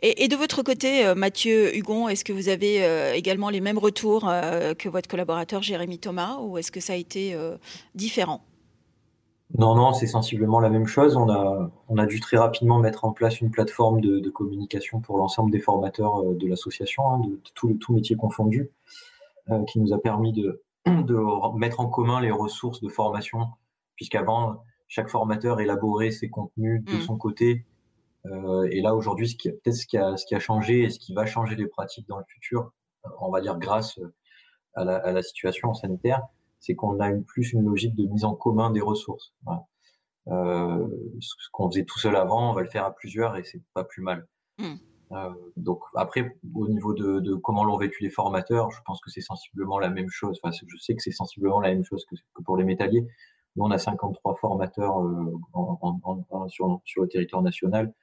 Et, 0.05 0.27
de 0.27 0.35
votre 0.35 0.61
côté, 0.63 1.05
euh, 1.05 1.15
Mathieu 1.15 1.73
Hugon, 1.73 2.09
est-ce 2.09 2.25
que 2.25 2.33
vous 2.33 2.49
avez 2.49 2.83
euh, 2.83 3.13
également 3.13 3.49
les 3.49 3.61
mêmes 3.61 3.77
retours 3.77 4.27
euh, 4.27 4.73
que 4.73 4.89
votre 4.89 5.07
collaborateur 5.07 5.63
Jérémy 5.63 5.97
Thomas 5.97 6.39
ou 6.41 6.57
est-ce 6.57 6.73
que 6.73 6.81
ça 6.81 6.91
a 6.91 6.95
été 6.97 7.33
différent? 7.95 8.41
Non, 9.57 9.75
non, 9.75 9.93
c'est 9.93 10.07
sensiblement 10.07 10.59
la 10.59 10.69
même 10.69 10.87
chose. 10.87 11.15
On 11.15 11.29
a, 11.29 11.71
on 11.87 11.97
a 11.97 12.05
dû 12.05 12.19
très 12.19 12.35
rapidement 12.35 12.79
mettre 12.79 13.05
en 13.05 13.13
place 13.13 13.39
une 13.39 13.51
plateforme 13.51 14.01
de, 14.01 14.29
communication 14.29 14.99
pour 14.99 15.17
l'ensemble 15.17 15.51
des 15.51 15.61
formateurs 15.61 16.23
de 16.25 16.47
l'association, 16.47 17.09
hein, 17.09 17.19
de, 17.19 17.39
tout, 17.55 17.73
tout 17.79 17.93
métier 17.93 18.17
confondu, 18.17 18.69
qui 19.67 19.79
nous 19.79 19.93
a 19.93 20.01
permis 20.01 20.33
de, 20.33 20.61
de 20.87 21.57
mettre 21.57 21.79
en 21.79 21.87
commun 21.87 22.19
les 22.19 22.31
ressources 22.31 22.81
de 22.81 22.89
formation, 22.89 23.47
puisqu'avant, 23.95 24.63
chaque 24.93 25.09
formateur 25.09 25.59
élaborait 25.59 26.11
ses 26.11 26.29
contenus 26.29 26.83
de 26.83 26.93
mmh. 26.93 27.01
son 27.01 27.17
côté 27.17 27.65
euh, 28.27 28.67
et 28.71 28.81
là, 28.81 28.93
aujourd'hui, 28.95 29.27
ce 29.27 29.35
qui 29.35 29.49
peut-être 29.49 29.75
ce 29.75 29.87
qui 29.87 29.97
a, 29.97 30.15
ce 30.17 30.25
qui 30.27 30.35
a 30.35 30.39
changé 30.39 30.83
et 30.83 30.89
ce 30.91 30.99
qui 30.99 31.15
va 31.15 31.25
changer 31.25 31.55
les 31.55 31.65
pratiques 31.65 32.07
dans 32.07 32.19
le 32.19 32.23
futur, 32.27 32.71
on 33.19 33.31
va 33.31 33.41
dire 33.41 33.57
grâce 33.57 33.99
à 34.75 34.85
la, 34.85 34.97
à 34.97 35.11
la 35.11 35.23
situation 35.23 35.73
sanitaire, 35.73 36.21
c'est 36.59 36.75
qu'on 36.75 36.99
a 36.99 37.09
une, 37.09 37.25
plus 37.25 37.53
une 37.53 37.65
logique 37.65 37.95
de 37.95 38.05
mise 38.05 38.23
en 38.23 38.35
commun 38.35 38.69
des 38.69 38.81
ressources. 38.81 39.33
Euh, 40.27 40.87
ce 41.19 41.49
qu'on 41.51 41.69
faisait 41.71 41.85
tout 41.85 41.99
seul 41.99 42.15
avant, 42.15 42.51
on 42.51 42.53
va 42.53 42.61
le 42.61 42.69
faire 42.69 42.85
à 42.85 42.93
plusieurs 42.93 43.35
et 43.35 43.43
c'est 43.43 43.61
pas 43.73 43.83
plus 43.83 44.03
mal. 44.03 44.27
Mmh. 44.59 44.75
Euh, 45.11 45.29
donc 45.57 45.81
après, 45.95 46.37
au 46.53 46.67
niveau 46.67 46.93
de, 46.93 47.19
de 47.19 47.33
comment 47.33 47.63
l'ont 47.63 47.77
vécu 47.77 48.03
les 48.03 48.11
formateurs, 48.11 48.69
je 48.69 48.79
pense 48.85 49.01
que 49.01 49.09
c'est 49.09 49.21
sensiblement 49.21 49.79
la 49.79 49.89
même 49.89 50.09
chose. 50.09 50.39
Enfin, 50.41 50.55
je 50.55 50.77
sais 50.77 50.95
que 50.95 51.01
c'est 51.01 51.11
sensiblement 51.11 51.59
la 51.59 51.69
même 51.69 51.83
chose 51.83 52.05
que, 52.05 52.15
que, 52.33 52.43
pour 52.43 52.57
les 52.57 52.63
métalliers. 52.63 53.07
Nous, 53.55 53.63
on 53.63 53.71
a 53.71 53.77
53 53.77 54.35
formateurs 54.37 54.99
euh, 54.99 55.39
en, 55.53 55.77
en, 56.03 56.25
en, 56.29 56.47
sur, 56.49 56.81
sur, 56.85 57.03
le 57.03 57.07
territoire 57.07 57.41
national 57.41 57.93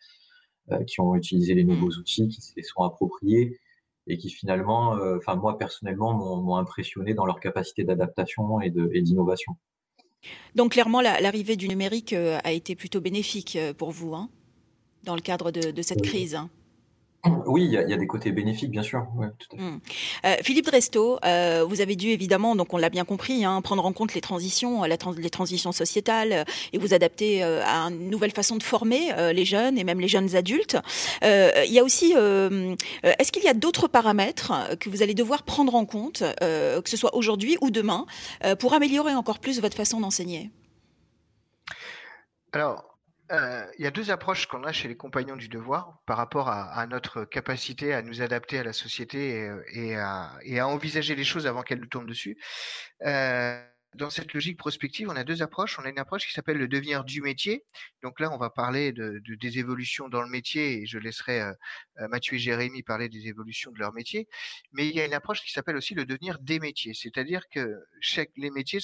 euh, 0.71 0.83
qui 0.85 1.01
ont 1.01 1.15
utilisé 1.15 1.55
les 1.55 1.65
nouveaux 1.65 1.91
outils, 1.91 2.29
qui 2.29 2.41
se 2.41 2.53
les 2.57 2.63
sont 2.63 2.83
appropriés 2.83 3.59
et 4.07 4.17
qui 4.17 4.31
finalement, 4.31 4.97
euh, 4.97 5.19
enfin 5.19 5.37
moi 5.37 5.59
personnellement, 5.59 6.15
m'ont 6.15 6.57
impressionné 6.57 7.15
dans 7.15 7.27
leur 7.27 7.41
capacité 7.41 7.85
d'adaptation 7.85 8.61
et 8.61 8.71
d'innovation. 8.71 9.57
Donc 10.55 10.73
clairement, 10.73 11.01
l'arrivée 11.01 11.57
du 11.57 11.69
numérique 11.69 12.13
a 12.13 12.53
été 12.53 12.75
plutôt 12.77 13.01
bénéfique 13.01 13.59
pour 13.79 13.91
vous, 13.91 14.15
hein, 14.15 14.29
dans 15.05 15.15
le 15.15 15.21
cadre 15.21 15.51
de, 15.51 15.71
de 15.71 15.83
cette 15.83 16.03
crise. 16.03 16.35
Hein. 16.35 16.51
Oui, 17.25 17.65
il 17.65 17.73
y, 17.73 17.77
a 17.77 17.97
des 17.97 18.07
côtés 18.07 18.33
bénéfiques, 18.33 18.71
bien 18.71 18.83
sûr. 18.83 19.07
Mmh. 19.53 19.79
Euh, 20.25 20.37
Philippe 20.43 20.65
Dresto, 20.65 21.19
euh, 21.25 21.65
vous 21.69 21.83
avez 21.83 21.95
dû 21.95 22.09
évidemment, 22.09 22.57
donc 22.57 22.73
on 22.73 22.79
l'a 22.79 22.89
bien 22.89 23.05
compris, 23.05 23.45
hein, 23.45 23.61
prendre 23.61 23.85
en 23.85 23.93
compte 23.93 24.15
les 24.15 24.23
transitions, 24.23 24.85
la 24.85 24.97
les 25.19 25.31
transitions 25.31 25.73
sociétales, 25.73 26.33
euh, 26.33 26.45
et 26.73 26.79
vous 26.79 26.95
adapter 26.95 27.43
à 27.43 27.89
une 27.89 28.09
nouvelle 28.09 28.31
façon 28.31 28.57
de 28.57 28.63
former 28.63 29.11
les 29.35 29.45
jeunes 29.45 29.77
et 29.77 29.85
même 29.85 30.01
les 30.01 30.09
jeunes 30.09 30.35
adultes. 30.35 30.77
Il 31.23 31.71
y 31.71 31.79
a 31.79 31.85
aussi, 31.85 32.13
est-ce 32.13 33.33
qu'il 33.33 33.43
y 33.43 33.49
a 33.49 33.55
d'autres 33.55 33.89
paramètres 33.89 34.53
que 34.79 34.89
vous 34.89 35.03
allez 35.03 35.15
devoir 35.15 35.43
prendre 35.43 35.75
en 35.75 35.85
compte, 35.85 36.23
que 36.41 36.89
ce 36.91 36.97
soit 36.97 37.15
aujourd'hui 37.15 37.57
ou 37.61 37.71
demain, 37.71 38.07
pour 38.59 38.73
améliorer 38.75 39.15
encore 39.15 39.39
plus 39.39 39.61
votre 39.61 39.77
façon 39.77 40.01
d'enseigner? 40.01 40.51
Alors, 42.53 42.90
euh, 43.31 43.65
il 43.79 43.85
y 43.85 43.87
a 43.87 43.91
deux 43.91 44.11
approches 44.11 44.47
qu'on 44.47 44.65
a 44.65 44.73
chez 44.73 44.89
les 44.89 44.97
compagnons 44.97 45.37
du 45.37 45.49
devoir 45.49 46.01
par 46.07 46.17
rapport 46.17 46.49
à, 46.49 46.87
notre 46.87 47.25
capacité 47.25 47.95
à 47.95 48.03
nous 48.03 48.23
adapter 48.23 48.59
à 48.59 48.65
la 48.65 48.73
société 48.73 49.49
et, 49.73 49.97
à, 49.97 50.67
envisager 50.67 51.15
les 51.15 51.25
choses 51.25 51.47
avant 51.47 51.63
qu'elles 51.63 51.81
nous 51.81 51.87
tombent 51.87 52.09
dessus. 52.09 52.37
Euh, 53.07 53.65
dans 53.95 54.11
cette 54.11 54.33
logique 54.35 54.57
prospective, 54.57 55.09
on 55.09 55.17
a 55.17 55.25
deux 55.25 55.43
approches. 55.43 55.79
On 55.79 55.85
a 55.85 55.89
une 55.89 55.99
approche 55.99 56.27
qui 56.27 56.33
s'appelle 56.33 56.59
le 56.59 56.69
devenir 56.69 57.05
du 57.05 57.23
métier. 57.23 57.65
Donc 58.03 58.21
là, 58.21 58.33
on 58.33 58.39
va 58.39 58.51
parler 58.51 58.93
de, 58.93 59.21
des 59.25 59.59
évolutions 59.59 60.09
dans 60.09 60.23
le 60.23 60.29
métier 60.29 60.83
et 60.83 60.87
je 60.87 60.99
laisserai 60.99 61.41
euh, 61.41 61.53
Mathieu 62.09 62.35
et 62.35 62.39
Jérémy 62.39 62.83
parler 62.83 63.09
des 63.09 63.27
évolutions 63.27 63.71
de 63.73 63.79
leur 63.79 63.93
métier. 63.93 64.29
Mais 64.73 64.89
il 64.89 64.95
y 64.95 65.01
a 65.01 65.07
une 65.07 65.15
approche 65.15 65.43
qui 65.43 65.51
s'appelle 65.53 65.77
aussi 65.77 65.95
le 65.95 66.05
devenir 66.05 66.39
des 66.41 66.61
métiers. 66.61 66.95
C'est-à-dire 66.95 67.43
que 67.49 67.81
les 68.37 68.51
métiers 68.51 68.81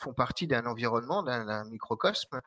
font 0.00 0.14
partie 0.14 0.46
d'un 0.46 0.66
environnement, 0.66 1.22
d'un 1.22 1.64
microcosme 1.64 2.40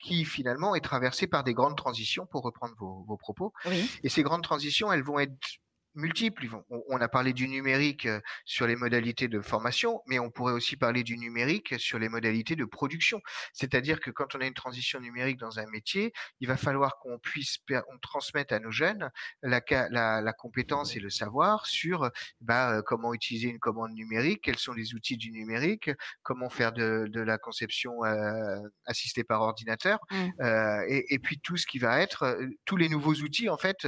qui 0.00 0.24
finalement 0.24 0.74
est 0.74 0.80
traversé 0.80 1.26
par 1.26 1.44
des 1.44 1.54
grandes 1.54 1.76
transitions, 1.76 2.26
pour 2.26 2.42
reprendre 2.42 2.74
vos, 2.78 3.04
vos 3.06 3.16
propos. 3.16 3.52
Et 4.02 4.08
ces 4.08 4.22
grandes 4.22 4.42
transitions, 4.42 4.92
elles 4.92 5.02
vont 5.02 5.18
être 5.18 5.36
multiples. 5.94 6.46
On 6.88 7.00
a 7.00 7.08
parlé 7.08 7.32
du 7.32 7.48
numérique 7.48 8.06
euh, 8.06 8.20
sur 8.44 8.66
les 8.66 8.76
modalités 8.76 9.28
de 9.28 9.40
formation, 9.40 10.00
mais 10.06 10.18
on 10.18 10.30
pourrait 10.30 10.52
aussi 10.52 10.76
parler 10.76 11.02
du 11.02 11.16
numérique 11.18 11.74
sur 11.78 11.98
les 11.98 12.08
modalités 12.08 12.56
de 12.56 12.64
production. 12.64 13.20
C'est-à-dire 13.52 14.00
que 14.00 14.10
quand 14.10 14.34
on 14.34 14.40
a 14.40 14.46
une 14.46 14.54
transition 14.54 15.00
numérique 15.00 15.38
dans 15.38 15.58
un 15.58 15.66
métier, 15.66 16.12
il 16.40 16.48
va 16.48 16.56
falloir 16.56 16.98
qu'on 16.98 17.18
puisse 17.18 17.58
on 17.70 17.98
transmette 17.98 18.52
à 18.52 18.58
nos 18.58 18.70
jeunes 18.70 19.10
la, 19.42 19.60
la, 19.90 20.20
la 20.20 20.32
compétence 20.32 20.96
et 20.96 21.00
le 21.00 21.10
savoir 21.10 21.66
sur 21.66 22.10
bah, 22.40 22.72
euh, 22.72 22.82
comment 22.82 23.14
utiliser 23.14 23.48
une 23.48 23.58
commande 23.58 23.92
numérique, 23.92 24.42
quels 24.42 24.58
sont 24.58 24.72
les 24.72 24.94
outils 24.94 25.16
du 25.16 25.30
numérique, 25.30 25.90
comment 26.22 26.48
faire 26.48 26.72
de, 26.72 27.06
de 27.08 27.20
la 27.20 27.38
conception 27.38 28.04
euh, 28.04 28.58
assistée 28.86 29.24
par 29.24 29.42
ordinateur, 29.42 29.98
mmh. 30.10 30.28
euh, 30.40 30.84
et, 30.88 31.14
et, 31.14 31.18
puis 31.18 31.38
tout 31.40 31.56
ce 31.56 31.66
qui 31.66 31.78
va 31.78 32.00
être 32.00 32.38
tous 32.64 32.76
les 32.76 32.88
nouveaux 32.88 33.14
outils 33.14 33.48
en 33.48 33.56
fait. 33.56 33.86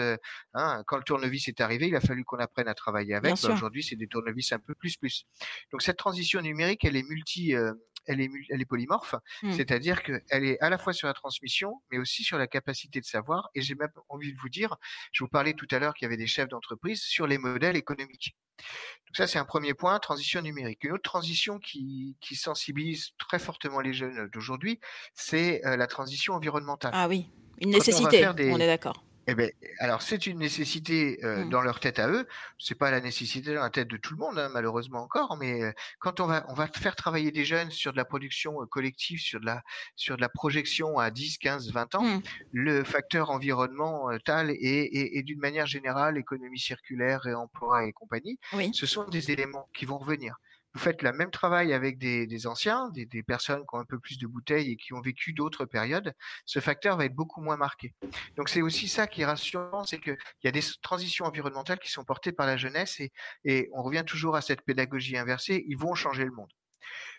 Hein, 0.54 0.82
quand 0.86 0.96
le 0.96 1.02
tournevis 1.02 1.48
est 1.48 1.60
arrivé, 1.60 1.91
il 1.92 1.96
a 1.96 2.00
fallu 2.00 2.24
qu'on 2.24 2.38
apprenne 2.38 2.68
à 2.68 2.74
travailler 2.74 3.14
avec. 3.14 3.34
Bah, 3.42 3.52
aujourd'hui, 3.52 3.82
c'est 3.82 3.96
des 3.96 4.08
tournevis 4.08 4.52
un 4.52 4.58
peu 4.58 4.74
plus 4.74 4.96
plus. 4.96 5.26
Donc 5.70 5.82
cette 5.82 5.98
transition 5.98 6.40
numérique, 6.40 6.84
elle 6.84 6.96
est 6.96 7.08
multi, 7.08 7.54
euh, 7.54 7.72
elle 8.06 8.20
est, 8.20 8.30
elle 8.50 8.60
est 8.60 8.66
polymorphe, 8.66 9.14
mmh. 9.42 9.52
c'est-à-dire 9.52 10.02
qu'elle 10.02 10.44
est 10.44 10.58
à 10.60 10.70
la 10.70 10.78
fois 10.78 10.92
sur 10.92 11.06
la 11.06 11.14
transmission, 11.14 11.82
mais 11.90 11.98
aussi 11.98 12.24
sur 12.24 12.38
la 12.38 12.46
capacité 12.46 13.00
de 13.00 13.04
savoir. 13.04 13.50
Et 13.54 13.62
j'ai 13.62 13.74
même 13.74 13.92
envie 14.08 14.32
de 14.32 14.38
vous 14.40 14.48
dire, 14.48 14.76
je 15.12 15.22
vous 15.22 15.28
parlais 15.28 15.54
tout 15.54 15.68
à 15.70 15.78
l'heure 15.78 15.94
qu'il 15.94 16.06
y 16.06 16.08
avait 16.08 16.16
des 16.16 16.26
chefs 16.26 16.48
d'entreprise 16.48 17.02
sur 17.02 17.26
les 17.26 17.38
modèles 17.38 17.76
économiques. 17.76 18.36
Donc 18.58 19.16
ça, 19.16 19.26
c'est 19.26 19.38
un 19.38 19.44
premier 19.44 19.74
point, 19.74 19.98
transition 19.98 20.40
numérique. 20.40 20.84
Une 20.84 20.92
autre 20.92 21.02
transition 21.02 21.58
qui, 21.58 22.16
qui 22.20 22.36
sensibilise 22.36 23.10
très 23.18 23.38
fortement 23.38 23.80
les 23.80 23.92
jeunes 23.92 24.28
d'aujourd'hui, 24.32 24.80
c'est 25.14 25.64
euh, 25.66 25.76
la 25.76 25.86
transition 25.86 26.34
environnementale. 26.34 26.92
Ah 26.94 27.08
oui, 27.08 27.30
une 27.60 27.70
nécessité, 27.70 28.26
on, 28.26 28.32
on 28.32 28.60
est 28.60 28.66
d'accord 28.66 29.04
eh 29.26 29.34
ben, 29.34 29.50
alors 29.78 30.02
c'est 30.02 30.26
une 30.26 30.38
nécessité 30.38 31.18
euh, 31.24 31.44
mmh. 31.44 31.50
dans 31.50 31.60
leur 31.60 31.80
tête 31.80 31.98
à 31.98 32.08
eux. 32.08 32.26
C'est 32.58 32.74
pas 32.74 32.90
la 32.90 33.00
nécessité 33.00 33.54
dans 33.54 33.62
la 33.62 33.70
tête 33.70 33.88
de 33.88 33.96
tout 33.96 34.14
le 34.14 34.18
monde, 34.18 34.38
hein, 34.38 34.50
malheureusement 34.52 35.02
encore. 35.02 35.36
Mais 35.38 35.62
euh, 35.62 35.72
quand 36.00 36.20
on 36.20 36.26
va, 36.26 36.44
on 36.48 36.54
va 36.54 36.66
faire 36.66 36.96
travailler 36.96 37.30
des 37.30 37.44
jeunes 37.44 37.70
sur 37.70 37.92
de 37.92 37.96
la 37.96 38.04
production 38.04 38.62
euh, 38.62 38.66
collective, 38.66 39.20
sur 39.20 39.40
de 39.40 39.46
la, 39.46 39.62
sur 39.96 40.16
de 40.16 40.20
la 40.20 40.28
projection 40.28 40.98
à 40.98 41.10
10, 41.10 41.38
15, 41.38 41.72
20 41.72 41.94
ans, 41.94 42.02
mmh. 42.02 42.22
le 42.52 42.84
facteur 42.84 43.30
environnemental 43.30 44.50
et, 44.50 44.54
et, 44.56 45.18
et 45.18 45.22
d'une 45.22 45.40
manière 45.40 45.66
générale, 45.66 46.18
économie 46.18 46.58
circulaire 46.58 47.26
et 47.26 47.34
emploi 47.34 47.86
et 47.86 47.92
compagnie, 47.92 48.38
ce 48.72 48.86
sont 48.86 49.04
des 49.04 49.30
éléments 49.30 49.68
qui 49.72 49.86
vont 49.86 49.98
revenir 49.98 50.36
vous 50.74 50.80
faites 50.80 51.02
le 51.02 51.12
même 51.12 51.30
travail 51.30 51.72
avec 51.72 51.98
des, 51.98 52.26
des 52.26 52.46
anciens, 52.46 52.90
des, 52.90 53.06
des, 53.06 53.22
personnes 53.22 53.60
qui 53.60 53.74
ont 53.74 53.78
un 53.78 53.84
peu 53.84 53.98
plus 53.98 54.18
de 54.18 54.26
bouteilles 54.26 54.72
et 54.72 54.76
qui 54.76 54.94
ont 54.94 55.00
vécu 55.00 55.32
d'autres 55.32 55.64
périodes, 55.64 56.14
ce 56.46 56.60
facteur 56.60 56.96
va 56.96 57.04
être 57.04 57.14
beaucoup 57.14 57.42
moins 57.42 57.56
marqué. 57.56 57.94
Donc 58.36 58.48
c'est 58.48 58.62
aussi 58.62 58.88
ça 58.88 59.06
qui 59.06 59.22
est 59.22 59.26
rassurant, 59.26 59.84
c'est 59.84 59.98
qu'il 59.98 60.16
y 60.44 60.48
a 60.48 60.52
des 60.52 60.62
transitions 60.82 61.26
environnementales 61.26 61.78
qui 61.78 61.90
sont 61.90 62.04
portées 62.04 62.32
par 62.32 62.46
la 62.46 62.56
jeunesse 62.56 63.00
et, 63.00 63.12
et 63.44 63.68
on 63.72 63.82
revient 63.82 64.04
toujours 64.06 64.36
à 64.36 64.40
cette 64.40 64.62
pédagogie 64.62 65.16
inversée, 65.16 65.64
ils 65.68 65.78
vont 65.78 65.94
changer 65.94 66.24
le 66.24 66.32
monde. 66.32 66.50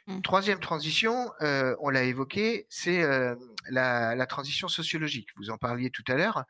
Mmh. 0.07 0.21
Troisième 0.21 0.59
transition, 0.59 1.31
euh, 1.41 1.75
on 1.79 1.89
l'a 1.89 2.03
évoqué, 2.03 2.67
c'est 2.69 3.03
euh, 3.03 3.35
la, 3.69 4.15
la, 4.15 4.25
transition 4.25 4.67
sociologique. 4.67 5.29
Vous 5.37 5.49
en 5.49 5.57
parliez 5.57 5.89
tout 5.89 6.03
à 6.09 6.15
l'heure. 6.15 6.43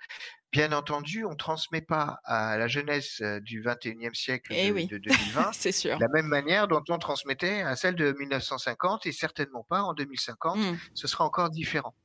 Bien 0.53 0.71
entendu, 0.71 1.25
on 1.25 1.31
ne 1.31 1.35
transmet 1.35 1.81
pas 1.81 2.19
à 2.25 2.57
la 2.59 2.67
jeunesse 2.67 3.21
euh, 3.21 3.39
du 3.39 3.63
21e 3.63 4.13
siècle 4.13 4.53
eh 4.55 4.71
de, 4.71 4.99
2020 4.99 5.51
sûr. 5.71 5.97
la 5.97 6.07
même 6.09 6.27
manière 6.27 6.67
dont 6.67 6.83
on 6.89 6.99
transmettait 6.99 7.63
à 7.63 7.75
celle 7.75 7.95
de 7.95 8.11
1950 8.11 9.07
et 9.07 9.11
certainement 9.11 9.65
pas 9.67 9.81
en 9.81 9.93
2050. 9.93 10.57
Mmh. 10.57 10.77
Ce 10.93 11.07
sera 11.07 11.25
encore 11.25 11.49
différent. 11.49 11.95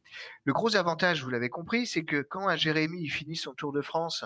Le 0.45 0.53
gros 0.53 0.77
avantage, 0.77 1.23
vous 1.23 1.31
l'avez 1.31 1.49
compris, 1.49 1.87
c'est 1.87 2.05
que 2.05 2.23
quand 2.23 2.49
un 2.49 2.57
Jérémy 2.57 3.09
finit 3.09 3.37
son 3.37 3.55
Tour 3.55 3.73
de 3.73 3.83
France, 3.83 4.25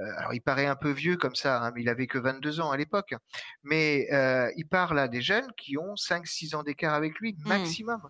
euh, 0.00 0.04
alors 0.18 0.34
il 0.34 0.40
paraît 0.40 0.66
un 0.66 0.76
peu 0.76 0.90
vieux 0.90 1.16
comme 1.16 1.34
ça, 1.34 1.62
hein, 1.62 1.72
mais 1.74 1.82
il 1.82 1.88
avait 1.88 2.06
que 2.06 2.18
22 2.18 2.60
ans 2.60 2.70
à 2.70 2.76
l'époque, 2.76 3.14
mais 3.62 4.08
euh, 4.12 4.50
il 4.56 4.66
parle 4.66 4.98
à 4.98 5.08
des 5.08 5.20
jeunes 5.20 5.50
qui 5.56 5.78
ont 5.78 5.94
5-6 5.94 6.56
ans 6.56 6.62
d'écart 6.62 6.94
avec 6.94 7.18
lui 7.18 7.34
mmh. 7.34 7.48
maximum. 7.48 8.00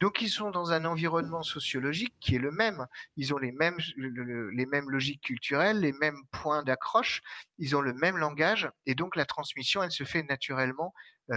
Donc 0.00 0.22
ils 0.22 0.28
sont 0.28 0.50
dans 0.50 0.72
un 0.72 0.84
environnement 0.84 1.42
sociologique 1.42 2.14
qui 2.20 2.36
est 2.36 2.40
le 2.40 2.50
même. 2.50 2.86
Ils 3.16 3.34
ont 3.34 3.38
les 3.38 3.52
mêmes, 3.52 3.78
les 3.96 4.66
mêmes 4.66 4.90
logiques 4.90 5.22
culturelles, 5.22 5.80
les 5.80 5.92
mêmes 5.92 6.22
points 6.30 6.62
d'accroche, 6.62 7.22
ils 7.58 7.76
ont 7.76 7.80
le 7.80 7.92
même 7.92 8.16
langage, 8.16 8.70
et 8.86 8.94
donc 8.94 9.16
la 9.16 9.24
transmission, 9.24 9.82
elle 9.82 9.90
se 9.90 10.04
fait 10.04 10.22
naturellement 10.22 10.92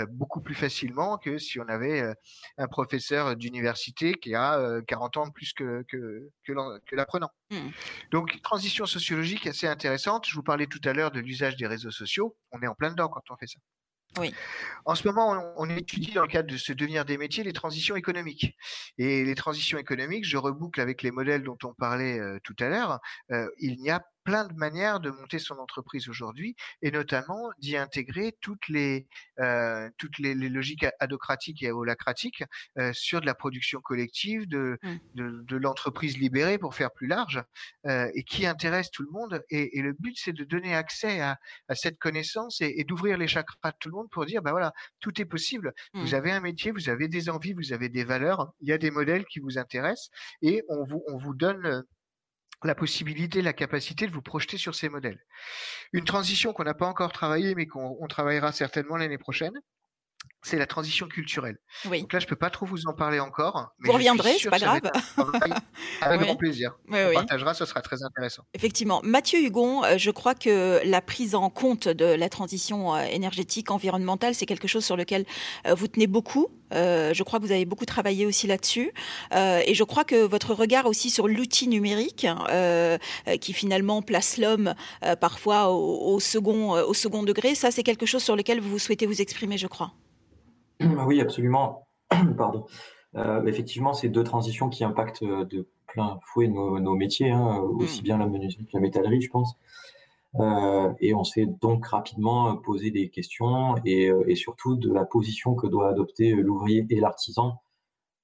beaucoup 0.10 0.42
plus 0.42 0.56
facilement 0.56 1.18
que 1.18 1.38
si 1.38 1.60
on 1.60 1.68
avait 1.68 2.02
euh, 2.02 2.14
un 2.58 2.68
professeur 2.68 3.36
d'université 3.36 4.14
qui 4.14 4.36
a 4.36 4.82
40 4.88 5.18
euh, 5.18 5.20
ans 5.20 5.28
de 5.28 5.32
plus 5.32 5.54
que, 5.54 5.84
que, 5.88 6.30
que 6.46 6.96
l'apprenant. 6.96 7.32
Mmh. 7.52 7.70
Donc, 8.12 8.42
transition 8.42 8.86
sociologique 8.86 9.48
assez 9.48 9.68
intéressante. 9.68 10.28
Je 10.28 10.36
vous 10.36 10.44
parlais 10.44 10.68
tout 10.68 10.82
à 10.86 10.94
l'heure 10.94 11.12
de 11.12 11.20
l'usage 11.20 11.56
des 11.56 11.68
réseaux 11.68 11.92
sociaux. 11.92 12.38
On 12.52 12.62
est 12.62 12.68
en 12.68 12.76
plein 12.76 12.92
dedans 12.92 13.10
quand 13.10 13.24
on 13.30 13.38
fait 13.38 13.48
ça. 13.48 13.60
Oui. 14.18 14.34
En 14.86 14.96
ce 14.96 15.08
moment, 15.08 15.54
on, 15.56 15.70
étudie 15.70 16.14
dans 16.14 16.24
le 16.24 16.28
cadre 16.28 16.52
de 16.52 16.58
ce 16.58 16.74
devenir 16.74 17.06
des 17.06 17.20
métiers 17.20 17.44
les 17.44 17.54
transitions 17.54 17.96
économiques. 17.96 18.56
Et 18.98 19.24
les 19.24 19.36
transitions 19.36 19.78
économiques, 19.78 20.26
je 20.26 20.38
reboucle 20.38 20.82
avec 20.82 21.04
les 21.04 21.12
modèles 21.12 21.44
dont 21.44 21.58
on 21.64 21.76
parlait 21.76 22.20
tout 22.44 22.56
à 22.60 22.70
l'heure. 22.70 23.00
il 23.60 23.78
n'y 23.80 23.92
a 23.92 24.02
plein 24.30 24.46
de 24.46 24.54
manières 24.54 25.00
de 25.00 25.10
monter 25.10 25.40
son 25.40 25.56
entreprise 25.56 26.08
aujourd'hui 26.08 26.56
et 26.84 26.92
notamment 26.92 27.50
d'y 27.58 27.76
intégrer 27.76 28.38
toutes 28.42 28.68
les 28.68 29.08
euh, 29.40 29.90
toutes 29.98 30.20
les, 30.20 30.36
logiques 30.36 30.86
adocratiques 31.00 31.64
et 31.64 31.72
holacratiques 31.72 32.44
euh, 32.78 32.94
sur 32.94 33.22
de 33.22 33.26
la 33.26 33.34
production 33.34 33.82
collective 33.82 34.48
de 34.48 34.78
mmh. 34.84 34.96
de, 35.16 35.42
de 35.48 35.58
l'entreprise 35.58 36.20
libérée 36.20 36.60
pour 36.60 36.76
faire 36.76 36.92
plus 36.92 37.08
large 37.08 37.42
euh, 37.88 38.08
et 38.14 38.22
qui 38.22 38.46
intéresse 38.46 38.92
tout 38.92 39.02
le 39.02 39.10
monde 39.10 39.42
et, 39.50 39.80
et 39.80 39.82
le 39.82 39.94
but 39.94 40.16
c'est 40.16 40.34
de 40.34 40.44
donner 40.44 40.76
accès 40.76 41.22
à, 41.22 41.40
à 41.68 41.74
cette 41.74 41.98
connaissance 41.98 42.62
et, 42.62 42.76
et 42.78 42.84
d'ouvrir 42.84 43.18
les 43.18 43.28
chakras 43.28 43.72
de 43.72 43.78
tout 43.80 43.90
le 43.90 43.96
monde 43.96 44.12
pour 44.12 44.28
dire 44.28 44.44
bah 44.44 44.52
voilà 44.52 44.74
tout 45.00 45.20
est 45.20 45.26
possible 45.26 45.74
vous 45.96 46.12
mmh. 46.12 46.14
avez 46.14 46.32
un 46.32 46.42
métier 46.42 46.72
vous 46.72 46.88
avez 46.88 47.08
des 47.08 47.32
envies 47.32 47.54
vous 47.54 47.74
avez 47.74 47.90
des 47.90 48.04
valeurs 48.04 48.54
il 48.62 48.70
y 48.70 48.74
a 48.74 48.78
des 48.78 48.92
modèles 48.92 49.26
qui 49.26 49.40
vous 49.40 49.58
intéressent 49.58 50.12
et 50.44 50.62
on 50.70 50.86
vous 50.86 51.02
on 51.08 51.18
vous 51.18 51.34
donne 51.34 51.84
la 52.64 52.76
possibilité, 52.76 53.42
la 53.42 53.54
capacité 53.54 54.08
de 54.08 54.12
vous 54.12 54.22
projeter 54.22 54.58
sur 54.58 54.76
ces 54.76 54.90
modèles. 54.90 55.20
Une 55.94 56.04
transition 56.04 56.54
qu'on 56.54 56.64
n'a 56.64 56.74
pas 56.74 56.88
encore 56.88 57.12
travaillée, 57.12 57.56
mais 57.56 57.68
qu'on 57.68 58.08
travaillera 58.08 58.52
certainement 58.52 58.98
l'année 58.98 59.18
prochaine, 59.18 59.54
c'est 60.42 60.58
la 60.58 60.66
transition 60.66 61.08
culturelle. 61.08 61.58
Oui. 61.86 62.02
Donc 62.02 62.14
là, 62.14 62.20
je 62.20 62.28
peux 62.28 62.36
pas 62.36 62.50
trop 62.50 62.66
vous 62.66 62.88
en 62.88 62.94
parler 62.94 63.20
encore. 63.20 63.74
vous 63.80 63.92
reviendrez, 63.92 64.38
c'est 64.40 64.50
pas 64.50 64.60
grave. 64.60 64.82
Avec 66.02 66.22
grand 66.22 66.36
plaisir. 66.36 66.78
On 66.90 67.14
partagera, 67.14 67.54
ce 67.54 67.66
sera 67.66 67.82
très 67.82 68.04
intéressant. 68.04 68.44
Effectivement. 68.54 69.02
Mathieu 69.04 69.40
Hugon, 69.40 69.84
euh, 69.84 69.98
je 69.98 70.12
crois 70.12 70.36
que 70.36 70.80
la 70.86 71.02
prise 71.02 71.36
en 71.36 71.50
compte 71.50 71.88
de 71.88 72.06
la 72.06 72.30
transition 72.30 72.96
euh, 72.96 73.04
énergétique, 73.04 73.70
environnementale, 73.72 74.34
c'est 74.34 74.46
quelque 74.46 74.68
chose 74.68 74.86
sur 74.86 74.96
lequel 74.96 75.26
euh, 75.68 75.74
vous 75.74 75.88
tenez 75.88 76.08
beaucoup. 76.08 76.48
Je 76.72 77.24
crois 77.24 77.40
que 77.40 77.46
vous 77.46 77.52
avez 77.52 77.66
beaucoup 77.66 77.86
travaillé 77.86 78.26
aussi 78.26 78.48
là-dessus. 78.48 78.92
et 79.34 79.74
je 79.74 79.84
crois 79.84 80.04
que 80.04 80.26
votre 80.26 80.54
regard 80.54 80.86
aussi 80.86 81.10
sur 81.10 81.28
l'outil 81.28 81.68
numérique, 81.68 82.28
qui 83.42 83.54
finalement 83.54 84.02
place 84.02 84.38
l'homme 84.38 84.74
parfois 85.20 85.70
au, 85.70 86.14
au, 86.16 86.20
second, 86.20 86.72
au 86.72 86.94
second 86.94 87.24
degré, 87.24 87.56
ça 87.56 87.72
c'est 87.72 87.84
quelque 87.84 88.06
chose 88.06 88.24
sur 88.24 88.36
lequel 88.36 88.60
vous 88.60 88.80
souhaitez 88.80 89.06
vous 89.06 89.22
exprimer, 89.22 89.58
je 89.58 89.68
crois. 89.68 89.94
Oui, 90.82 91.22
absolument. 91.22 91.88
Pardon. 92.38 92.66
Euh, 93.16 93.46
effectivement, 93.46 93.94
c'est 93.94 94.10
deux 94.10 94.24
transitions 94.24 94.70
qui 94.70 94.84
impactent 94.84 95.24
euh, 95.24 95.46
de 95.46 95.68
plein 95.88 96.20
fouet 96.26 96.48
nos, 96.48 96.80
nos 96.80 96.96
métiers, 96.96 97.32
hein, 97.32 97.58
aussi 97.80 98.02
mm. 98.02 98.04
bien 98.04 98.18
la 98.18 98.28
menuiserie 98.28 98.66
que 98.66 98.72
la 98.74 98.80
métallerie, 98.80 99.22
je 99.22 99.30
pense. 99.30 99.58
Euh, 100.36 100.94
et 101.00 101.16
on 101.16 101.24
s'est 101.24 101.48
donc 101.62 101.88
rapidement 101.88 102.56
posé 102.58 102.92
des 102.92 103.10
questions 103.10 103.76
et, 103.84 104.12
et, 104.28 104.36
surtout 104.36 104.76
de 104.76 104.94
la 104.94 105.04
position 105.04 105.56
que 105.56 105.66
doit 105.66 105.90
adopter 105.90 106.32
l'ouvrier 106.34 106.86
et 106.92 107.00
l'artisan 107.00 107.60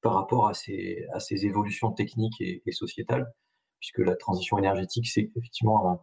par 0.02 0.14
rapport 0.14 0.48
à 0.48 0.54
ces, 0.54 1.04
à 1.14 1.20
ces 1.20 1.48
évolutions 1.48 1.92
techniques 1.92 2.40
et, 2.42 2.62
et 2.64 2.72
sociétales, 2.72 3.34
puisque 3.80 4.00
la 4.00 4.16
transition 4.16 4.60
énergétique, 4.60 5.08
c'est 5.08 5.32
effectivement 5.36 5.90
un, 5.90 6.00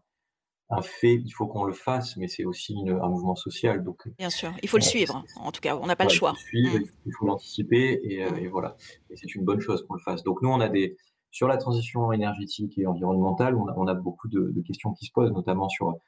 un 0.72 0.82
fait, 0.82 1.14
il 1.14 1.30
faut 1.30 1.46
qu'on 1.46 1.64
le 1.64 1.74
fasse, 1.74 2.16
mais 2.16 2.28
c'est 2.28 2.44
aussi 2.44 2.74
un 2.88 3.08
mouvement 3.08 3.36
social. 3.36 3.84
Donc, 3.84 4.08
Bien 4.18 4.30
sûr, 4.30 4.52
il 4.62 4.68
faut 4.68 4.78
le 4.78 4.82
suivre. 4.82 5.22
En 5.36 5.52
tout 5.52 5.60
cas, 5.60 5.76
on 5.76 5.86
n'a 5.86 5.96
pas 5.96 6.04
le 6.04 6.10
choix. 6.10 6.34
Il 6.52 6.68
faut, 6.68 6.78
mmh. 6.78 6.84
il 7.06 7.12
faut 7.18 7.26
l'anticiper 7.26 8.00
et, 8.02 8.24
euh, 8.24 8.30
mmh. 8.30 8.38
et, 8.38 8.48
voilà. 8.48 8.76
Et 9.10 9.16
c'est 9.16 9.34
une 9.34 9.44
bonne 9.44 9.60
chose 9.60 9.84
qu'on 9.86 9.94
le 9.94 10.00
fasse. 10.00 10.22
Donc 10.22 10.40
nous, 10.40 10.48
on 10.48 10.60
a 10.60 10.70
des 10.70 10.96
sur 11.32 11.48
la 11.48 11.56
transition 11.56 12.12
énergétique 12.12 12.78
et 12.78 12.86
environnementale, 12.86 13.56
on 13.56 13.66
a, 13.66 13.74
on 13.76 13.88
a 13.88 13.94
beaucoup 13.94 14.28
de, 14.28 14.52
de, 14.54 14.60
questions 14.60 14.92
qui 14.92 15.06
se 15.06 15.12
posent, 15.12 15.32
notamment 15.32 15.68
sur 15.68 15.98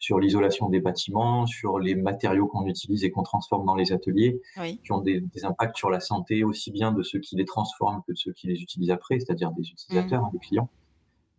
sur 0.00 0.20
l'isolation 0.20 0.68
des 0.68 0.80
bâtiments, 0.80 1.44
sur 1.46 1.80
les 1.80 1.96
matériaux 1.96 2.46
qu'on 2.46 2.64
utilise 2.66 3.02
et 3.02 3.10
qu'on 3.10 3.24
transforme 3.24 3.66
dans 3.66 3.74
les 3.74 3.92
ateliers, 3.92 4.40
oui. 4.60 4.80
qui 4.84 4.92
ont 4.92 5.00
des, 5.00 5.20
des, 5.20 5.44
impacts 5.44 5.76
sur 5.76 5.90
la 5.90 5.98
santé 5.98 6.44
aussi 6.44 6.70
bien 6.70 6.92
de 6.92 7.02
ceux 7.02 7.18
qui 7.18 7.34
les 7.34 7.44
transforment 7.44 8.02
que 8.06 8.12
de 8.12 8.16
ceux 8.16 8.32
qui 8.32 8.46
les 8.46 8.62
utilisent 8.62 8.92
après, 8.92 9.18
c'est-à-dire 9.18 9.50
des 9.50 9.68
utilisateurs, 9.68 10.22
mmh. 10.22 10.24
hein, 10.26 10.30
des 10.32 10.38
clients. 10.38 10.68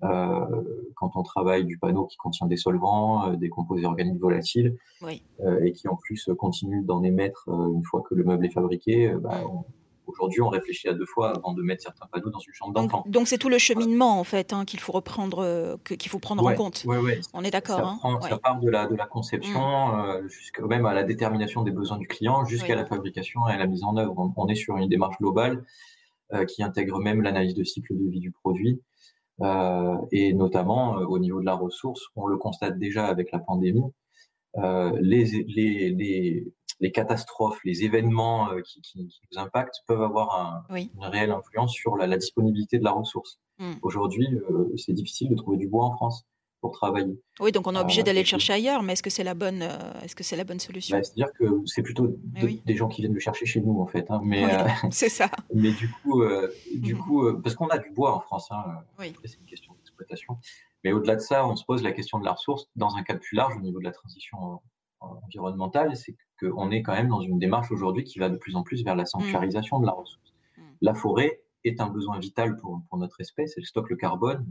Euh, 0.04 0.90
quand 0.96 1.12
on 1.16 1.24
travaille 1.24 1.66
du 1.66 1.78
panneau 1.78 2.06
qui 2.06 2.18
contient 2.18 2.48
des 2.48 2.56
solvants, 2.56 3.30
euh, 3.30 3.36
des 3.36 3.50
composés 3.50 3.86
organiques 3.86 4.20
volatiles, 4.20 4.78
oui. 5.02 5.24
Euh, 5.42 5.64
et 5.64 5.74
qui 5.74 5.88
en 5.88 5.96
plus 5.96 6.30
continue 6.38 6.84
d'en 6.84 7.04
émettre 7.04 7.50
une 7.50 7.84
fois 7.84 8.02
que 8.08 8.16
le 8.16 8.24
meuble 8.24 8.46
est 8.46 8.52
fabriqué, 8.52 9.14
bah, 9.22 9.42
aujourd'hui 10.10 10.42
on 10.42 10.50
réfléchit 10.50 10.88
à 10.88 10.94
deux 10.94 11.06
fois 11.06 11.36
avant 11.36 11.54
de 11.54 11.62
mettre 11.62 11.84
certains 11.84 12.08
panneaux 12.08 12.30
dans 12.30 12.40
une 12.40 12.54
chambre 12.54 12.74
d'enfant. 12.74 13.04
Donc 13.08 13.28
c'est 13.28 13.38
tout 13.38 13.50
le 13.50 13.58
cheminement 13.58 14.20
en 14.20 14.24
fait 14.24 14.54
hein, 14.54 14.66
qu'il 14.66 14.80
faut 14.80 14.92
reprendre, 14.92 15.78
qu'il 15.84 16.10
faut 16.10 16.20
prendre 16.20 16.44
ouais, 16.44 16.54
en 16.54 16.58
compte. 16.58 16.84
Ouais, 16.86 16.98
ouais. 16.98 17.22
On 17.34 17.44
est 17.44 17.52
d'accord. 17.52 18.00
Ça, 18.02 18.08
hein 18.08 18.20
ça, 18.22 18.38
part 18.38 18.60
de 18.60 18.70
la, 18.70 18.88
de 18.88 18.96
la 18.96 19.06
conception 19.06 19.88
mmh. 19.88 20.28
jusqu'à 20.30 20.66
même 20.66 20.86
à 20.86 20.94
la 20.94 21.04
détermination 21.04 21.64
des 21.64 21.72
besoins 21.72 21.98
du 21.98 22.08
client, 22.08 22.46
jusqu'à 22.46 22.76
la 22.76 22.86
fabrication 22.86 23.48
et 23.48 23.54
à 23.54 23.58
la 23.58 23.68
mise 23.68 23.84
en 23.84 23.98
œuvre. 23.98 24.14
On, 24.18 24.34
on 24.36 24.48
est 24.48 24.56
sur 24.56 24.78
une 24.78 24.90
démarche 24.90 25.18
globale 25.20 25.64
qui 26.48 26.62
intègre 26.62 27.00
même 27.00 27.22
l'analyse 27.24 27.56
de 27.56 27.64
cycle 27.64 27.98
de 27.98 28.08
vie 28.08 28.20
du 28.20 28.32
produit. 28.32 28.82
Euh, 29.42 29.96
et 30.12 30.34
notamment 30.34 31.00
euh, 31.00 31.06
au 31.06 31.18
niveau 31.18 31.40
de 31.40 31.46
la 31.46 31.54
ressource, 31.54 32.08
on 32.16 32.28
le 32.28 32.38
constate 32.38 32.78
déjà 32.78 33.08
avec 33.08 33.32
la 33.32 33.40
pandémie, 33.40 33.84
euh, 34.58 34.92
les, 35.02 35.26
les, 35.48 35.90
les, 35.92 36.54
les, 36.80 36.92
catastrophes, 36.92 37.60
les 37.64 37.84
événements 37.84 38.50
qui, 38.66 38.82
qui, 38.82 39.08
qui, 39.08 39.22
nous 39.32 39.40
impactent 39.40 39.84
peuvent 39.88 40.02
avoir 40.02 40.40
un, 40.40 40.74
oui. 40.74 40.92
une 40.96 41.06
réelle 41.06 41.32
influence 41.32 41.74
sur 41.74 41.96
la, 41.96 42.08
la 42.08 42.18
disponibilité 42.18 42.80
de 42.80 42.84
la 42.84 42.92
ressource. 42.92 43.40
Mm. 43.60 43.74
Aujourd'hui, 43.82 44.28
euh, 44.50 44.74
c'est 44.78 44.94
difficile 44.94 45.30
de 45.30 45.36
trouver 45.36 45.58
du 45.58 45.68
bois 45.68 45.86
en 45.86 45.92
France 45.92 46.26
pour 46.62 46.72
travailler. 46.72 47.18
Oui, 47.40 47.52
donc 47.52 47.68
on 47.68 47.76
est 47.76 47.80
obligé 47.80 48.02
euh, 48.02 48.04
d'aller 48.04 48.22
le 48.22 48.26
chercher 48.26 48.54
ailleurs, 48.54 48.84
mais 48.84 48.94
est-ce 48.94 49.04
que 49.04 49.10
c'est 49.10 49.24
la 49.24 49.34
bonne, 49.34 49.62
euh, 49.62 50.02
est-ce 50.04 50.16
que 50.16 50.24
c'est 50.24 50.36
la 50.36 50.44
bonne 50.44 50.60
solution? 50.60 50.98
Bah, 50.98 51.04
C'est-à-dire 51.04 51.32
que 51.38 51.46
c'est 51.66 51.82
plutôt 51.82 52.08
de, 52.08 52.18
oui. 52.42 52.62
des 52.66 52.76
gens 52.76 52.90
qui 52.90 53.02
viennent 53.02 53.14
le 53.14 53.20
chercher 53.20 53.46
chez 53.46 53.62
nous 53.62 53.80
en 53.80 53.86
fait. 53.86 54.10
Hein, 54.12 54.22
mais 54.24 54.46
oui, 54.46 54.52
euh, 54.52 54.68
c'est 54.92 55.10
ça. 55.10 55.30
Mais 55.54 55.72
du 55.72 55.90
coup, 55.90 56.22
du 56.76 56.96
mmh. 56.96 56.98
coup, 57.00 57.42
parce 57.42 57.56
qu'on 57.56 57.68
a 57.68 57.78
du 57.78 57.92
bois 57.92 58.16
en 58.16 58.20
France, 58.20 58.48
hein, 58.52 58.64
oui. 58.98 59.14
c'est 59.24 59.40
une 59.40 59.46
question 59.46 59.74
d'exploitation. 59.74 60.38
Mais 60.84 60.92
au-delà 60.94 61.16
de 61.16 61.22
ça, 61.22 61.46
on 61.46 61.56
se 61.56 61.66
pose 61.66 61.84
la 61.84 61.92
question 61.92 62.20
de 62.20 62.26
la 62.26 62.34
ressource 62.34 62.70
dans 62.76 62.96
un 62.96 63.04
cadre 63.04 63.20
plus 63.20 63.36
large 63.36 63.56
au 63.58 63.62
niveau 63.62 63.80
de 63.80 63.86
la 63.86 63.92
transition 63.92 64.62
environnementale, 65.02 65.96
c'est 65.96 66.16
qu'on 66.40 66.72
est 66.72 66.82
quand 66.82 66.94
même 66.94 67.10
dans 67.10 67.22
une 67.22 67.40
démarche 67.40 67.72
aujourd'hui 67.72 68.04
qui 68.04 68.20
va 68.20 68.30
de 68.30 68.38
plus 68.38 68.56
en 68.56 68.64
plus 68.64 68.84
vers 68.84 68.96
la 68.96 69.06
sanctuarisation 69.06 69.78
mmh. 69.78 69.82
de 69.82 69.86
la 69.86 69.94
ressource. 69.94 70.34
Mmh. 70.58 70.62
La 70.82 70.94
forêt 70.94 71.42
est 71.64 71.82
un 71.82 71.90
besoin 71.90 72.20
vital 72.20 72.58
pour, 72.58 72.82
pour 72.90 72.98
notre 72.98 73.20
espèce, 73.22 73.54
elle 73.58 73.66
stocke 73.66 73.90
le 73.90 73.96
carbone, 73.96 74.46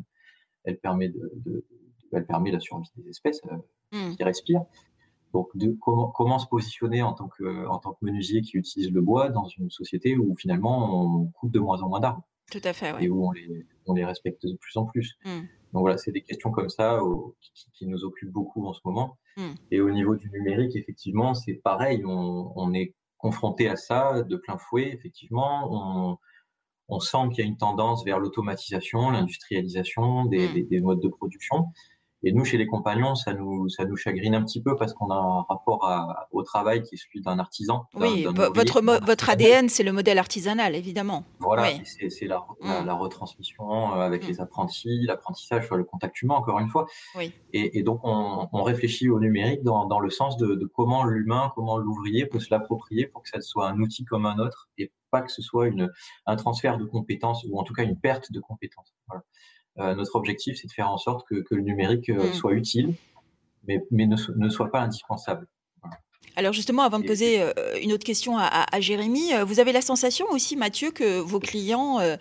elle 0.64 0.78
permet 0.78 1.08
de, 1.08 1.32
de 1.36 1.64
qu'elle 2.10 2.26
permet 2.26 2.50
la 2.50 2.60
survie 2.60 2.88
des 2.96 3.08
espèces 3.08 3.42
mmh. 3.92 4.16
qui 4.16 4.24
respirent. 4.24 4.64
Donc, 5.34 5.48
de, 5.54 5.76
comment, 5.80 6.08
comment 6.08 6.38
se 6.38 6.46
positionner 6.46 7.02
en 7.02 7.12
tant, 7.12 7.28
que, 7.28 7.66
en 7.66 7.78
tant 7.78 7.92
que 7.92 8.02
menuisier 8.02 8.40
qui 8.40 8.56
utilise 8.56 8.90
le 8.90 9.02
bois 9.02 9.28
dans 9.28 9.46
une 9.46 9.70
société 9.70 10.16
où 10.16 10.34
finalement 10.36 11.02
on 11.02 11.26
coupe 11.26 11.52
de 11.52 11.58
moins 11.58 11.82
en 11.82 11.88
moins 11.88 12.00
d'arbres? 12.00 12.22
Tout 12.50 12.60
à 12.64 12.72
fait, 12.72 12.94
Et 13.00 13.08
où 13.10 13.26
on 13.26 13.32
les, 13.32 13.66
on 13.86 13.94
les 13.94 14.04
respecte 14.04 14.46
de 14.46 14.56
plus 14.56 14.76
en 14.76 14.86
plus. 14.86 15.18
Mmh. 15.24 15.40
Donc 15.72 15.82
voilà, 15.82 15.98
c'est 15.98 16.12
des 16.12 16.22
questions 16.22 16.50
comme 16.50 16.70
ça 16.70 16.98
qui, 17.74 17.86
nous 17.86 18.04
occupent 18.04 18.32
beaucoup 18.32 18.66
en 18.66 18.72
ce 18.72 18.80
moment. 18.84 19.18
Mmh. 19.36 19.42
Et 19.70 19.80
au 19.80 19.90
niveau 19.90 20.16
du 20.16 20.30
numérique, 20.30 20.74
effectivement, 20.74 21.34
c'est 21.34 21.54
pareil. 21.54 22.02
On, 22.06 22.52
on, 22.56 22.72
est 22.72 22.94
confronté 23.18 23.68
à 23.68 23.76
ça 23.76 24.22
de 24.22 24.36
plein 24.36 24.56
fouet. 24.56 24.90
Effectivement, 24.94 25.68
on, 25.70 26.18
on 26.88 27.00
sent 27.00 27.28
qu'il 27.30 27.44
y 27.44 27.46
a 27.46 27.50
une 27.50 27.58
tendance 27.58 28.04
vers 28.04 28.18
l'automatisation, 28.18 29.10
l'industrialisation 29.10 30.24
des, 30.24 30.48
des, 30.48 30.62
des, 30.62 30.80
modes 30.80 31.02
de 31.02 31.08
production. 31.08 31.66
Et 32.24 32.32
nous, 32.32 32.44
chez 32.44 32.58
les 32.58 32.66
compagnons, 32.66 33.14
ça 33.14 33.32
nous, 33.32 33.68
ça 33.68 33.84
nous 33.84 33.96
chagrine 33.96 34.34
un 34.34 34.42
petit 34.42 34.60
peu 34.60 34.76
parce 34.76 34.92
qu'on 34.92 35.10
a 35.10 35.14
un 35.14 35.42
rapport 35.48 35.84
à, 35.84 36.28
au 36.32 36.42
travail 36.42 36.82
qui 36.82 36.96
est 36.96 36.98
celui 36.98 37.20
d'un 37.20 37.38
artisan. 37.38 37.84
Oui, 37.94 38.24
votre, 38.24 38.82
votre 39.04 39.30
ADN, 39.30 39.68
c'est 39.68 39.84
le 39.84 39.92
modèle 39.92 40.18
artisanal, 40.18 40.74
évidemment. 40.74 41.24
Voilà, 41.38 41.68
c'est 41.84 42.26
la, 42.26 42.44
la, 42.60 42.82
la, 42.82 42.94
retransmission 42.94 43.94
euh, 43.94 44.00
avec 44.00 44.24
mmh. 44.24 44.28
les 44.28 44.40
apprentis, 44.40 45.06
l'apprentissage, 45.06 45.70
le 45.70 45.84
contact 45.84 46.20
humain, 46.20 46.34
encore 46.34 46.58
une 46.58 46.68
fois. 46.68 46.86
Oui. 47.16 47.32
Et, 47.52 47.78
et 47.78 47.82
donc, 47.82 48.00
on, 48.02 48.48
on, 48.52 48.62
réfléchit 48.64 49.08
au 49.08 49.20
numérique 49.20 49.62
dans, 49.62 49.86
dans 49.86 50.00
le 50.00 50.10
sens 50.10 50.36
de, 50.36 50.54
de 50.54 50.66
comment 50.66 51.04
l'humain, 51.04 51.52
comment 51.54 51.78
l'ouvrier 51.78 52.26
peut 52.26 52.40
se 52.40 52.48
l'approprier 52.50 53.06
pour 53.06 53.22
que 53.22 53.28
ça 53.28 53.40
soit 53.40 53.68
un 53.68 53.78
outil 53.78 54.04
comme 54.04 54.26
un 54.26 54.38
autre 54.38 54.68
et 54.76 54.92
pas 55.10 55.22
que 55.22 55.32
ce 55.32 55.42
soit 55.42 55.68
une, 55.68 55.90
un 56.26 56.36
transfert 56.36 56.78
de 56.78 56.84
compétences 56.84 57.44
ou 57.48 57.58
en 57.58 57.62
tout 57.62 57.74
cas 57.74 57.84
une 57.84 57.98
perte 57.98 58.32
de 58.32 58.40
compétences. 58.40 58.94
Voilà. 59.06 59.22
Euh, 59.78 59.94
notre 59.94 60.16
objectif, 60.16 60.58
c'est 60.60 60.66
de 60.66 60.72
faire 60.72 60.90
en 60.90 60.98
sorte 60.98 61.26
que, 61.28 61.36
que 61.36 61.54
le 61.54 61.62
numérique 61.62 62.08
euh, 62.10 62.30
mm. 62.30 62.34
soit 62.34 62.52
utile, 62.52 62.94
mais, 63.66 63.84
mais 63.90 64.06
ne, 64.06 64.16
ne, 64.36 64.48
soit 64.48 64.70
pas 64.70 64.80
indispensable. 64.80 65.46
Alors 66.38 66.52
justement, 66.52 66.82
avant 66.82 67.00
de 67.00 67.04
poser 67.04 67.42
euh, 67.42 67.52
une 67.82 67.92
autre 67.92 68.04
question 68.04 68.38
à, 68.38 68.64
à, 68.70 68.80
Jérémy, 68.80 69.32
vous 69.44 69.58
avez 69.58 69.72
la 69.72 69.80
sensation 69.80 70.24
aussi, 70.30 70.54
Mathieu, 70.54 70.92
que 70.92 71.18
vos 71.18 71.40
clients 71.40 71.98
euh, 71.98 72.16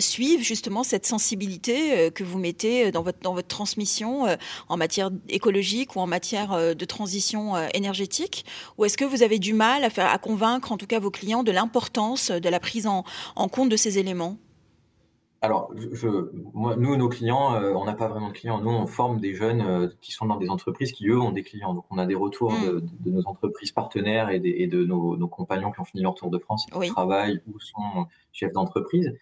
suivent 0.00 0.42
justement 0.42 0.82
cette 0.82 1.06
sensibilité 1.06 2.10
que 2.10 2.24
vous 2.24 2.40
mettez 2.40 2.90
dans 2.90 3.04
votre, 3.04 3.20
dans 3.20 3.32
votre 3.32 3.46
transmission 3.46 4.26
euh, 4.26 4.34
en 4.68 4.76
matière 4.76 5.10
écologique 5.28 5.94
ou 5.94 6.00
en 6.00 6.08
matière 6.08 6.74
de 6.74 6.84
transition 6.84 7.56
énergétique? 7.72 8.44
Ou 8.76 8.86
est-ce 8.86 8.96
que 8.96 9.04
vous 9.04 9.22
avez 9.22 9.38
du 9.38 9.54
mal 9.54 9.84
à, 9.84 9.90
faire, 9.90 10.10
à 10.10 10.18
convaincre 10.18 10.72
en 10.72 10.76
tout 10.76 10.88
cas 10.88 10.98
vos 10.98 11.12
clients 11.12 11.44
de 11.44 11.52
l'importance 11.52 12.32
de 12.32 12.48
la 12.48 12.58
prise 12.58 12.88
en, 12.88 13.04
en 13.36 13.46
compte 13.46 13.68
de 13.68 13.76
ces 13.76 13.98
éléments? 13.98 14.36
Alors, 15.42 15.72
je, 15.74 16.08
moi, 16.52 16.76
nous, 16.76 16.96
nos 16.96 17.08
clients, 17.08 17.54
euh, 17.54 17.72
on 17.72 17.86
n'a 17.86 17.94
pas 17.94 18.08
vraiment 18.08 18.28
de 18.28 18.34
clients. 18.34 18.60
Nous, 18.60 18.70
on 18.70 18.86
forme 18.86 19.20
des 19.20 19.34
jeunes 19.34 19.62
euh, 19.62 19.88
qui 20.02 20.12
sont 20.12 20.26
dans 20.26 20.36
des 20.36 20.50
entreprises 20.50 20.92
qui, 20.92 21.08
eux, 21.08 21.18
ont 21.18 21.32
des 21.32 21.42
clients. 21.42 21.72
Donc, 21.72 21.86
on 21.88 21.96
a 21.96 22.04
des 22.04 22.14
retours 22.14 22.52
de, 22.52 22.72
mm. 22.72 22.88
de, 23.00 23.10
nos 23.10 23.26
entreprises 23.26 23.72
partenaires 23.72 24.28
et, 24.28 24.38
des, 24.38 24.50
et 24.50 24.66
de 24.66 24.84
nos, 24.84 25.16
nos, 25.16 25.28
compagnons 25.28 25.72
qui 25.72 25.80
ont 25.80 25.84
fini 25.84 26.02
leur 26.02 26.14
tour 26.14 26.30
de 26.30 26.38
France 26.38 26.66
et 26.68 26.78
qui 26.78 26.88
travaillent 26.90 27.40
ou 27.46 27.58
sont 27.58 28.06
chefs 28.32 28.52
d'entreprise. 28.52 29.14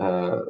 Euh, 0.00 0.42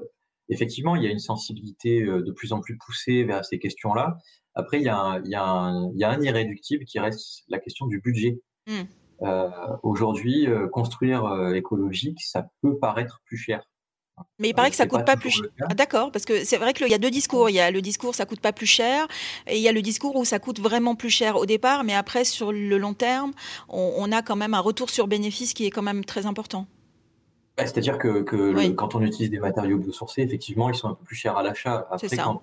effectivement, 0.49 0.95
il 0.95 1.03
y 1.03 1.09
a 1.09 1.11
une 1.11 1.19
sensibilité 1.19 2.01
de 2.01 2.31
plus 2.31 2.53
en 2.53 2.61
plus 2.61 2.79
poussée 2.79 3.25
vers 3.25 3.45
ces 3.45 3.59
questions-là. 3.59 4.19
Après, 4.55 4.79
il 4.79 4.85
y, 4.85 4.89
a 4.89 4.97
un, 4.97 5.23
il, 5.25 5.31
y 5.31 5.35
a 5.35 5.45
un, 5.45 5.91
il 5.95 5.99
y 5.99 6.05
a 6.05 6.11
un 6.11 6.21
irréductible 6.21 6.85
qui 6.85 7.01
reste 7.01 7.45
la 7.49 7.59
question 7.59 7.87
du 7.87 8.01
budget. 8.01 8.41
Mm. 8.69 8.83
Aujourd'hui, 9.83 10.47
construire 10.71 11.53
écologique, 11.55 12.21
ça 12.23 12.47
peut 12.63 12.79
paraître 12.79 13.21
plus 13.27 13.37
cher. 13.37 13.65
Mais 14.39 14.51
il 14.51 14.55
paraît 14.55 14.71
que 14.71 14.77
ça 14.77 14.87
coûte 14.87 15.05
pas, 15.05 15.17
plus 15.17 15.31
cher. 15.31 15.47
Ah, 15.61 15.75
D'accord, 15.75 16.13
parce 16.13 16.25
que 16.25 16.45
c'est 16.45 16.57
vrai 16.57 16.73
qu'il 16.73 16.89
y 16.89 16.95
a 16.95 16.99
deux 16.99 17.11
discours. 17.11 17.51
Il 17.51 17.55
y 17.55 17.61
a 17.61 17.71
le 17.71 17.81
discours 17.81 18.15
ça 18.15 18.27
coûte 18.27 18.41
pas 18.41 18.53
plus 18.53 18.67
cher, 18.67 19.07
et 19.47 19.57
il 19.57 19.63
y 19.63 19.69
a 19.69 19.73
le 19.73 19.83
discours 19.83 20.17
où 20.17 20.25
ça 20.25 20.39
coûte 20.39 20.61
vraiment 20.61 20.95
plus 20.95 21.11
cher 21.11 21.37
au 21.37 21.47
départ, 21.47 21.85
mais 21.85 21.95
après 21.95 22.25
sur 22.25 22.53
le 22.53 22.79
long 22.79 22.95
terme, 22.95 23.33
on, 23.69 23.95
on 23.97 24.13
a 24.13 24.23
quand 24.23 24.37
même 24.37 24.55
un 24.55 24.61
retour 24.61 24.91
sur 24.91 25.07
bénéfice 25.07 25.55
qui 25.55 25.67
est 25.67 25.71
quand 25.71 25.83
même 25.83 26.05
très 26.05 26.27
important. 26.27 26.67
Bah, 27.57 27.67
c'est-à-dire 27.67 27.99
que, 27.99 28.23
que 28.23 28.55
oui. 28.55 28.69
le, 28.69 28.75
quand 28.75 28.95
on 28.95 29.03
utilise 29.03 29.31
des 29.31 29.41
matériaux 29.41 29.79
biosourcés, 29.79 30.23
effectivement, 30.23 30.71
ils 30.71 30.77
sont 30.77 30.89
un 30.89 30.95
peu 30.95 31.05
plus 31.05 31.17
chers 31.17 31.37
à 31.37 31.43
l'achat. 31.43 31.89
Après, 31.91 32.17
quand, 32.17 32.43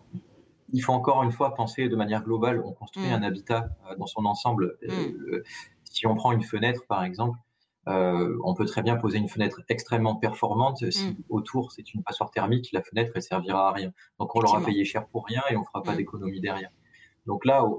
il 0.74 0.82
faut 0.82 0.92
encore 0.92 1.24
une 1.24 1.32
fois 1.32 1.54
penser 1.54 1.88
de 1.88 1.96
manière 1.96 2.22
globale. 2.22 2.62
On 2.66 2.74
construit 2.74 3.08
mmh. 3.08 3.14
un 3.14 3.24
habitat 3.24 3.70
euh, 3.90 3.96
dans 3.96 4.08
son 4.08 4.26
ensemble. 4.26 4.78
Mmh. 4.84 4.92
Euh, 4.92 5.44
si 5.90 6.06
on 6.06 6.16
prend 6.16 6.34
une 6.34 6.44
fenêtre, 6.44 6.86
par 6.88 7.04
exemple, 7.06 7.40
euh, 7.88 8.36
on 8.44 8.56
peut 8.56 8.66
très 8.66 8.82
bien 8.82 8.96
poser 8.96 9.20
une 9.20 9.30
fenêtre 9.30 9.62
extrêmement 9.70 10.16
performante. 10.16 10.92
Si 10.92 11.08
mm. 11.08 11.16
autour 11.30 11.72
c'est 11.72 11.94
une 11.94 12.04
passoire 12.04 12.32
thermique, 12.32 12.70
la 12.72 12.82
fenêtre 12.82 13.12
elle 13.16 13.22
servira 13.22 13.70
à 13.70 13.74
rien. 13.74 13.92
Donc 14.20 14.36
on 14.36 14.42
l'aura 14.42 14.64
payé 14.64 14.86
cher 14.86 15.08
pour 15.08 15.26
rien 15.26 15.44
et 15.50 15.56
on 15.56 15.64
fera 15.64 15.84
pas 15.84 15.94
mm. 15.94 15.98
d'économie 15.98 16.42
derrière. 16.42 16.72
Donc 17.28 17.46
là, 17.46 17.64
au, 17.66 17.74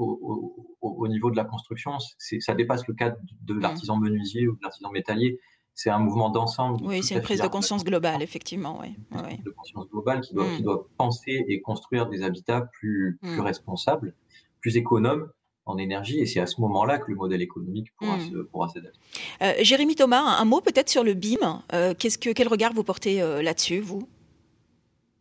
au, 0.81 0.89
au, 0.89 1.09
niveau 1.09 1.31
de 1.31 1.37
la 1.37 1.45
construction, 1.45 1.99
ça 2.19 2.55
dépasse 2.55 2.87
le 2.89 2.95
cadre 2.95 3.17
de 3.43 3.55
mm. 3.55 3.61
l'artisan 3.61 3.97
menuisier 3.97 4.49
ou 4.49 4.57
de 4.57 4.63
l'artisan 4.63 4.91
métallier. 4.91 5.39
C'est 5.75 5.91
un 5.91 5.99
mouvement 5.99 6.31
d'ensemble. 6.31 6.83
Oui, 6.85 7.03
c'est 7.03 7.17
une 7.17 7.21
prise 7.21 7.43
de 7.43 7.49
conscience 7.49 7.85
globale, 7.85 8.23
effectivement. 8.23 8.81
Oui. 8.81 8.97
Une 9.13 9.23
prise 9.23 9.43
de 9.43 9.51
conscience 9.51 9.89
globale 9.91 10.23
qui 10.23 10.35
doit, 10.35 10.49
qui 10.57 10.63
doit 10.63 10.89
penser 10.97 11.45
et 11.49 11.61
construire 11.61 12.07
des 12.07 12.23
habitats 12.23 12.63
plus, 12.63 13.19
plus 13.21 13.41
responsables, 13.41 14.15
plus 14.63 14.79
économes, 14.79 15.29
en 15.67 15.79
énergie 15.79 16.21
et 16.21 16.27
c'est 16.27 16.41
à 16.41 16.47
ce 16.47 16.61
moment-là 16.61 16.99
que 16.99 17.11
le 17.11 17.17
modèle 17.17 17.43
économique 17.43 17.93
pourra, 17.97 18.17
mmh. 18.17 18.31
se, 18.31 18.37
pourra 18.37 18.69
s'adapter. 18.69 18.99
Euh, 19.43 19.53
Jérémy 19.61 19.97
Thomas, 19.97 20.23
un 20.23 20.45
mot 20.45 20.61
peut-être 20.61 20.89
sur 20.89 21.05
le 21.05 21.15
BIM. 21.15 21.63
Euh, 21.73 21.93
qu'est-ce 21.99 22.19
que, 22.19 22.31
quel 22.31 22.49
regard 22.49 22.73
vous 22.73 22.85
portez 22.85 23.21
euh, 23.21 23.43
là-dessus, 23.43 23.81
vous? 23.81 24.09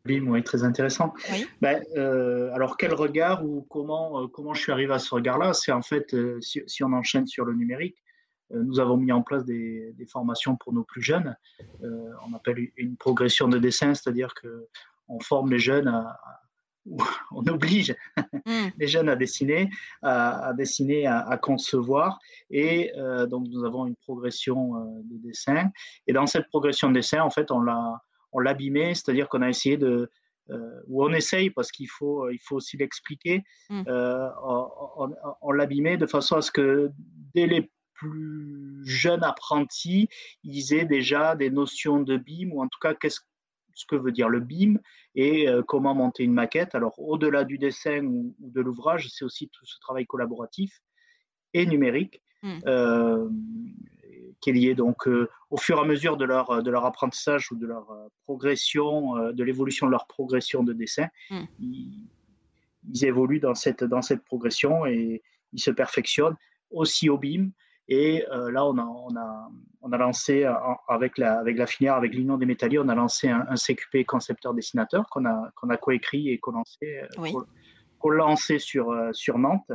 BIM, 0.06 0.28
oui, 0.28 0.44
très 0.44 0.64
intéressant. 0.64 1.14
Oui. 1.32 1.48
Ben, 1.62 1.84
euh, 1.98 2.54
alors, 2.54 2.78
quel 2.78 2.94
regard 2.94 3.44
ou 3.44 3.66
comment, 3.70 4.28
comment 4.28 4.54
je 4.54 4.62
suis 4.62 4.72
arrivé 4.72 4.94
à 4.94 5.00
ce 5.00 5.14
regard-là? 5.14 5.54
C'est 5.54 5.72
en 5.72 5.82
fait, 5.82 6.16
si, 6.42 6.62
si, 6.68 6.84
on 6.84 6.94
enchaîne 6.94 7.26
sur 7.26 7.44
le 7.44 7.54
numérique, 7.56 7.98
nous 8.52 8.80
avons 8.80 8.98
mis 8.98 9.12
en 9.12 9.24
place 9.24 9.44
des, 9.46 9.94
des 9.98 10.06
formations 10.06 10.56
pour 10.56 10.74
nos 10.74 10.84
plus 10.84 11.02
jeunes. 11.02 11.36
on 11.82 12.36
appelle 12.36 12.70
une 12.78 12.96
progression 12.96 13.48
de 13.48 13.58
dessin, 13.58 13.96
c'est-à-dire 13.96 14.36
que 14.36 14.68
on 15.08 15.20
forme 15.20 15.50
les 15.52 15.58
jeunes 15.58 15.88
à, 15.88 16.20
on 17.32 17.46
oblige 17.48 17.96
mm. 18.46 18.68
les 18.78 18.88
jeunes 18.88 19.10
à 19.10 19.16
dessiner, 19.16 19.70
à, 20.02 20.48
à 20.48 20.54
dessiner, 20.54 21.08
à, 21.08 21.20
à, 21.20 21.38
concevoir. 21.38 22.20
Et 22.50 22.92
euh, 22.98 23.26
donc, 23.26 23.48
nous 23.50 23.64
avons 23.66 23.86
une 23.86 23.96
progression 23.96 24.76
euh, 24.76 25.02
de 25.04 25.18
dessin. 25.28 25.72
Et 26.08 26.14
dans 26.14 26.28
cette 26.28 26.48
progression 26.48 26.90
de 26.90 26.96
dessin, 26.96 27.22
en 27.22 27.30
fait, 27.30 27.52
on 27.52 27.62
l'a, 27.62 28.02
on 28.32 28.44
c'est-à-dire 28.44 29.30
qu'on 29.30 29.42
a 29.42 29.50
essayé 29.50 29.78
de, 29.78 30.10
euh, 30.50 30.82
ou 30.88 31.04
on 31.04 31.14
essaye 31.14 31.50
parce 31.50 31.72
qu'il 31.72 31.90
faut, 31.90 32.30
il 32.30 32.40
faut 32.40 32.58
aussi 32.58 32.78
l'expliquer, 32.78 33.44
mm. 33.70 33.84
on, 33.88 34.70
on, 34.98 35.16
on 35.42 35.52
l'abîmait 35.52 35.98
de 35.98 36.06
façon 36.06 36.36
à 36.36 36.42
ce 36.42 36.52
que 36.52 36.92
dès 37.34 37.48
les 37.48 37.72
plus 37.94 38.82
jeunes 38.86 39.24
apprentis, 39.24 40.10
ils 40.44 40.74
aient 40.74 40.86
déjà 40.86 41.36
des 41.36 41.50
notions 41.50 42.02
de 42.02 42.18
BIM 42.18 42.52
ou 42.52 42.62
en 42.62 42.68
tout 42.68 42.80
cas 42.82 42.94
qu'est-ce 42.94 43.22
ce 43.76 43.86
que 43.86 43.96
veut 43.96 44.12
dire 44.12 44.30
le 44.30 44.40
BIM 44.40 44.80
et 45.14 45.48
euh, 45.48 45.62
comment 45.62 45.94
monter 45.94 46.24
une 46.24 46.34
maquette. 46.34 46.74
Alors, 46.74 46.98
au-delà 46.98 47.44
du 47.44 47.58
dessin 47.58 48.04
ou, 48.04 48.36
de 48.40 48.62
l'ouvrage, 48.62 49.10
c'est 49.10 49.26
aussi 49.26 49.50
tout 49.50 49.66
ce 49.66 49.80
travail 49.80 50.06
collaboratif 50.06 50.82
et 51.54 51.66
numérique 51.66 52.22
mmh. 52.42 52.60
euh, 52.66 53.30
qui 54.42 54.50
est 54.50 54.54
lié 54.54 54.76
donc 54.76 55.08
euh, 55.08 55.30
au 55.50 55.58
fur 55.58 55.78
et 55.78 55.82
à 55.82 55.86
mesure 55.86 56.18
de 56.18 56.26
leur, 56.26 56.64
de 56.64 56.72
leur 56.72 56.86
apprentissage 56.86 57.52
ou 57.52 57.56
de 57.56 57.68
leur 57.68 57.88
progression, 58.24 59.18
euh, 59.18 59.32
de 59.34 59.44
l'évolution 59.44 59.86
de 59.86 59.92
leur 59.92 60.08
progression 60.08 60.64
de 60.64 60.74
dessin. 60.74 61.08
Mmh. 61.30 61.44
Ils, 61.60 62.08
ils, 62.90 63.06
évoluent 63.06 63.40
dans 63.40 63.56
cette, 63.56 63.84
dans 63.84 64.02
cette 64.02 64.24
progression 64.24 64.86
et 64.86 65.22
ils 65.54 65.62
se 65.62 65.72
perfectionnent 65.72 66.38
aussi 66.72 67.10
au 67.10 67.18
BIM. 67.18 67.50
Et 67.88 68.26
euh, 68.32 68.52
là, 68.52 68.66
on 68.66 68.78
a, 68.78 68.84
on 68.84 69.16
a, 69.16 69.50
on 69.82 69.92
a 69.92 69.98
lancé, 69.98 70.44
avec 70.88 71.18
la, 71.18 71.40
avec 71.40 71.58
la 71.58 71.68
filière, 71.68 71.96
avec 71.96 72.14
l'Union 72.14 72.38
des 72.38 72.46
métalliers, 72.48 72.80
on 72.80 72.90
a 72.90 72.96
lancé 72.96 73.30
un, 73.30 73.46
un 73.48 73.56
CQP 73.56 74.06
concepteur-dessinateur 74.06 75.08
qu'on 75.10 75.26
a, 75.26 75.52
qu'on 75.56 75.70
a 75.70 75.78
coécrit 75.78 76.30
et 76.30 76.40
qu'on 76.40 76.54
lancé, 76.54 77.02
oui. 77.20 77.34
qu 78.02 78.10
lancé 78.10 78.58
sur, 78.58 78.90
euh, 78.90 79.12
sur 79.14 79.38
Nantes, 79.38 79.72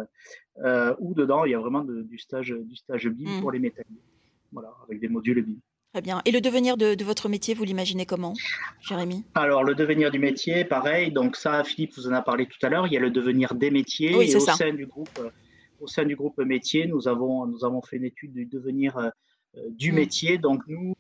euh, 0.64 0.94
où 0.98 1.14
dedans, 1.14 1.44
il 1.44 1.52
y 1.52 1.54
a 1.54 1.60
vraiment 1.60 1.84
de, 1.84 2.02
du, 2.02 2.18
stage, 2.18 2.50
du 2.50 2.74
stage 2.74 3.08
BIM 3.08 3.38
mmh. 3.38 3.40
pour 3.40 3.52
les 3.52 3.60
métalliers. 3.60 4.02
Voilà, 4.52 4.70
avec 4.84 5.00
des 5.00 5.08
modules 5.08 5.42
BIM. 5.42 5.58
Très 5.92 6.02
bien. 6.02 6.22
Et 6.24 6.30
le 6.30 6.40
devenir 6.40 6.76
de, 6.76 6.94
de 6.94 7.04
votre 7.04 7.28
métier, 7.28 7.54
vous 7.54 7.64
l'imaginez 7.64 8.06
comment, 8.06 8.34
Jérémy? 8.80 9.24
Alors, 9.34 9.64
le 9.64 9.74
devenir 9.74 10.10
du 10.12 10.20
métier, 10.20 10.64
pareil. 10.64 11.10
Donc, 11.10 11.34
ça, 11.34 11.64
Philippe 11.64 11.94
vous 11.96 12.08
en 12.08 12.12
a 12.12 12.22
parlé 12.22 12.46
tout 12.46 12.64
à 12.64 12.68
l'heure. 12.68 12.86
Il 12.86 12.92
y 12.92 12.96
a 12.96 13.00
le 13.00 13.10
devenir 13.10 13.54
des 13.54 13.72
métiers. 13.72 14.16
Oui, 14.16 14.30
et 14.30 14.36
au 14.36 14.40
ça. 14.40 14.52
sein 14.52 14.72
du 14.72 14.86
groupe 14.86 15.20
au 15.80 15.86
sein 15.86 16.04
du 16.04 16.16
groupe 16.16 16.38
métier, 16.38 16.86
nous 16.86 17.08
avons, 17.08 17.46
nous 17.46 17.64
avons 17.64 17.82
fait 17.82 17.96
une 17.96 18.04
étude 18.04 18.32
du 18.32 18.46
devenir 18.46 18.96
euh, 18.98 19.10
du 19.70 19.92
mmh. 19.92 19.94
métier. 19.94 20.38
Donc, 20.38 20.62
nous, 20.68 20.94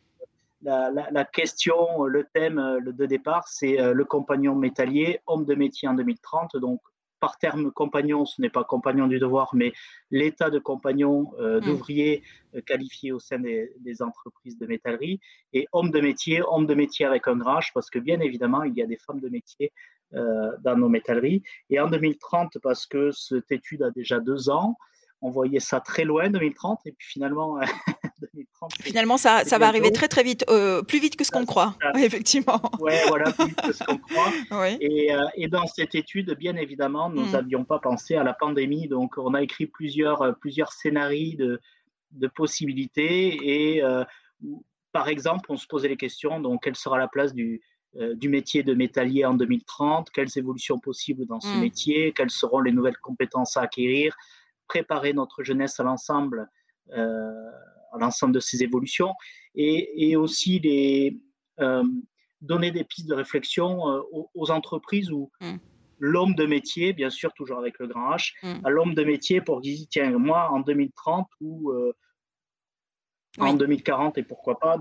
la, 0.62 0.90
la, 0.90 1.10
la, 1.10 1.24
question, 1.24 2.04
le 2.04 2.24
thème 2.24 2.78
le 2.82 2.92
de 2.92 3.06
départ, 3.06 3.46
c'est 3.48 3.80
euh, 3.80 3.92
le 3.92 4.04
compagnon 4.04 4.54
métallier, 4.54 5.20
homme 5.26 5.44
de 5.44 5.54
métier 5.54 5.88
en 5.88 5.94
2030. 5.94 6.56
Donc, 6.56 6.80
par 7.20 7.36
terme 7.38 7.70
compagnon, 7.70 8.24
ce 8.24 8.40
n'est 8.40 8.50
pas 8.50 8.64
compagnon 8.64 9.06
du 9.06 9.18
devoir, 9.18 9.54
mais 9.54 9.72
l'état 10.10 10.50
de 10.50 10.58
compagnon 10.58 11.32
euh, 11.38 11.60
mmh. 11.60 11.64
d'ouvrier 11.64 12.22
euh, 12.54 12.62
qualifié 12.62 13.12
au 13.12 13.20
sein 13.20 13.38
des, 13.38 13.72
des, 13.78 14.02
entreprises 14.02 14.58
de 14.58 14.66
métallerie. 14.66 15.20
Et 15.52 15.68
homme 15.72 15.90
de 15.90 16.00
métier, 16.00 16.42
homme 16.42 16.66
de 16.66 16.74
métier 16.74 17.04
avec 17.04 17.28
un 17.28 17.36
grage, 17.36 17.72
parce 17.74 17.90
que 17.90 17.98
bien 17.98 18.20
évidemment, 18.20 18.62
il 18.64 18.74
y 18.74 18.82
a 18.82 18.86
des 18.86 18.96
femmes 18.96 19.20
de 19.20 19.28
métier 19.28 19.70
dans 20.12 20.76
nos 20.76 20.88
métalleries. 20.88 21.42
Et 21.68 21.78
en 21.78 21.88
2030, 21.88 22.58
parce 22.62 22.86
que 22.86 23.10
cette 23.12 23.52
étude 23.52 23.82
a 23.82 23.90
déjà 23.90 24.18
deux 24.18 24.50
ans, 24.50 24.76
on 25.22 25.30
voyait 25.30 25.60
ça 25.60 25.80
très 25.80 26.04
loin, 26.04 26.30
2030, 26.30 26.80
et 26.86 26.92
puis 26.92 27.06
finalement, 27.08 27.60
2030. 28.20 28.72
Finalement, 28.80 29.16
ça, 29.16 29.44
ça 29.44 29.58
va 29.58 29.68
arriver 29.68 29.92
très 29.92 30.08
très 30.08 30.22
vite, 30.22 30.44
euh, 30.48 30.82
plus 30.82 31.00
vite 31.00 31.16
que 31.16 31.24
ce 31.24 31.30
qu'on 31.30 31.46
croit, 31.46 31.74
effectivement. 31.98 32.60
Oui, 32.80 32.92
voilà, 33.08 33.32
plus 33.32 33.46
vite 33.46 33.60
que 33.60 33.72
ce 33.72 33.84
qu'on 33.84 33.98
croit. 33.98 34.30
Et, 34.80 35.12
euh, 35.12 35.24
et, 35.34 35.48
dans 35.48 35.66
cette 35.66 35.94
étude, 35.94 36.34
bien 36.34 36.56
évidemment, 36.56 37.10
nous 37.10 37.30
n'avions 37.30 37.60
hmm. 37.60 37.66
pas 37.66 37.78
pensé 37.78 38.16
à 38.16 38.24
la 38.24 38.34
pandémie, 38.34 38.88
donc 38.88 39.16
on 39.16 39.34
a 39.34 39.42
écrit 39.42 39.66
plusieurs, 39.66 40.22
euh, 40.22 40.32
plusieurs 40.32 40.72
scénarios 40.72 41.36
de, 41.36 41.60
de 42.12 42.26
possibilités, 42.26 43.76
et 43.76 43.82
par 44.92 45.08
exemple, 45.08 45.50
on 45.52 45.56
se 45.56 45.66
posait 45.66 45.88
les 45.88 45.96
questions, 45.96 46.40
donc 46.40 46.64
quelle 46.64 46.76
sera 46.76 46.98
la 46.98 47.08
place 47.08 47.32
du, 47.32 47.62
du 47.94 48.28
métier 48.28 48.62
de 48.62 48.72
métallier 48.72 49.24
en 49.24 49.34
2030, 49.34 50.10
quelles 50.10 50.36
évolutions 50.36 50.78
possibles 50.78 51.26
dans 51.26 51.40
ce 51.40 51.48
hmm. 51.48 51.60
métier, 51.60 52.12
quelles 52.12 52.30
seront 52.30 52.60
les 52.60 52.70
nouvelles 52.70 52.98
compétences 52.98 53.56
à 53.56 53.62
acquérir, 53.62 54.16
préparer 54.70 55.12
notre 55.12 55.42
jeunesse 55.42 55.80
à 55.80 55.82
l'ensemble, 55.82 56.48
euh, 56.92 57.50
à 57.92 57.98
l'ensemble 57.98 58.32
de 58.32 58.40
ces 58.40 58.62
évolutions, 58.62 59.12
et, 59.56 60.14
aussi 60.14 60.60
les, 60.60 61.18
euh, 61.58 61.82
donner 62.40 62.70
des 62.70 62.84
pistes 62.84 63.08
de 63.08 63.14
réflexion 63.14 63.90
euh, 63.90 64.00
aux, 64.34 64.50
entreprises 64.52 65.10
où 65.10 65.28
mm. 65.40 65.56
l'homme 65.98 66.34
de 66.36 66.46
métier, 66.46 66.92
bien 66.92 67.10
sûr, 67.10 67.32
toujours 67.32 67.58
avec 67.58 67.80
le 67.80 67.88
grand 67.88 68.14
H, 68.14 68.32
mm. 68.44 68.64
à 68.64 68.70
l'homme 68.70 68.94
de 68.94 69.02
métier 69.02 69.40
pour 69.40 69.60
dire, 69.60 69.76
tiens, 69.90 70.16
moi, 70.16 70.48
en 70.52 70.60
2030 70.60 71.26
ou 71.40 71.72
en 73.38 73.54
2040, 73.54 74.18
et 74.18 74.22
pourquoi 74.22 74.60
pas, 74.60 74.78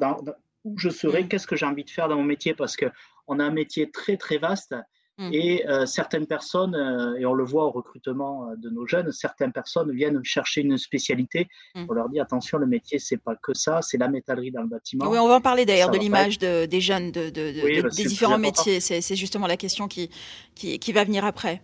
où 0.63 0.77
je 0.77 0.89
serai, 0.89 1.23
mm. 1.23 1.27
qu'est-ce 1.27 1.47
que 1.47 1.55
j'ai 1.55 1.65
envie 1.65 1.83
de 1.83 1.89
faire 1.89 2.07
dans 2.07 2.17
mon 2.17 2.23
métier, 2.23 2.53
parce 2.53 2.75
qu'on 2.75 3.39
a 3.39 3.43
un 3.43 3.51
métier 3.51 3.91
très, 3.91 4.17
très 4.17 4.37
vaste 4.37 4.75
Mm. 5.19 5.33
Et 5.33 5.67
euh, 5.67 5.85
certaines 5.85 6.25
personnes, 6.25 6.75
euh, 6.75 7.19
et 7.19 7.25
on 7.25 7.33
le 7.33 7.43
voit 7.43 7.65
au 7.65 7.71
recrutement 7.71 8.49
euh, 8.49 8.55
de 8.55 8.69
nos 8.69 8.87
jeunes, 8.87 9.11
certaines 9.11 9.51
personnes 9.51 9.91
viennent 9.91 10.23
chercher 10.23 10.61
une 10.61 10.77
spécialité. 10.77 11.49
Mm. 11.75 11.85
On 11.89 11.93
leur 11.93 12.09
dit 12.09 12.21
attention, 12.21 12.57
le 12.57 12.65
métier, 12.65 12.99
c'est 12.99 13.17
pas 13.17 13.35
que 13.35 13.53
ça, 13.53 13.81
c'est 13.81 13.97
la 13.97 14.07
métallerie 14.07 14.51
dans 14.51 14.61
le 14.61 14.69
bâtiment. 14.69 15.09
Oui, 15.09 15.17
on 15.19 15.27
va 15.27 15.35
en 15.35 15.41
parler 15.41 15.65
d'ailleurs 15.65 15.91
de 15.91 15.97
l'image 15.97 16.39
des 16.39 16.81
jeunes, 16.81 17.11
de, 17.11 17.29
bah, 17.29 17.89
des 17.89 18.03
différents 18.05 18.39
métiers. 18.39 18.79
C'est 18.79 19.15
justement 19.15 19.45
la 19.45 19.57
question 19.57 19.89
qui, 19.89 20.09
qui, 20.55 20.91
va 20.93 21.03
venir 21.03 21.25
après. 21.25 21.61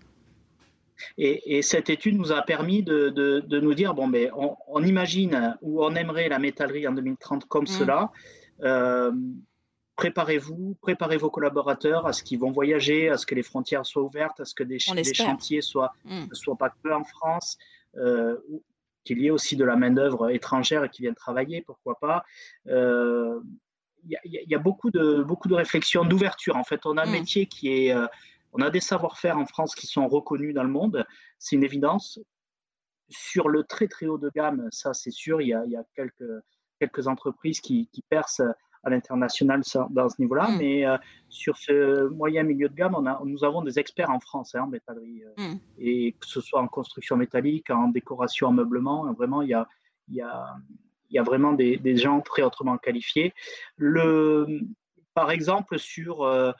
Et, 1.17 1.61
cette 1.61 1.89
étude 1.89 2.17
nous 2.17 2.33
a 2.33 2.41
permis 2.41 2.83
de, 2.83 3.59
nous 3.59 3.73
dire 3.73 3.93
bon, 3.93 4.07
mais 4.07 4.29
on, 4.67 4.83
imagine 4.83 5.57
ou 5.61 5.81
on 5.81 5.95
aimerait 5.95 6.27
la 6.27 6.39
métallerie 6.39 6.87
en 6.89 6.91
2030 6.91 7.45
comme 7.45 7.63
mm. 7.63 7.67
cela 7.67 8.11
préparez-vous, 9.95 10.75
préparez 10.81 11.17
vos 11.17 11.29
collaborateurs 11.29 12.05
à 12.05 12.13
ce 12.13 12.23
qu'ils 12.23 12.39
vont 12.39 12.51
voyager, 12.51 13.09
à 13.09 13.17
ce 13.17 13.25
que 13.25 13.35
les 13.35 13.43
frontières 13.43 13.85
soient 13.85 14.03
ouvertes, 14.03 14.39
à 14.41 14.45
ce 14.45 14.53
que 14.53 14.63
des, 14.63 14.79
chantiers 14.79 15.61
soient, 15.61 15.93
hmm. 16.03 16.25
ne 16.29 16.35
soient 16.35 16.57
pas 16.57 16.69
que 16.69 16.89
en 16.89 17.03
France, 17.03 17.57
euh, 17.97 18.37
qu'il 19.03 19.19
y 19.21 19.27
ait 19.27 19.31
aussi 19.31 19.55
de 19.55 19.63
la 19.63 19.75
main-d'œuvre 19.75 20.29
étrangère 20.29 20.89
qui 20.89 21.03
vienne 21.03 21.15
travailler, 21.15 21.61
pourquoi 21.61 21.97
pas. 21.99 22.25
Euh, 22.67 23.39
il 24.07 24.19
y, 24.31 24.53
a 24.53 24.59
beaucoup 24.59 24.91
de, 24.91 25.23
beaucoup 25.23 25.47
de 25.47 25.55
réflexions, 25.55 26.05
d'ouverture. 26.05 26.57
En 26.57 26.63
fait, 26.63 26.85
on 26.85 26.95
a 26.97 27.03
un 27.03 27.07
hmm. 27.07 27.11
métier 27.11 27.45
qui 27.47 27.69
est. 27.69 27.91
Euh, 27.91 28.05
on 28.57 28.61
a 28.61 28.69
des 28.69 28.79
savoir-faire 28.79 29.37
en 29.37 29.45
France 29.45 29.75
qui 29.75 29.85
sont 29.85 30.07
reconnus 30.07 30.53
dans 30.53 30.63
le 30.63 30.69
monde, 30.69 31.05
c'est 31.39 31.57
une 31.57 31.63
évidence. 31.63 32.19
Sur 33.09 33.49
le 33.49 33.63
très 33.63 33.87
très 33.87 34.05
haut 34.05 34.17
de 34.17 34.31
gamme, 34.33 34.69
ça 34.71 34.93
c'est 34.93 35.11
sûr, 35.11 35.41
il 35.41 35.49
y 35.49 35.53
a, 35.53 35.83
quelques, 35.93 36.23
quelques 36.79 37.07
entreprises 37.07 37.59
qui, 37.59 37.87
qui 37.91 38.01
percent 38.01 38.43
à 38.85 38.89
l'international 38.91 39.61
dans 39.89 40.09
ce 40.09 40.21
niveau-là. 40.21 40.49
Mm. 40.49 40.57
Mais 40.57 40.85
euh, 40.85 40.97
sur 41.27 41.57
ce 41.57 42.07
moyen 42.09 42.43
milieu 42.43 42.69
de 42.69 42.75
gamme, 42.75 42.95
on 42.95 43.05
a, 43.07 43.19
nous 43.25 43.43
avons 43.43 43.61
des 43.63 43.79
experts 43.79 44.11
en 44.11 44.19
France 44.19 44.55
hein, 44.55 44.61
en 44.61 44.67
métallerie. 44.67 45.23
Euh, 45.23 45.53
mm. 45.53 45.59
Et 45.79 46.11
que 46.13 46.27
ce 46.27 46.39
soit 46.39 46.61
en 46.61 46.67
construction 46.67 47.17
métallique, 47.17 47.69
en 47.71 47.89
décoration, 47.89 48.47
en 48.47 48.53
meublement, 48.53 49.11
vraiment, 49.13 49.41
il 49.41 49.49
y 49.49 49.53
a, 49.53 49.67
il 50.07 50.15
y 50.15 50.21
a, 50.21 50.55
il 51.09 51.15
y 51.15 51.19
a 51.19 51.23
vraiment 51.23 51.53
des, 51.53 51.77
des, 51.77 51.97
gens 51.97 52.21
très 52.21 52.43
autrement 52.43 52.77
qualifiés. 52.77 53.33
Le, 53.75 54.61
par 55.15 55.31
exemple, 55.31 55.79
sur 55.79 56.23
euh, 56.23 56.51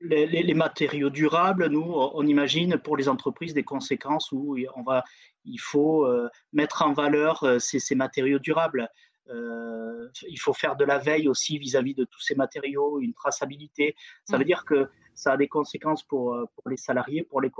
les, 0.00 0.26
les, 0.26 0.54
matériaux 0.54 1.10
durables, 1.10 1.68
nous, 1.68 1.82
on 1.82 2.26
imagine 2.26 2.78
pour 2.78 2.96
les 2.96 3.08
entreprises 3.08 3.54
des 3.54 3.62
conséquences 3.62 4.30
où 4.32 4.56
on 4.74 4.82
va, 4.82 5.04
il 5.46 5.60
faut 5.60 6.04
euh, 6.04 6.28
mettre 6.52 6.82
en 6.82 6.92
valeur 6.92 7.42
euh, 7.44 7.58
ces, 7.58 7.94
matériaux 7.94 8.38
durables. 8.38 8.88
Euh, 9.28 10.08
il 10.28 10.38
faut 10.38 10.52
faire 10.52 10.76
de 10.76 10.84
la 10.84 10.98
veille 10.98 11.28
aussi 11.28 11.58
vis-à-vis 11.58 11.94
de 11.94 12.04
tous 12.04 12.20
ces 12.20 12.34
matériaux, 12.34 13.00
une 13.00 13.14
traçabilité. 13.14 13.96
Ça 14.24 14.36
veut 14.36 14.44
mm. 14.44 14.46
dire 14.46 14.64
que 14.64 14.88
ça 15.14 15.32
a 15.32 15.36
des 15.36 15.48
conséquences 15.48 16.02
pour, 16.02 16.36
pour 16.54 16.68
les 16.68 16.76
salariés, 16.76 17.22
pour 17.22 17.40
les 17.40 17.50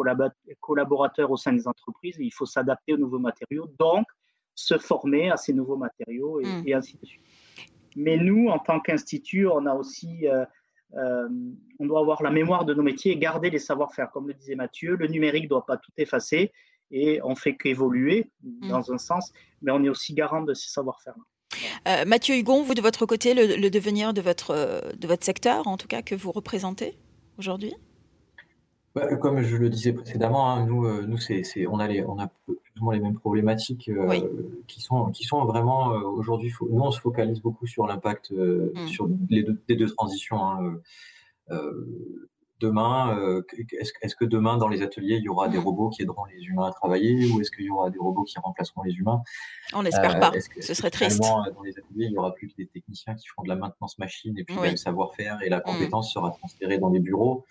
collaborateurs 0.60 1.30
au 1.30 1.36
sein 1.36 1.52
des 1.52 1.66
entreprises. 1.66 2.16
Il 2.18 2.32
faut 2.32 2.46
s'adapter 2.46 2.92
aux 2.92 2.98
nouveaux 2.98 3.18
matériaux, 3.18 3.68
donc 3.78 4.06
se 4.54 4.78
former 4.78 5.30
à 5.30 5.36
ces 5.36 5.52
nouveaux 5.52 5.76
matériaux 5.76 6.40
et, 6.40 6.44
mm. 6.44 6.74
ainsi 6.74 6.98
de 6.98 7.06
suite. 7.06 7.22
Mais 7.96 8.18
nous, 8.18 8.48
en 8.48 8.58
tant 8.58 8.78
qu'institut, 8.78 9.48
on 9.48 9.64
a 9.64 9.74
aussi, 9.74 10.26
on 10.92 11.86
doit 11.86 12.00
avoir 12.00 12.22
la 12.22 12.30
mémoire 12.30 12.66
de 12.66 12.74
nos 12.74 12.82
métiers 12.82 13.12
et 13.12 13.16
garder 13.16 13.48
les 13.48 13.58
savoir-faire. 13.58 14.10
Comme 14.10 14.28
le 14.28 14.34
disait 14.34 14.54
Mathieu, 14.54 14.96
le 14.96 15.06
numérique 15.08 15.44
ne 15.44 15.48
doit 15.48 15.64
pas 15.64 15.78
tout 15.78 15.92
effacer 15.96 16.52
et 16.90 17.20
on 17.22 17.34
fait 17.34 17.56
qu'évoluer 17.56 18.28
mm. 18.42 18.68
dans 18.68 18.92
un 18.92 18.98
sens, 18.98 19.32
mais 19.62 19.72
on 19.72 19.82
est 19.82 19.88
aussi 19.88 20.14
garant 20.14 20.42
de 20.42 20.54
ces 20.54 20.68
savoir-faire. 20.68 21.14
Euh, 21.88 22.04
Mathieu 22.04 22.36
Hugon, 22.36 22.62
vous 22.62 22.74
de 22.74 22.82
votre 22.82 23.06
côté, 23.06 23.34
le, 23.34 23.70
devenir 23.70 24.12
de 24.12 24.20
votre, 24.20 24.52
de 24.96 25.08
votre 25.08 25.24
secteur, 25.24 25.66
en 25.66 25.76
tout 25.76 25.88
cas, 25.88 26.02
que 26.02 26.14
vous 26.14 26.32
représentez 26.32 26.96
aujourd'hui? 27.38 27.74
Bah, 28.94 29.14
Comme 29.16 29.42
je 29.42 29.56
le 29.56 29.68
disais 29.68 29.92
précédemment, 29.92 30.50
hein, 30.50 30.66
nous, 30.66 30.86
euh, 30.86 31.04
nous 31.06 31.18
c'est, 31.18 31.44
on, 31.66 31.78
a 31.78 31.86
les, 31.86 32.02
on 32.04 32.18
a 32.18 32.28
plus 32.28 32.56
ou 32.80 32.84
moins 32.84 32.94
les 32.94 33.00
mêmes 33.00 33.18
problématiques 33.18 33.88
euh, 33.88 34.20
qui, 34.66 34.80
sont, 34.80 35.10
qui 35.10 35.24
sont 35.24 35.44
vraiment 35.44 35.88
aujourd'hui. 35.88 36.52
Nous, 36.60 36.80
on 36.80 36.90
se 36.90 37.00
focalise 37.00 37.40
beaucoup 37.40 37.66
sur 37.66 37.86
l'impact 37.86 38.30
mm. 38.30 38.88
sur 38.88 39.08
les 39.28 39.42
deux, 39.42 39.60
les 39.68 39.76
deux 39.76 39.88
transitions. 39.88 40.42
Hein, 40.42 40.80
demain, 42.60 43.18
euh, 43.18 43.42
est-ce 44.02 44.16
que 44.16 44.24
demain, 44.24 44.56
dans 44.56 44.68
les 44.68 44.82
ateliers, 44.82 45.16
il 45.16 45.24
y 45.24 45.28
aura 45.28 45.48
des 45.48 45.58
mmh. 45.58 45.64
robots 45.64 45.90
qui 45.90 46.02
aideront 46.02 46.24
les 46.24 46.42
humains 46.42 46.66
à 46.66 46.72
travailler 46.72 47.30
ou 47.30 47.40
est-ce 47.40 47.50
qu'il 47.50 47.66
y 47.66 47.70
aura 47.70 47.90
des 47.90 47.98
robots 47.98 48.24
qui 48.24 48.38
remplaceront 48.38 48.82
les 48.82 48.92
humains? 48.94 49.22
On 49.74 49.82
n'espère 49.82 50.16
euh, 50.16 50.20
pas, 50.20 50.32
ce 50.60 50.74
serait 50.74 50.90
triste. 50.90 51.22
Euh, 51.22 51.52
dans 51.52 51.62
les 51.62 51.72
ateliers, 51.78 52.06
il 52.06 52.10
n'y 52.10 52.18
aura 52.18 52.34
plus 52.34 52.48
que 52.48 52.56
des 52.56 52.66
techniciens 52.66 53.14
qui 53.14 53.26
feront 53.28 53.42
de 53.42 53.48
la 53.48 53.56
maintenance 53.56 53.98
machine 53.98 54.36
et 54.38 54.44
puis 54.44 54.56
le 54.62 54.76
savoir-faire 54.76 55.38
et 55.42 55.48
la 55.48 55.58
mmh. 55.58 55.62
compétence 55.62 56.12
sera 56.12 56.30
transférée 56.30 56.78
dans 56.78 56.90
les 56.90 57.00
bureaux. 57.00 57.44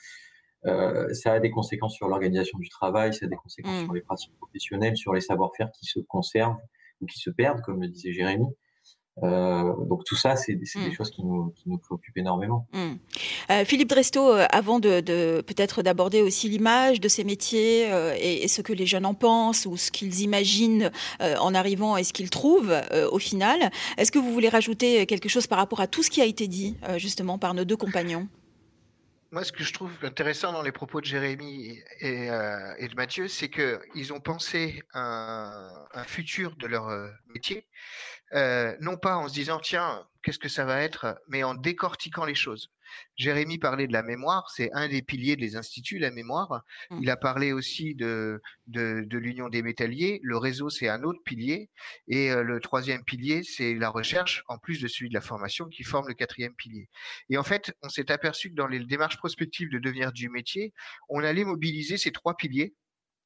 ça 0.63 1.33
a 1.33 1.39
des 1.39 1.51
conséquences 1.51 1.93
sur 1.93 2.07
l'organisation 2.07 2.57
du 2.57 2.69
travail, 2.69 3.13
ça 3.13 3.25
a 3.25 3.29
des 3.29 3.35
conséquences 3.35 3.81
mmh. 3.81 3.85
sur 3.85 3.93
les 3.93 4.01
pratiques 4.01 4.35
professionnelles, 4.37 4.97
sur 4.97 5.13
les 5.13 5.21
savoir-faire 5.21 5.69
qui 5.71 5.85
se 5.85 5.99
conservent 5.99 6.57
ou 7.01 7.05
qui 7.05 7.19
se 7.19 7.29
perdent, 7.29 7.61
comme 7.61 7.81
le 7.81 7.87
disait 7.87 8.13
Jérémy. 8.13 8.47
Euh, 9.23 9.73
donc 9.85 10.03
tout 10.03 10.15
ça, 10.15 10.35
c'est 10.35 10.55
des, 10.55 10.65
mm. 10.75 10.91
choses 10.91 11.09
qui 11.09 11.23
nous, 11.23 11.53
qui 11.55 11.69
nous, 11.69 11.77
préoccupent 11.77 12.17
énormément. 12.17 12.67
Mm. 12.73 12.95
Euh, 13.49 13.65
Philippe 13.65 13.87
Dresto, 13.87 14.33
euh, 14.33 14.45
avant 14.49 14.79
de, 14.79 14.99
de 14.99 15.41
peut-être 15.41 15.81
d'aborder 15.83 16.21
aussi 16.21 16.49
l'image 16.49 16.99
de 16.99 17.07
ces 17.07 17.23
métiers 17.23 17.91
euh, 17.93 18.13
et, 18.17 18.43
et, 18.43 18.47
ce 18.49 18.61
que 18.61 18.73
les 18.73 18.85
jeunes 18.85 19.05
en 19.05 19.13
pensent 19.13 19.65
ou 19.65 19.77
ce 19.77 19.89
qu'ils 19.89 20.21
imaginent 20.21 20.91
euh, 21.21 21.35
en 21.37 21.55
arrivant 21.55 21.95
et 21.95 22.03
ce 22.03 22.11
qu'ils 22.11 22.29
trouvent 22.29 22.75
au 23.11 23.19
final, 23.19 23.71
est-ce 23.97 24.11
que 24.11 24.19
vous 24.19 24.33
voulez 24.33 24.49
rajouter 24.49 25.05
quelque 25.05 25.29
chose 25.29 25.47
par 25.47 25.57
rapport 25.57 25.79
à 25.79 25.87
tout 25.87 26.03
ce 26.03 26.09
qui 26.09 26.21
a 26.21 26.25
été 26.25 26.47
dit 26.47 26.75
justement 26.97 27.37
par 27.37 27.53
nos 27.53 27.65
deux 27.65 27.77
compagnons? 27.77 28.27
Moi, 29.31 29.43
ce 29.43 29.51
que 29.51 29.63
je 29.63 29.73
trouve 29.73 29.91
intéressant 30.03 30.53
dans 30.53 30.61
les 30.61 30.71
propos 30.71 31.01
de 31.01 31.05
Jérémy 31.05 31.79
et, 31.99 32.29
euh, 32.29 32.73
et 32.77 32.87
de 32.87 32.95
Mathieu, 32.95 33.27
c'est 33.27 33.49
qu'ils 33.49 34.13
ont 34.13 34.19
pensé 34.19 34.81
un, 34.93 35.69
un, 35.93 36.03
futur 36.03 36.55
de 36.55 36.67
leur 36.67 36.87
métier 37.33 37.65
euh, 38.33 38.75
non 38.81 38.97
pas 38.97 39.17
en 39.17 39.27
se 39.27 39.33
disant 39.33 39.59
tiens 39.59 40.05
qu'est-ce 40.23 40.39
que 40.39 40.49
ça 40.49 40.65
va 40.65 40.81
être, 40.81 41.21
mais 41.27 41.43
en 41.43 41.53
décortiquant 41.53 42.25
les 42.25 42.35
choses. 42.35 42.71
Jérémy 43.15 43.57
parlait 43.57 43.87
de 43.87 43.93
la 43.93 44.03
mémoire, 44.03 44.49
c'est 44.49 44.71
un 44.73 44.87
des 44.87 45.01
piliers 45.01 45.35
des 45.35 45.55
instituts, 45.55 45.99
la 45.99 46.11
mémoire. 46.11 46.63
Mmh. 46.89 46.99
Il 47.01 47.09
a 47.09 47.17
parlé 47.17 47.51
aussi 47.51 47.95
de, 47.95 48.41
de, 48.67 49.17
l'union 49.17 49.49
des 49.49 49.61
métalliers. 49.61 50.19
Le 50.23 50.37
réseau, 50.37 50.69
c'est 50.69 50.87
un 50.87 51.03
autre 51.03 51.19
pilier. 51.23 51.69
Et 52.07 52.31
euh, 52.31 52.43
le 52.43 52.59
troisième 52.59 53.03
pilier, 53.03 53.43
c'est 53.43 53.73
la 53.75 53.89
recherche, 53.89 54.43
en 54.47 54.57
plus 54.57 54.81
de 54.81 54.87
celui 54.87 55.09
de 55.09 55.13
la 55.13 55.21
formation, 55.21 55.67
qui 55.67 55.83
forme 55.83 56.07
le 56.07 56.13
quatrième 56.13 56.53
pilier. 56.53 56.89
Et 57.29 57.37
en 57.37 57.43
fait, 57.43 57.73
on 57.83 57.89
s'est 57.89 58.11
aperçu 58.11 58.49
que 58.49 58.55
dans 58.55 58.67
les 58.67 58.79
démarches 58.79 59.17
prospectives 59.17 59.69
de 59.69 59.79
devenir 59.79 60.11
du 60.11 60.29
métier, 60.29 60.73
on 61.09 61.23
allait 61.23 61.45
mobiliser 61.45 61.97
ces 61.97 62.11
trois 62.11 62.35
piliers 62.35 62.73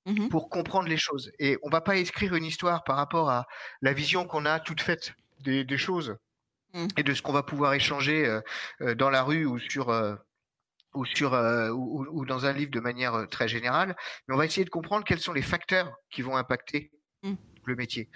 Mmh 0.05 0.29
pour 0.29 0.49
comprendre 0.49 0.87
les 0.87 0.97
choses. 0.97 1.31
Et 1.39 1.57
on 1.61 1.69
va 1.69 1.81
pas 1.81 1.97
écrire 1.97 2.33
une 2.33 2.45
histoire 2.45 2.83
par 2.83 2.95
rapport 2.95 3.29
à 3.29 3.47
la 3.81 3.93
vision 3.93 4.25
qu'on 4.25 4.45
a 4.45 4.59
toute 4.59 4.81
faite 4.81 5.13
des, 5.41 5.63
des 5.65 5.77
choses 5.77 6.15
mmh. 6.73 6.87
et 6.97 7.03
de 7.03 7.13
ce 7.13 7.21
qu'on 7.21 7.33
va 7.33 7.43
pouvoir 7.43 7.73
échanger 7.73 8.25
euh, 8.25 8.41
euh, 8.81 8.95
dans 8.95 9.09
la 9.09 9.23
rue 9.23 9.45
ou 9.45 9.59
sur 9.59 9.89
euh, 9.89 10.15
ou 10.93 11.05
sur 11.05 11.33
ou, 11.33 12.05
ou, 12.09 12.25
dans 12.25 12.45
un 12.45 12.53
livre 12.53 12.71
de 12.71 12.79
manière 12.79 13.27
très 13.29 13.47
générale. 13.47 13.95
Mais 14.27 14.35
on 14.35 14.37
va 14.37 14.45
essayer 14.45 14.65
de 14.65 14.69
comprendre 14.71 15.03
quels 15.03 15.19
sont 15.19 15.33
les 15.33 15.43
facteurs 15.43 15.93
qui 16.09 16.21
vont 16.21 16.35
impacter 16.35 16.91
mmh 17.23 17.35
le 17.69 17.75
métier. 17.75 18.09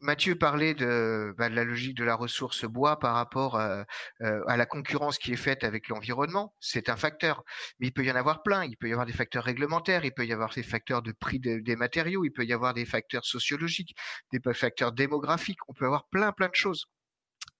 Mathieu 0.00 0.36
parlait 0.36 0.74
de, 0.74 1.34
bah, 1.36 1.48
de, 1.48 1.54
la 1.54 1.64
logique 1.64 1.96
de 1.96 2.04
la 2.04 2.14
ressource 2.14 2.64
bois 2.64 2.98
par 2.98 3.14
rapport 3.14 3.56
à, 3.56 3.84
à 4.20 4.56
la 4.56 4.66
concurrence 4.66 5.18
qui 5.18 5.32
est 5.32 5.36
faite 5.36 5.64
avec 5.64 5.88
l'environnement. 5.88 6.54
C'est 6.60 6.88
un 6.88 6.96
facteur, 6.96 7.44
mais 7.78 7.88
il 7.88 7.92
peut 7.92 8.04
y 8.04 8.10
en 8.10 8.16
avoir 8.16 8.42
plein. 8.42 8.64
Il 8.64 8.76
peut 8.76 8.88
y 8.88 8.92
avoir 8.92 9.06
des 9.06 9.12
facteurs 9.12 9.44
réglementaires, 9.44 10.04
il 10.04 10.12
peut 10.12 10.26
y 10.26 10.32
avoir 10.32 10.54
des 10.54 10.62
facteurs 10.62 11.02
de 11.02 11.12
prix 11.12 11.38
des 11.40 11.76
matériaux, 11.76 12.24
il 12.24 12.30
peut 12.30 12.44
y 12.44 12.52
avoir 12.52 12.74
des 12.74 12.86
facteurs 12.86 13.24
sociologiques, 13.24 13.94
des 14.32 14.40
facteurs 14.54 14.92
démographiques. 14.92 15.60
On 15.68 15.74
peut 15.74 15.86
avoir 15.86 16.08
plein 16.08 16.32
plein 16.32 16.48
de 16.48 16.54
choses. 16.54 16.88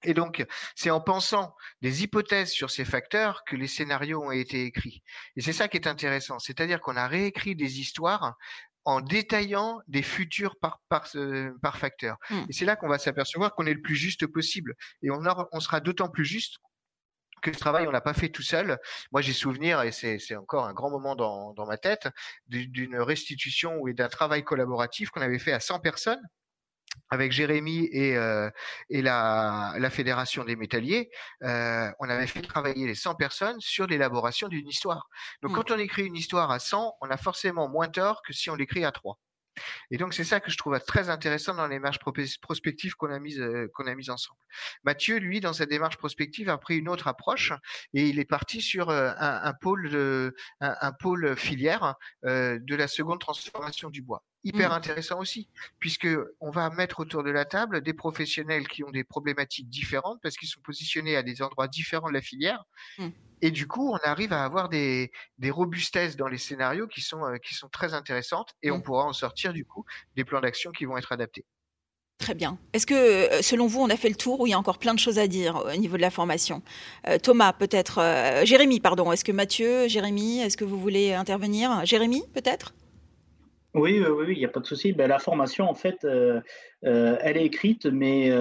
Et 0.05 0.15
donc, 0.15 0.45
c'est 0.77 0.91
en 0.91 1.01
pensant 1.01 1.55
des 1.83 2.05
hypothèses 2.05 2.51
sur 2.51 2.71
ces 2.71 2.85
facteurs 2.85 3.43
que 3.45 3.57
les 3.57 3.67
scénarios 3.67 4.23
ont 4.23 4.31
été 4.31 4.65
écrits. 4.65 5.03
Et 5.37 5.41
c'est 5.41 5.53
ça 5.53 5.67
qui 5.67 5.77
est 5.77 5.89
intéressant, 5.89 6.39
c'est-à-dire 6.39 6.81
qu'on 6.81 6.97
a 6.97 7.09
réécrit 7.09 7.57
des 7.57 7.81
histoires 7.81 8.37
en 8.85 9.01
détaillant 9.01 9.81
des 9.87 10.03
futurs 10.03 10.57
par, 10.57 10.81
par, 10.89 11.09
par 11.63 11.79
facteur. 11.79 12.17
Mmh. 12.31 12.37
Et 12.49 12.53
c'est 12.53 12.65
là 12.65 12.77
qu'on 12.77 12.89
va 12.89 12.99
s'apercevoir 12.99 13.55
qu'on 13.55 13.67
est 13.67 13.75
le 13.75 13.83
plus 13.83 13.97
juste 13.97 14.27
possible. 14.27 14.75
Et 15.03 15.11
on, 15.11 15.21
on 15.53 15.61
sera 15.61 15.81
d'autant 15.81 16.09
plus 16.09 16.25
juste 16.25 16.59
que 17.43 17.53
ce 17.53 17.59
travail, 17.59 17.87
on 17.87 17.91
l'a 17.91 18.01
pas 18.01 18.15
fait 18.15 18.29
tout 18.29 18.43
seul. 18.43 18.79
Moi, 19.13 19.21
j'ai 19.21 19.33
souvenir, 19.33 19.83
et 19.83 19.93
c'est 19.93 20.37
encore 20.37 20.67
un 20.67 20.75
grand 20.75 20.91
moment 20.91 21.15
dans, 21.17 21.53
dans 21.55 21.67
ma 21.67 21.79
tête, 21.79 22.09
d'une 22.47 22.97
restitution 22.97 23.79
ou 23.81 23.93
d'un 23.93 24.09
travail 24.09 24.45
collaboratif 24.45 25.11
qu'on 25.11 25.21
avait 25.21 25.39
fait 25.39 25.53
à 25.53 25.61
100 25.61 25.81
personnes 25.81 26.23
avec 27.11 27.33
Jérémy 27.33 27.89
et, 27.93 28.17
euh, 28.17 28.51
et 28.91 29.03
la, 29.03 29.75
la, 29.79 29.91
Fédération 29.91 30.45
des 30.45 30.57
métalliers, 30.57 31.11
euh, 31.43 31.91
on 32.01 32.09
avait 32.09 32.27
fait 32.27 32.43
travailler 32.43 32.87
les 32.87 32.95
100 32.95 33.15
personnes 33.15 33.61
sur 33.61 33.87
l'élaboration 33.87 34.49
d'une 34.49 34.69
histoire. 34.69 35.09
Donc, 35.43 35.53
mmh. 35.53 35.55
quand 35.55 35.71
on 35.71 35.79
écrit 35.79 36.07
une 36.07 36.17
histoire 36.17 36.51
à 36.51 36.59
100, 36.59 36.97
on 37.01 37.11
a 37.11 37.17
forcément 37.17 37.69
moins 37.69 37.89
tort 37.89 38.23
que 38.23 38.33
si 38.33 38.51
on 38.51 38.55
l'écrit 38.55 38.85
à 38.85 38.93
3. 38.93 39.19
Et 39.91 39.97
donc 39.99 40.15
c'est 40.15 40.23
ça 40.23 40.39
que 40.39 40.53
je 40.53 40.57
trouve 40.57 40.79
très 40.79 41.09
intéressant 41.09 41.53
dans 41.53 41.67
les 41.67 41.77
démarches 41.77 41.99
prospectives 42.41 42.95
qu'on 42.95 43.11
a 43.11 43.19
mises 43.19 43.41
euh, 43.41 43.69
qu'on 43.75 43.89
a 43.89 43.95
mises 43.97 44.09
ensemble. 44.09 44.39
Mathieu, 44.85 45.19
lui, 45.19 45.41
dans 45.41 45.53
sa 45.53 45.67
démarche 45.67 45.97
prospective, 45.97 46.49
a 46.49 46.59
pris 46.59 46.79
une 46.79 46.89
autre 46.89 47.09
approche 47.09 47.53
et 47.93 48.09
il 48.09 48.21
est 48.21 48.25
parti 48.25 48.61
sur 48.61 48.91
euh, 48.91 49.11
un, 49.19 49.41
un 49.43 49.53
pôle 49.55 49.91
de, 49.91 50.33
un, 50.61 50.77
un, 50.81 50.93
pôle 50.93 51.37
filière 51.37 51.97
de 52.23 52.75
la 52.77 52.87
seconde 52.87 53.19
transformation 53.19 53.91
du 53.91 54.03
bois 54.03 54.23
hyper 54.45 54.71
mmh. 54.71 54.75
intéressant 54.75 55.21
aussi, 55.21 55.49
puisque 55.79 56.09
on 56.41 56.51
va 56.51 56.71
mettre 56.71 57.01
autour 57.01 57.23
de 57.23 57.31
la 57.31 57.45
table 57.45 57.81
des 57.81 57.93
professionnels 57.93 58.69
qui 58.69 58.85
ont 58.85 58.91
des 58.91 59.05
problématiques 59.05 59.69
différentes 59.69 60.21
parce 60.23 60.37
qu'ils 60.37 60.49
sont 60.49 60.61
positionnés 60.61 61.17
à 61.17 61.23
des 61.23 61.43
endroits 61.43 61.69
différents 61.69 62.09
de 62.09 62.15
la 62.15 62.23
filière. 62.23 62.65
Mmh. 62.99 63.09
Et 63.41 63.51
du 63.51 63.67
coup, 63.67 63.93
on 63.93 63.99
arrive 64.09 64.33
à 64.33 64.45
avoir 64.45 64.69
des, 64.69 65.13
des 65.39 65.51
robustesses 65.51 66.17
dans 66.17 66.29
les 66.29 66.39
scénarios 66.39 66.89
qui 66.89 67.01
sont, 67.01 67.25
euh, 67.25 67.37
qui 67.37 67.55
sont 67.55 67.69
très 67.69 67.95
intéressantes 67.95 68.55
et 68.63 68.71
on 68.71 68.79
mmh. 68.79 68.83
pourra 68.83 69.05
en 69.05 69.13
sortir 69.13 69.53
du 69.53 69.65
coup 69.65 69.85
des 70.17 70.25
plans 70.25 70.41
d'action 70.41 70.73
qui 70.73 70.85
vont 70.85 70.97
être 70.97 71.13
adaptés. 71.13 71.45
Très 72.19 72.35
bien. 72.35 72.59
Est-ce 72.73 72.87
que, 72.87 72.95
euh, 72.95 73.43
selon 73.43 73.69
vous, 73.69 73.81
on 73.81 73.91
a 73.91 73.97
fait 73.97 74.09
le 74.09 74.17
tour 74.17 74.41
ou 74.41 74.47
il 74.49 74.51
y 74.51 74.53
a 74.53 74.59
encore 74.59 74.79
plein 74.79 74.93
de 74.93 74.99
choses 74.99 75.21
à 75.21 75.29
dire 75.29 75.63
au 75.73 75.77
niveau 75.77 75.97
de 75.97 76.03
la 76.03 76.11
formation? 76.11 76.63
Euh, 77.07 77.19
Thomas, 77.19 77.53
peut-être. 77.53 78.43
Jérémy, 78.45 78.81
pardon. 78.81 79.13
Est-ce 79.13 79.25
que 79.25 79.31
Mathieu, 79.31 79.87
Jérémy, 79.87 80.41
est-ce 80.41 80.57
que 80.57 80.65
vous 80.65 80.81
voulez 80.81 81.15
intervenir? 81.15 81.87
Jérémy, 81.87 82.25
peut-être? 82.35 82.73
Oui, 83.81 84.01
oui, 84.01 84.35
il 84.35 84.39
n'y 84.39 84.45
a 84.45 84.49
pas 84.49 84.61
de 84.61 84.67
souci. 84.67 84.93
Ben, 84.93 85.09
la 85.09 85.19
formation, 85.19 85.69
en 85.69 85.75
fait, 85.75 86.05
elle 86.83 87.37
est 87.37 87.45
écrite, 87.45 87.87
mais 87.87 88.33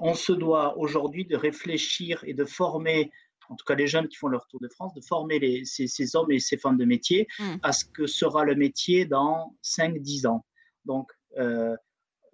on 0.00 0.14
se 0.14 0.32
doit 0.32 0.76
aujourd'hui 0.78 1.24
de 1.24 1.36
réfléchir 1.36 2.22
et 2.26 2.34
de 2.34 2.44
former 2.44 3.10
en 3.48 3.56
tout 3.56 3.64
cas 3.64 3.74
les 3.74 3.86
jeunes 3.86 4.08
qui 4.08 4.16
font 4.16 4.28
leur 4.28 4.46
tour 4.48 4.60
de 4.60 4.68
France, 4.68 4.94
de 4.94 5.00
former 5.00 5.38
les, 5.38 5.64
ces, 5.64 6.16
hommes 6.16 6.30
et 6.30 6.38
ces 6.38 6.56
femmes 6.56 6.76
de 6.76 6.84
métier 6.84 7.26
mmh. 7.38 7.44
à 7.62 7.72
ce 7.72 7.84
que 7.84 8.06
sera 8.06 8.44
le 8.44 8.54
métier 8.54 9.04
dans 9.04 9.54
5-10 9.62 10.26
ans. 10.26 10.44
Donc, 10.84 11.10
euh, 11.38 11.76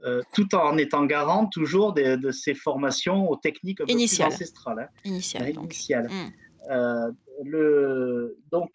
euh, 0.04 0.20
tout 0.34 0.54
en 0.54 0.78
étant 0.78 1.04
garant 1.04 1.46
toujours 1.46 1.92
de, 1.92 2.30
ces 2.30 2.54
formations 2.54 3.28
aux 3.28 3.36
techniques 3.36 3.80
un 3.80 3.86
peu 3.86 3.94
plus 3.94 4.20
ancestrales. 4.20 4.80
Hein. 4.80 5.00
Initiales. 5.04 5.52
Donc. 5.52 5.74
Mmh. 5.88 6.30
Euh, 6.70 7.10
le, 7.44 8.38
donc, 8.50 8.70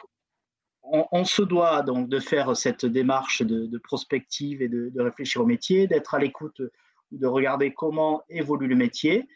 on, 0.90 1.26
se 1.26 1.42
doit 1.42 1.82
donc 1.82 2.10
de 2.10 2.20
faire 2.20 2.56
cette 2.56 2.86
démarche 2.86 3.42
de, 3.42 3.78
prospective 3.78 4.62
et 4.62 4.68
de, 4.68 4.90
de, 4.94 5.02
réfléchir 5.02 5.42
au 5.42 5.46
métier, 5.46 5.88
d'être 5.88 6.14
à 6.14 6.20
l'écoute, 6.20 6.62
de 7.12 7.28
regarder 7.28 7.74
comment 7.74 8.22
évolue 8.30 8.68
le 8.68 8.76
métier, 8.76 9.28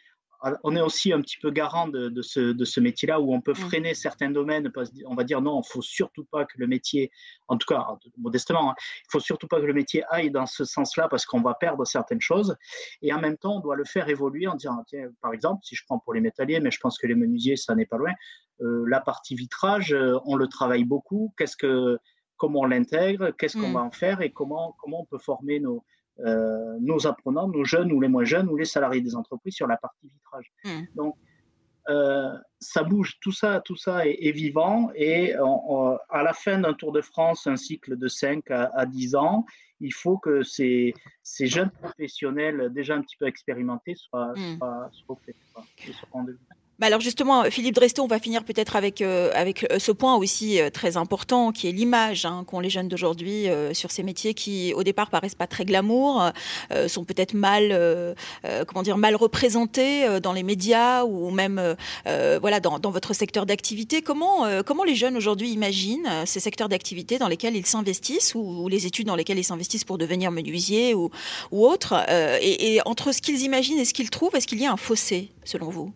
on 0.64 0.76
est 0.76 0.82
aussi 0.82 1.14
un 1.14 1.22
petit 1.22 1.38
peu 1.38 1.52
garant 1.52 1.88
de, 1.88 2.22
ce, 2.22 2.80
métier-là 2.80 3.20
où 3.20 3.34
on 3.34 3.42
peut 3.42 3.52
mmh. 3.52 3.56
freiner 3.56 3.94
certains 3.94 4.32
domaines. 4.32 4.72
On 5.06 5.16
va 5.16 5.24
dire 5.24 5.42
non, 5.42 5.58
il 5.58 5.68
ne 5.68 5.72
faut 5.72 5.82
surtout 5.82 6.26
pas 6.26 6.46
que 6.46 6.54
le 6.58 6.68
métier, 6.68 7.12
en 7.48 7.58
tout 7.58 7.68
cas 7.68 7.86
modestement, 8.18 8.72
hein, 8.72 8.76
il 8.78 9.08
ne 9.08 9.12
faut 9.12 9.20
surtout 9.20 9.48
pas 9.48 9.60
que 9.60 9.66
le 9.66 9.74
métier 9.74 10.04
aille 10.10 10.32
dans 10.32 10.48
ce 10.48 10.66
sens-là 10.66 11.08
parce 11.10 11.26
qu'on 11.26 11.42
va 11.42 11.54
perdre 11.54 11.86
certaines 11.86 12.22
choses. 12.22 12.56
Et 13.02 13.14
en 13.14 13.20
même 13.20 13.38
temps, 13.38 13.58
on 13.58 13.60
doit 13.60 13.76
le 13.76 13.86
faire 13.86 14.10
évoluer 14.10 14.48
en 14.48 14.56
disant, 14.56 14.84
tiens, 14.88 15.10
par 15.22 15.34
exemple, 15.34 15.62
si 15.64 15.76
je 15.76 15.84
prends 15.86 16.00
pour 16.00 16.14
les 16.14 16.22
métalliers, 16.22 16.60
mais 16.60 16.72
je 16.72 16.80
pense 16.80 16.98
que 16.98 17.06
les 17.06 17.16
menuisiers, 17.16 17.56
ça 17.56 17.76
n'est 17.76 17.86
pas 17.86 17.98
loin, 17.98 18.14
la 18.62 19.02
partie 19.02 19.36
vitrage, 19.36 19.94
euh, 19.94 20.20
on 20.26 20.36
le 20.36 20.48
travaille 20.48 20.84
beaucoup. 20.84 21.34
Qu'est-ce 21.38 21.58
que, 21.58 21.98
comment 22.38 22.62
on 22.62 22.66
l'intègre, 22.66 23.32
qu'est-ce 23.32 23.58
qu'on 23.58 23.70
mmh. 23.70 23.74
va 23.74 23.82
en 23.82 23.92
faire 23.92 24.22
et 24.22 24.32
comment, 24.32 24.76
comment 24.80 25.02
on 25.02 25.06
peut 25.06 25.18
former 25.18 25.60
nos, 25.60 25.84
euh, 26.20 26.78
nos 26.80 27.08
apprenants, 27.08 27.48
nos 27.48 27.66
jeunes 27.66 27.92
ou 27.92 28.00
les 28.00 28.08
moins 28.08 28.24
jeunes 28.24 28.50
ou 28.50 28.58
les 28.58 28.66
salariés 28.66 29.02
des 29.02 29.16
entreprises 29.16 29.56
sur 29.56 29.68
la 29.68 29.78
partie 29.78 30.08
vitrage. 30.08 30.52
Hmm. 30.64 30.84
Donc, 30.96 31.16
euh, 31.90 32.38
ça 32.60 32.84
bouge, 32.84 33.18
tout 33.22 33.32
ça, 33.32 33.60
tout 33.66 33.76
ça 33.76 34.06
est, 34.06 34.32
vivant 34.32 34.92
et 34.94 35.34
à 35.34 36.24
la 36.24 36.34
fin 36.34 36.60
d'un 36.60 36.74
Tour 36.74 36.92
de 36.92 37.02
France, 37.02 37.48
un 37.48 37.56
cycle 37.56 37.98
de 37.98 38.08
5 38.08 38.52
à, 38.52 38.86
10 38.86 39.16
ans, 39.16 39.46
il 39.80 39.92
faut 39.92 40.20
que 40.20 40.44
ces, 40.44 40.94
ces, 41.24 41.48
jeunes 41.48 41.72
professionnels 41.72 42.72
déjà 42.72 42.94
un 42.94 43.02
petit 43.02 43.18
peu 43.18 43.26
expérimentés 43.26 43.96
soient, 43.96 44.34
mmh. 44.36 44.58
soient, 44.58 44.90
soient, 44.94 45.18
soient, 46.12 46.26
bah 46.82 46.88
alors 46.88 47.00
justement, 47.00 47.44
Philippe 47.44 47.76
Dresto, 47.76 48.02
on 48.02 48.08
va 48.08 48.18
finir 48.18 48.44
peut-être 48.44 48.76
avec, 48.76 49.04
euh, 49.04 49.30
avec 49.36 49.72
euh, 49.72 49.78
ce 49.78 49.92
point 49.92 50.16
aussi 50.16 50.60
euh, 50.60 50.72
très 50.72 50.98
important 50.98 51.52
qui 51.52 51.70
est 51.70 51.72
l'image 51.72 52.26
hein, 52.26 52.44
qu'ont 52.48 52.60
les 52.60 52.72
jeunes 52.72 52.88
d'aujourd'hui 52.88 53.46
sur 53.74 53.92
ces 53.92 54.02
métiers 54.02 54.34
qui 54.34 54.74
au 54.74 54.82
départ 54.82 55.12
paraissent 55.12 55.36
pas 55.36 55.46
très 55.46 55.64
glamour, 55.64 56.32
sont 56.88 57.04
peut-être 57.04 57.34
mal, 57.34 58.16
comment 58.68 58.82
dire, 58.82 58.98
mal 58.98 59.16
représentés 59.16 60.20
dans 60.22 60.34
les 60.34 60.44
médias 60.44 61.04
ou 61.04 61.30
même 61.30 61.76
voilà 62.06 62.60
dans, 62.60 62.80
dans, 62.80 62.92
votre 62.92 63.14
secteur 63.14 63.46
d'activité. 63.46 64.02
Comment, 64.02 64.46
comment 64.66 64.84
les 64.84 64.96
jeunes 64.96 65.18
aujourd'hui 65.18 65.52
imaginent 65.52 66.10
ces 66.26 66.40
secteurs 66.40 66.70
d'activité 66.70 67.18
dans 67.18 67.28
lesquels 67.28 67.56
ils 67.56 67.66
s'investissent 67.66 68.34
ou, 68.36 68.68
les 68.70 68.88
études 68.88 69.08
dans 69.08 69.16
lesquelles 69.16 69.40
ils 69.40 69.44
s'investissent 69.44 69.86
pour 69.86 69.98
devenir 69.98 70.32
menuisier 70.32 70.96
ou, 70.96 71.12
ou 71.52 71.68
autre 71.68 71.94
et, 72.42 72.76
et 72.76 72.82
entre 72.86 73.12
ce 73.12 73.22
qu'ils 73.22 73.42
imaginent 73.42 73.80
et 73.80 73.86
ce 73.86 73.94
qu'ils 73.94 74.10
trouvent, 74.10 74.36
est-ce 74.36 74.48
qu'il 74.48 74.62
y 74.62 74.66
a 74.66 74.72
un 74.72 74.78
fossé 74.78 75.30
selon 75.44 75.70
vous? 75.70 75.94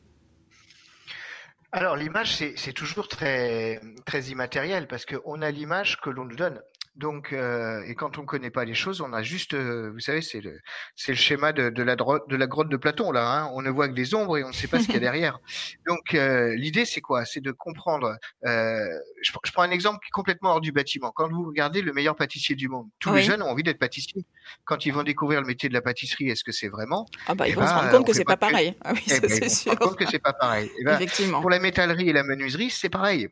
Alors 1.75 1.97
l'image, 1.97 2.37
c'est 2.37 2.71
toujours 2.71 3.09
très, 3.09 3.81
très 4.05 4.21
immatériel 4.27 4.87
parce 4.87 5.05
qu'on 5.05 5.41
a 5.41 5.51
l'image 5.51 5.99
que 5.99 6.09
l'on 6.09 6.23
nous 6.23 6.37
donne. 6.37 6.61
Donc, 6.95 7.33
euh, 7.33 7.83
et 7.87 7.93
quand 7.93 8.17
on 8.17 8.25
connaît 8.25 8.51
pas 8.51 8.63
les 8.63 8.73
choses, 8.73 9.01
on 9.01 9.11
a 9.11 9.21
juste, 9.21 9.53
euh, 9.53 9.91
vous 9.91 9.99
savez, 9.99 10.21
c'est 10.21 10.39
le, 10.39 10.61
c'est 10.95 11.11
le 11.11 11.17
schéma 11.17 11.51
de, 11.51 11.69
de, 11.69 11.83
la 11.83 11.95
de 11.95 12.35
la 12.37 12.47
grotte 12.47 12.69
de 12.69 12.77
Platon 12.77 13.11
là. 13.11 13.43
Hein. 13.43 13.51
on 13.53 13.61
ne 13.61 13.69
voit 13.69 13.89
que 13.89 13.93
des 13.93 14.15
ombres 14.15 14.37
et 14.37 14.45
on 14.45 14.49
ne 14.49 14.53
sait 14.53 14.67
pas 14.67 14.79
ce 14.79 14.85
qu'il 14.85 14.93
y 14.93 14.97
a 14.97 14.99
derrière. 15.01 15.39
Donc, 15.85 16.13
euh, 16.13 16.55
l'idée 16.55 16.85
c'est 16.85 17.01
quoi? 17.01 17.25
C'est 17.25 17.41
de 17.41 17.51
comprendre. 17.51 18.17
Euh, 18.45 18.87
je, 19.21 19.33
je, 19.43 19.51
prends 19.51 19.63
un 19.63 19.71
exemple 19.71 19.99
qui 20.03 20.07
est 20.07 20.11
complètement 20.11 20.51
hors 20.51 20.61
du 20.61 20.71
bâtiment. 20.71 21.11
Quand 21.13 21.29
vous 21.29 21.43
regardez 21.45 21.81
le 21.81 21.91
meilleur 21.91 22.15
pâtissier 22.15 22.55
du 22.55 22.69
monde, 22.69 22.87
tous 22.99 23.13
les 23.13 23.23
jeunes 23.23 23.41
ont 23.41 23.49
envie 23.49 23.63
d'être 23.63 23.79
pâtissiers. 23.79 24.25
Quand 24.63 24.85
ils 24.85 24.93
vont 24.93 25.03
découvrir 25.03 25.41
le 25.41 25.47
métier 25.47 25.67
de 25.67 25.73
la 25.73 25.81
pâtisserie, 25.81 26.29
est-ce 26.29 26.45
que 26.45 26.53
c'est 26.53 26.69
vraiment? 26.69 27.05
Ah 27.27 27.35
bah 27.35 27.47
ils 27.47 27.51
eh 27.51 27.55
vont 27.55 27.67
se 27.67 27.73
rendre 27.73 27.91
compte 27.91 28.07
que 28.07 28.13
c'est 28.13 28.23
pas 28.23 28.37
pareil. 28.37 28.73
Ah 28.85 28.93
oui, 28.93 29.03
eh 29.07 29.19
ben, 29.19 29.29
c'est 29.29 29.49
sûr. 29.49 29.73
Se 29.73 29.77
rendre 29.77 29.89
compte 29.89 29.99
que 29.99 30.09
c'est 30.09 30.19
pas 30.19 30.33
pareil. 30.33 30.71
Eh 30.79 30.85
ben, 30.85 30.95
Effectivement. 30.95 31.41
Pour 31.41 31.49
la 31.49 31.59
métallerie 31.59 32.09
et 32.09 32.13
la 32.13 32.23
menuiserie, 32.23 32.69
c'est 32.69 32.89
pareil. 32.89 33.27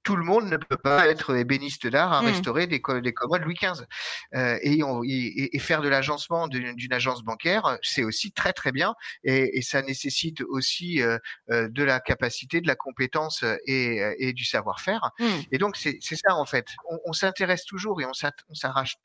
Euh, 0.00 0.10
tout 0.10 0.16
le 0.16 0.24
monde 0.24 0.46
ne 0.46 0.56
peut 0.56 0.76
pas 0.76 1.08
être 1.08 1.36
ébéniste 1.36 1.86
d'art 1.86 2.12
à 2.12 2.22
mmh. 2.22 2.26
restaurer 2.26 2.66
des, 2.66 2.80
des 3.02 3.12
commodes 3.12 3.42
Louis 3.42 3.54
XV. 3.54 3.84
Euh, 4.34 4.58
et, 4.62 4.80
et, 5.56 5.58
faire 5.58 5.82
de 5.82 5.88
l'agencement 5.88 6.48
d'une 6.48 6.92
agence 6.92 7.22
bancaire, 7.22 7.78
c'est 7.82 8.02
aussi 8.02 8.32
très 8.32 8.52
très 8.52 8.72
bien. 8.72 8.94
Et, 9.24 9.58
et 9.58 9.62
ça 9.62 9.82
nécessite 9.82 10.40
aussi 10.42 11.02
euh, 11.02 11.18
euh 11.50 11.68
de 11.70 11.84
la 11.84 12.00
capacité, 12.00 12.60
de 12.60 12.66
la 12.66 12.74
compétence 12.74 13.44
et, 13.66 14.00
et 14.18 14.32
du 14.32 14.44
savoir-faire. 14.44 15.10
Mmh. 15.18 15.24
Et 15.52 15.58
donc 15.58 15.76
c'est 15.76 16.00
ça 16.00 16.34
en 16.34 16.46
fait. 16.46 16.66
On, 16.90 16.98
on 17.04 17.12
s'intéresse 17.12 17.64
toujours 17.64 18.00
et 18.00 18.06
on 18.06 18.12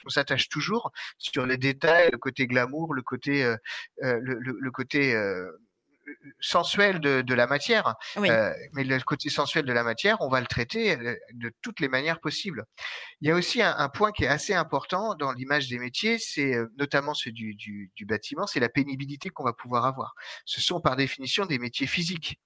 s'attache 0.09 0.49
toujours 0.49 0.91
sur 1.17 1.45
les 1.45 1.57
détails, 1.57 2.09
le 2.11 2.17
côté 2.17 2.47
glamour, 2.47 2.93
le 2.93 3.01
côté, 3.01 3.43
euh, 3.43 3.55
euh 4.03 4.19
le, 4.21 4.37
le, 4.39 4.57
le, 4.59 4.71
côté 4.71 5.15
sensuel 6.39 6.99
de, 6.99 7.21
de, 7.21 7.33
la 7.33 7.47
matière. 7.47 7.95
Euh, 8.17 8.53
mais 8.73 8.83
le 8.83 8.99
côté 9.01 9.29
sensuel 9.29 9.65
de 9.65 9.73
la 9.73 9.83
matière, 9.83 10.17
on 10.21 10.29
va 10.29 10.39
le 10.39 10.47
traiter 10.47 10.97
euh, 10.97 11.15
de 11.33 11.51
toutes 11.61 11.79
les 11.79 11.87
manières 11.87 12.19
possibles. 12.19 12.65
Il 13.21 13.29
y 13.29 13.31
a 13.31 13.35
aussi 13.35 13.61
un, 13.61 13.75
un 13.77 13.89
point 13.89 14.11
qui 14.11 14.23
est 14.23 14.27
assez 14.27 14.53
important 14.53 15.15
dans 15.15 15.31
l'image 15.31 15.67
des 15.69 15.79
métiers, 15.79 16.17
c'est 16.19 16.53
euh, 16.53 16.71
notamment 16.77 17.13
ceux 17.13 17.31
du, 17.31 17.55
du, 17.55 17.91
du 17.95 18.05
bâtiment, 18.05 18.45
c'est 18.47 18.59
la 18.59 18.69
pénibilité 18.69 19.29
qu'on 19.29 19.43
va 19.43 19.53
pouvoir 19.53 19.85
avoir. 19.85 20.13
Ce 20.45 20.61
sont 20.61 20.79
par 20.79 20.95
définition 20.95 21.45
des 21.45 21.59
métiers 21.59 21.87
physiques. 21.87 22.39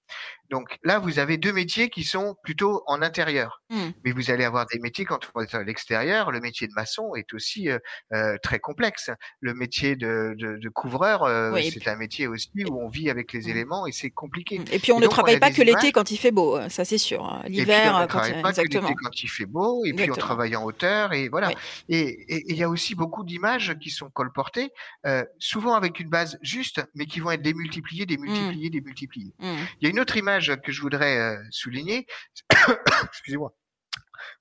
Donc 0.48 0.78
là, 0.82 0.98
vous 0.98 1.18
avez 1.18 1.36
deux 1.36 1.52
métiers 1.52 1.90
qui 1.90 2.04
sont 2.04 2.36
plutôt 2.42 2.82
en 2.86 3.02
intérieur. 3.02 3.62
Mmh. 3.70 3.90
Mais 4.04 4.12
vous 4.12 4.30
allez 4.30 4.44
avoir 4.44 4.66
des 4.66 4.78
métiers 4.78 5.04
quand 5.04 5.20
vous 5.34 5.42
êtes 5.42 5.54
à 5.54 5.62
l'extérieur. 5.62 6.30
Le 6.30 6.40
métier 6.40 6.66
de 6.66 6.72
maçon 6.74 7.14
est 7.14 7.32
aussi 7.34 7.68
euh, 7.68 8.36
très 8.42 8.58
complexe. 8.58 9.10
Le 9.40 9.54
métier 9.54 9.96
de, 9.96 10.34
de, 10.36 10.56
de 10.56 10.68
couvreur, 10.68 11.26
c'est 11.60 11.88
un 11.88 11.96
métier 11.96 12.26
aussi 12.26 12.50
où 12.68 12.82
on 12.82 12.88
vit 12.88 13.10
avec 13.10 13.32
les. 13.32 13.49
Éléments 13.50 13.86
et 13.86 13.92
c'est 13.92 14.10
compliqué. 14.10 14.60
Et 14.72 14.78
puis 14.78 14.92
on 14.92 15.00
ne 15.00 15.06
travaille 15.06 15.38
pas 15.38 15.50
que 15.50 15.62
l'été 15.62 15.92
quand 15.92 16.10
il 16.10 16.16
fait 16.16 16.30
beau, 16.30 16.58
ça 16.68 16.84
c'est 16.84 16.98
sûr. 16.98 17.40
L'hiver, 17.46 17.94
on 17.96 18.00
ne 18.00 18.06
travaille 18.06 18.42
pas 18.42 18.52
que 18.52 18.62
l'été 18.62 18.94
quand 19.02 19.22
il 19.22 19.28
fait 19.28 19.46
beau, 19.46 19.84
et 19.84 19.92
puis 19.92 20.10
on 20.10 20.14
travaille 20.14 20.56
en 20.56 20.64
hauteur, 20.64 21.12
et 21.12 21.28
voilà. 21.28 21.50
Et 21.88 22.50
il 22.50 22.56
y 22.56 22.62
a 22.62 22.68
aussi 22.68 22.94
beaucoup 22.94 23.24
d'images 23.24 23.76
qui 23.80 23.90
sont 23.90 24.10
colportées, 24.10 24.70
euh, 25.06 25.24
souvent 25.38 25.74
avec 25.74 26.00
une 26.00 26.08
base 26.08 26.38
juste, 26.42 26.82
mais 26.94 27.06
qui 27.06 27.20
vont 27.20 27.30
être 27.30 27.42
démultipliées, 27.42 28.06
démultipliées, 28.06 28.68
mmh. 28.68 28.72
démultipliées. 28.72 29.34
Mmh. 29.38 29.56
Il 29.80 29.84
y 29.84 29.86
a 29.86 29.90
une 29.90 30.00
autre 30.00 30.16
image 30.16 30.56
que 30.64 30.72
je 30.72 30.80
voudrais 30.80 31.18
euh, 31.18 31.36
souligner. 31.50 32.06
Excusez-moi. 33.04 33.54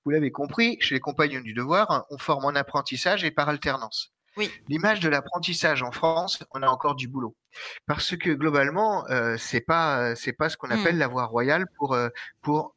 Vous 0.03 0.11
l'avez 0.11 0.31
compris, 0.31 0.77
chez 0.81 0.95
les 0.95 0.99
compagnons 0.99 1.41
du 1.41 1.53
devoir, 1.53 2.05
on 2.09 2.17
forme 2.17 2.45
en 2.45 2.55
apprentissage 2.55 3.23
et 3.23 3.31
par 3.31 3.49
alternance. 3.49 4.13
L'image 4.67 4.99
de 4.99 5.09
l'apprentissage 5.09 5.83
en 5.83 5.91
France, 5.91 6.43
on 6.51 6.61
a 6.63 6.67
encore 6.67 6.95
du 6.95 7.07
boulot 7.07 7.35
parce 7.85 8.15
que 8.15 8.31
globalement, 8.31 9.07
euh, 9.09 9.35
c'est 9.37 9.61
pas 9.61 10.15
c'est 10.15 10.33
pas 10.33 10.49
ce 10.49 10.57
qu'on 10.57 10.69
appelle 10.69 10.95
mmh. 10.95 10.99
la 10.99 11.07
voie 11.07 11.25
royale 11.25 11.65
pour 11.77 11.93
euh, 11.93 12.09
pour 12.41 12.75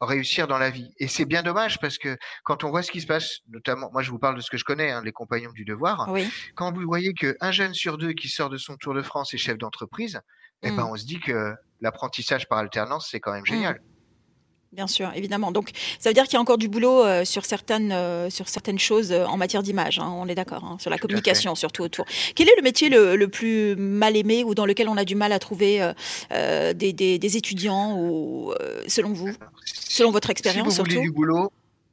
réussir 0.00 0.46
dans 0.46 0.58
la 0.58 0.70
vie. 0.70 0.92
Et 0.98 1.08
c'est 1.08 1.24
bien 1.24 1.42
dommage 1.42 1.78
parce 1.80 1.98
que 1.98 2.16
quand 2.44 2.64
on 2.64 2.70
voit 2.70 2.82
ce 2.82 2.90
qui 2.90 3.00
se 3.00 3.06
passe, 3.06 3.40
notamment, 3.48 3.90
moi 3.92 4.02
je 4.02 4.10
vous 4.10 4.18
parle 4.18 4.36
de 4.36 4.40
ce 4.40 4.50
que 4.50 4.56
je 4.56 4.64
connais, 4.64 4.90
hein, 4.90 5.02
les 5.04 5.12
compagnons 5.12 5.52
du 5.52 5.64
devoir. 5.64 6.08
Quand 6.54 6.72
vous 6.72 6.82
voyez 6.82 7.14
qu'un 7.14 7.52
jeune 7.52 7.74
sur 7.74 7.98
deux 7.98 8.12
qui 8.12 8.28
sort 8.28 8.50
de 8.50 8.58
son 8.58 8.76
Tour 8.76 8.94
de 8.94 9.02
France 9.02 9.34
est 9.34 9.38
chef 9.38 9.56
d'entreprise, 9.58 10.20
eh 10.62 10.70
ben 10.70 10.84
mmh. 10.84 10.90
on 10.90 10.96
se 10.96 11.04
dit 11.04 11.20
que 11.20 11.54
l'apprentissage 11.80 12.48
par 12.48 12.58
alternance 12.58 13.08
c'est 13.10 13.20
quand 13.20 13.32
même 13.32 13.44
mmh. 13.48 13.74
Bien 14.74 14.88
sûr, 14.88 15.10
évidemment. 15.14 15.52
Donc, 15.52 15.70
ça 16.00 16.10
veut 16.10 16.14
dire 16.14 16.24
qu'il 16.24 16.34
y 16.34 16.36
a 16.36 16.40
encore 16.40 16.58
du 16.58 16.68
boulot 16.68 17.04
euh, 17.04 17.24
sur 17.24 17.44
certaines 17.44 17.92
euh, 17.92 18.28
sur 18.28 18.48
certaines 18.48 18.78
choses 18.78 19.12
euh, 19.12 19.24
en 19.24 19.36
matière 19.36 19.62
d'image. 19.62 20.00
Hein, 20.00 20.12
on 20.16 20.26
est 20.26 20.34
d'accord, 20.34 20.64
hein, 20.64 20.76
sur 20.80 20.90
la 20.90 20.98
communication 20.98 21.54
surtout 21.54 21.82
autour. 21.82 22.04
Quel 22.34 22.48
est 22.48 22.56
le 22.56 22.62
métier 22.62 22.88
le, 22.88 23.24
plus 23.28 23.76
mal 23.76 24.16
aimé 24.16 24.42
ou 24.44 24.54
dans 24.54 24.66
lequel 24.66 24.88
on 24.88 24.96
a 24.96 25.04
du 25.04 25.14
mal 25.14 25.32
à 25.32 25.38
trouver 25.38 25.92
des, 26.30 26.92
des, 26.92 27.36
étudiants 27.36 27.96
ou 27.98 28.52
selon 28.86 29.12
vous, 29.12 29.32
selon 29.64 30.10
votre 30.10 30.30
expérience 30.30 30.74
si 30.74 30.80
vous 30.80 30.90
surtout 30.90 31.00
du 31.00 31.10
boulot. 31.10 31.50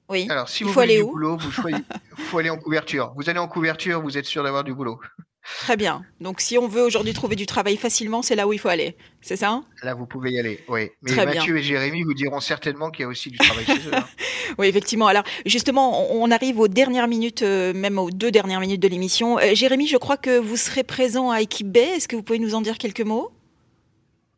Oui. 0.10 0.28
Alors, 0.30 0.50
si 0.50 0.64
Il 0.64 0.68
vous 0.68 0.74
faut 0.74 0.82
aller 0.82 0.98
du 0.98 1.04
où 1.04 1.12
boulot, 1.12 1.38
vous 1.38 1.52
faut 2.18 2.38
aller 2.38 2.50
en 2.50 2.58
couverture. 2.58 3.14
Vous 3.16 3.30
allez 3.30 3.40
en 3.40 3.48
couverture, 3.48 4.02
vous 4.02 4.18
êtes 4.18 4.26
sûr 4.26 4.44
d'avoir 4.44 4.64
du 4.64 4.74
boulot. 4.74 5.00
Très 5.44 5.76
bien. 5.76 6.04
Donc, 6.20 6.40
si 6.40 6.58
on 6.58 6.68
veut 6.68 6.84
aujourd'hui 6.84 7.14
trouver 7.14 7.36
du 7.36 7.48
travail 7.48 7.76
facilement, 7.76 8.22
c'est 8.22 8.36
là 8.36 8.48
où 8.48 8.54
il 8.54 8.60
faut 8.60 8.70
aller. 8.70 8.96
C'est 9.22 9.36
ça? 9.36 9.64
Là, 9.82 9.96
vous 9.96 10.06
pouvez 10.06 10.32
y 10.32 10.40
aller, 10.40 10.60
oui. 10.68 10.90
Mais 11.02 11.26
Mathieu 11.26 11.58
et 11.58 11.64
Jérémy 11.64 12.04
vous 12.04 12.14
diront 12.14 12.40
certainement 12.40 12.92
qu'il 12.92 13.04
y 13.04 13.06
a 13.06 13.08
aussi 13.08 13.32
du 13.32 13.38
travail 13.38 13.66
chez 13.66 13.88
eux. 13.88 13.94
Hein. 13.94 14.06
oui, 14.60 14.68
effectivement. 14.68 15.08
Alors, 15.08 15.24
justement, 15.46 16.14
on 16.14 16.30
arrive 16.30 16.60
aux 16.60 16.68
dernières 16.68 17.08
minutes, 17.08 17.42
euh, 17.42 17.74
même 17.74 17.98
aux 17.98 18.12
deux 18.12 18.30
dernières 18.30 18.60
minutes 18.60 18.82
de 18.82 18.88
l'émission. 18.88 19.40
Euh, 19.40 19.56
Jérémy, 19.56 19.88
je 19.88 19.98
crois 19.98 20.18
que 20.18 20.38
vous 20.38 20.58
serez 20.58 20.84
présent 20.84 21.32
à 21.32 21.42
Équipe 21.42 21.72
B. 21.72 21.78
Est-ce 21.78 22.08
que 22.08 22.16
vous 22.16 22.24
pouvez 22.24 22.40
nous 22.40 22.54
en 22.54 22.62
dire 22.62 22.78
quelques 22.78 23.02
mots? 23.02 23.32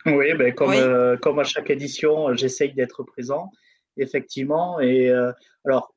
Oui, 0.05 0.33
ben, 0.35 0.53
comme, 0.53 0.71
euh, 0.71 1.17
comme 1.17 1.39
à 1.39 1.43
chaque 1.43 1.69
édition, 1.69 2.33
j'essaye 2.33 2.73
d'être 2.73 3.03
présent, 3.03 3.51
effectivement. 3.97 4.79
Et 4.79 5.09
alors, 5.65 5.93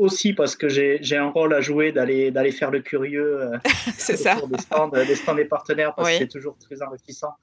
aussi 0.00 0.32
parce 0.32 0.56
que 0.56 0.68
j'ai 0.68 1.16
un 1.16 1.28
rôle 1.28 1.52
à 1.52 1.60
jouer 1.60 1.92
d'aller 1.92 2.30
d'aller 2.30 2.52
faire 2.52 2.70
le 2.70 2.80
curieux 2.80 3.42
euh, 3.42 3.58
c'est 3.98 4.16
ça. 4.16 4.36
des 4.50 4.58
stands, 4.58 4.88
des 4.88 5.14
stands 5.14 5.34
des 5.34 5.44
partenaires 5.44 5.94
parce 5.94 6.08
que 6.10 6.18
c'est 6.18 6.26
toujours 6.26 6.56
très 6.58 6.80
enrichissant 6.82 7.34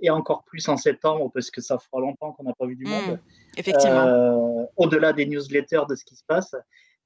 et 0.00 0.10
encore 0.10 0.44
plus 0.44 0.68
en 0.68 0.76
septembre 0.76 1.30
parce 1.34 1.50
que 1.50 1.60
ça 1.60 1.76
fera 1.78 2.00
longtemps 2.00 2.32
qu'on 2.32 2.44
n'a 2.44 2.52
pas 2.52 2.66
vu 2.66 2.76
du 2.76 2.84
mmh, 2.84 2.88
monde. 2.88 3.18
effectivement. 3.56 4.06
Euh, 4.06 4.64
Au-delà 4.76 5.12
des 5.12 5.26
newsletters 5.26 5.82
de 5.88 5.94
ce 5.94 6.04
qui 6.04 6.14
se 6.16 6.24
passe. 6.24 6.54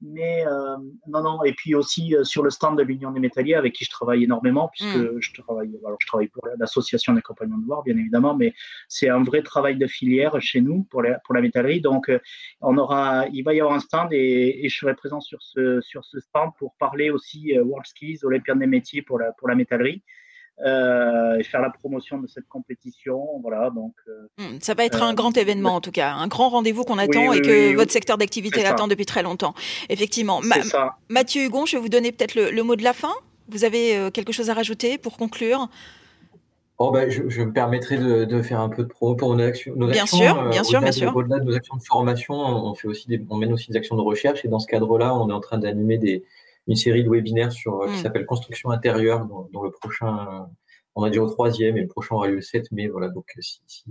Mais 0.01 0.45
euh, 0.47 0.77
non, 1.07 1.21
non. 1.21 1.43
Et 1.43 1.53
puis 1.53 1.75
aussi 1.75 2.15
euh, 2.15 2.23
sur 2.23 2.41
le 2.41 2.49
stand 2.49 2.77
de 2.77 2.83
l'Union 2.83 3.11
des 3.11 3.19
métalliers, 3.19 3.55
avec 3.55 3.73
qui 3.73 3.83
je 3.83 3.89
travaille 3.89 4.23
énormément, 4.23 4.69
puisque 4.69 4.95
mm. 4.95 5.19
je 5.19 5.33
travaille, 5.41 5.77
alors 5.85 5.97
je 5.99 6.07
travaille 6.07 6.29
pour 6.29 6.47
l'association 6.57 7.13
des 7.13 7.21
compagnons 7.21 7.57
de 7.57 7.65
voir, 7.65 7.83
bien 7.83 7.97
évidemment, 7.97 8.35
mais 8.35 8.53
c'est 8.87 9.09
un 9.09 9.23
vrai 9.23 9.41
travail 9.41 9.77
de 9.77 9.87
filière 9.87 10.39
chez 10.41 10.61
nous 10.61 10.83
pour 10.89 11.01
la, 11.01 11.19
pour 11.19 11.35
la 11.35 11.41
métallerie. 11.41 11.81
Donc, 11.81 12.09
euh, 12.09 12.19
on 12.61 12.77
aura, 12.77 13.27
il 13.33 13.43
va 13.43 13.53
y 13.53 13.59
avoir 13.59 13.75
un 13.75 13.79
stand 13.79 14.13
et, 14.13 14.65
et, 14.65 14.69
je 14.69 14.77
serai 14.77 14.95
présent 14.95 15.19
sur 15.19 15.41
ce, 15.41 15.81
sur 15.81 16.05
ce 16.05 16.19
stand 16.19 16.51
pour 16.57 16.75
parler 16.79 17.09
aussi 17.09 17.57
World 17.59 17.85
Skills, 17.85 18.19
Olympiade 18.23 18.59
des 18.59 18.67
métiers 18.67 19.01
pour 19.01 19.19
la, 19.19 19.33
pour 19.33 19.49
la 19.49 19.55
métallerie. 19.55 20.03
Euh, 20.65 21.37
et 21.37 21.43
faire 21.43 21.61
la 21.61 21.69
promotion 21.69 22.17
de 22.17 22.27
cette 22.27 22.47
compétition. 22.49 23.23
Voilà, 23.41 23.69
donc. 23.69 23.93
Euh, 24.09 24.27
hmm, 24.37 24.57
ça 24.59 24.73
va 24.73 24.83
être 24.83 25.01
un 25.01 25.11
euh, 25.11 25.15
grand 25.15 25.37
événement 25.37 25.75
en 25.75 25.81
tout 25.81 25.91
cas, 25.91 26.11
un 26.11 26.27
grand 26.27 26.49
rendez-vous 26.49 26.83
qu'on 26.83 26.97
attend 26.97 27.31
et 27.31 27.41
que 27.41 27.75
votre 27.75 27.91
secteur 27.91 28.17
d'activité 28.17 28.65
attend 28.65 28.87
depuis 28.87 29.05
très 29.05 29.23
longtemps. 29.23 29.53
Effectivement. 29.87 30.41
Mathieu 31.09 31.43
Hugon, 31.43 31.65
je 31.65 31.77
vais 31.77 31.81
vous 31.81 31.89
donner 31.89 32.11
peut-être 32.11 32.35
le, 32.35 32.63
mot 32.63 32.75
de 32.75 32.83
la 32.83 32.93
fin. 32.93 33.13
Vous 33.47 33.63
avez 33.63 34.11
quelque 34.13 34.33
chose 34.33 34.49
à 34.49 34.53
rajouter 34.53 34.97
pour 34.97 35.17
conclure? 35.17 35.69
Oh 36.77 36.91
ben, 36.91 37.09
je, 37.09 37.41
me 37.41 37.51
permettrai 37.51 37.97
de, 37.97 38.41
faire 38.41 38.59
un 38.59 38.69
peu 38.69 38.83
de 38.83 38.87
promo 38.87 39.15
pour 39.15 39.35
nos 39.35 39.43
actions. 39.43 39.75
bien 39.75 40.05
sûr, 40.05 40.49
bien 40.49 40.63
sûr, 40.63 40.81
bien 40.81 40.91
sûr. 40.91 41.15
Au-delà 41.15 41.39
de 41.39 41.45
nos 41.45 41.55
actions 41.55 41.77
de 41.77 41.83
formation, 41.83 42.35
on 42.35 42.73
fait 42.75 42.87
aussi 42.87 43.07
des, 43.07 43.21
on 43.29 43.37
mène 43.37 43.53
aussi 43.53 43.71
des 43.71 43.77
actions 43.77 43.95
de 43.95 44.01
recherche 44.01 44.43
et 44.43 44.49
dans 44.49 44.59
ce 44.59 44.67
cadre-là, 44.67 45.15
on 45.15 45.29
est 45.29 45.33
en 45.33 45.41
train 45.41 45.57
d'animer 45.57 45.97
des, 45.97 46.23
une 46.69 46.75
série 46.75 47.03
de 47.03 47.09
webinaires 47.09 47.51
sur, 47.51 47.85
qui 47.85 47.91
mm. 47.91 48.03
s'appelle 48.03 48.25
Construction 48.25 48.69
intérieure, 48.69 49.25
dont, 49.25 49.63
le 49.63 49.71
prochain, 49.71 50.47
on 50.95 51.03
a 51.03 51.09
dit 51.09 51.19
au 51.19 51.27
troisième, 51.27 51.75
et 51.77 51.81
le 51.81 51.87
prochain 51.87 52.15
aura 52.15 52.27
lieu 52.27 52.35
le 52.35 52.41
7 52.41 52.71
mai. 52.71 52.87
Voilà, 52.87 53.09
donc 53.09 53.25
si, 53.39 53.61
si, 53.67 53.85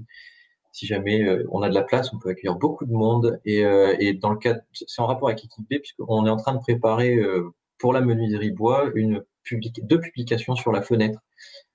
si 0.72 0.86
jamais 0.86 1.24
euh, 1.24 1.44
on 1.50 1.62
a 1.62 1.68
de 1.68 1.74
la 1.74 1.82
place, 1.82 2.12
on 2.14 2.18
peut 2.18 2.28
accueillir 2.28 2.54
beaucoup 2.54 2.86
de 2.86 2.92
monde. 2.92 3.40
Et, 3.44 3.64
euh, 3.64 3.96
et 3.98 4.14
dans 4.14 4.30
le 4.30 4.38
cadre, 4.38 4.60
c'est 4.72 5.02
en 5.02 5.06
rapport 5.06 5.28
avec 5.28 5.44
Équipe 5.44 5.64
B, 5.68 5.78
puisqu'on 5.80 6.24
est 6.24 6.30
en 6.30 6.36
train 6.36 6.54
de 6.54 6.60
préparer 6.60 7.16
euh, 7.16 7.50
pour 7.78 7.92
la 7.92 8.00
menuiserie 8.00 8.52
bois 8.52 8.90
une 8.94 9.24
public, 9.42 9.80
deux 9.84 10.00
publications 10.00 10.54
sur 10.54 10.70
la 10.70 10.82
fenêtre. 10.82 11.18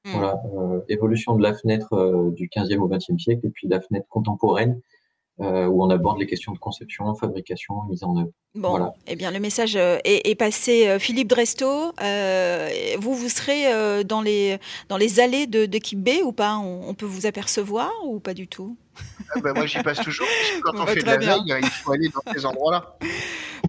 Mm. 0.06 0.12
Voilà, 0.12 0.42
évolution 0.88 1.36
de 1.36 1.44
la 1.44 1.54
fenêtre 1.54 2.32
du 2.34 2.48
15e 2.48 2.78
au 2.78 2.90
20e 2.90 3.20
siècle, 3.20 3.46
et 3.46 3.50
puis 3.50 3.68
la 3.68 3.82
fenêtre 3.82 4.08
contemporaine. 4.10 4.82
Euh, 5.42 5.66
où 5.66 5.84
on 5.84 5.90
aborde 5.90 6.20
les 6.20 6.28
questions 6.28 6.52
de 6.52 6.60
conception, 6.60 7.16
fabrication, 7.16 7.82
mise 7.90 8.04
en 8.04 8.16
œuvre. 8.18 8.30
Bon, 8.54 8.70
voilà. 8.70 8.94
eh 9.08 9.16
bien, 9.16 9.32
le 9.32 9.40
message 9.40 9.76
euh, 9.76 9.98
est, 10.04 10.36
passé. 10.36 10.88
Euh, 10.88 11.00
Philippe 11.00 11.28
Dresto, 11.28 11.92
vous, 13.00 13.16
vous 13.16 13.30
serez 13.30 14.04
dans, 14.04 14.22
les, 14.22 14.60
dans 14.90 14.98
les 14.98 15.20
allées 15.20 15.48
de, 15.48 15.66
d'équipe 15.66 16.00
B 16.00 16.24
ou 16.24 16.34
pas? 16.34 16.58
On, 16.58 16.94
peut 16.94 17.08
vous 17.08 17.26
apercevoir 17.26 17.92
ou 18.06 18.20
pas 18.20 18.36
du 18.36 18.48
tout? 18.48 18.78
Ah 19.36 19.40
ben, 19.40 19.54
Moi, 19.56 19.66
j'y 19.66 19.82
passe 19.82 20.02
toujours. 20.02 20.28
Quand 20.62 20.74
on 20.80 20.86
fait 20.86 21.02
de 21.02 21.06
la 21.08 21.18
veille, 21.18 21.42
il 21.48 21.68
faut 21.68 21.94
aller 21.94 22.10
dans 22.10 22.32
ces 22.32 22.46
endroits-là. 22.46 22.96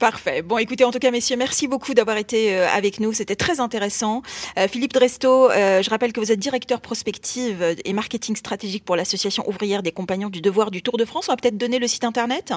Parfait. 0.01 0.43
Bon, 0.43 0.59
écoutez, 0.59 0.83
en 0.83 0.91
tout 0.91 0.99
cas, 0.99 1.13
messieurs, 1.13 1.37
merci 1.37 1.69
beaucoup 1.69 1.95
d'avoir 1.95 2.17
été 2.17 2.57
euh, 2.57 2.69
avec 2.69 2.99
nous. 2.99 3.13
C'était 3.13 3.37
très 3.37 3.61
intéressant. 3.61 4.23
Euh, 4.59 4.67
Philippe 4.67 4.93
Dresto, 4.93 5.51
euh, 5.51 5.83
je 5.83 5.91
rappelle 5.91 6.13
que 6.13 6.19
vous 6.19 6.33
êtes 6.33 6.41
directeur 6.41 6.81
prospective 6.81 7.77
et 7.85 7.93
marketing 7.93 8.35
stratégique 8.35 8.85
pour 8.85 8.97
l'association 8.97 9.49
ouvrière 9.49 9.85
des 9.85 9.93
compagnons 9.93 10.31
du 10.31 10.41
devoir 10.41 10.73
du 10.73 10.83
Tour 10.83 10.97
de 10.97 11.05
France. 11.05 11.29
On 11.29 11.33
va 11.33 11.37
peut-être 11.37 11.57
donner 11.57 11.79
le 11.79 11.87
site 11.87 12.03
internet 12.03 12.53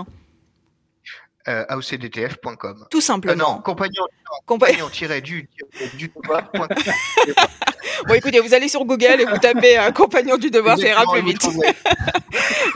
euh, 1.48 1.66
aucdtf.com. 1.70 2.88
Tout 2.90 3.02
simplement. 3.02 3.54
non, 3.56 3.62
compagnon, 3.62 4.04
compagnon 4.46 4.88
du, 5.24 5.48
du 5.96 6.12
devoir.com. 6.16 6.68
bon, 8.08 8.14
écoutez, 8.14 8.40
vous 8.40 8.54
allez 8.54 8.68
sur 8.68 8.84
Google 8.86 9.22
et 9.22 9.26
vous 9.26 9.38
tapez 9.38 9.78
un 9.78 9.92
compagnon 9.92 10.38
du 10.38 10.50
devoir, 10.50 10.78
ça 10.78 10.88
ira 10.88 11.04
plus 11.12 11.22
vite. 11.22 11.48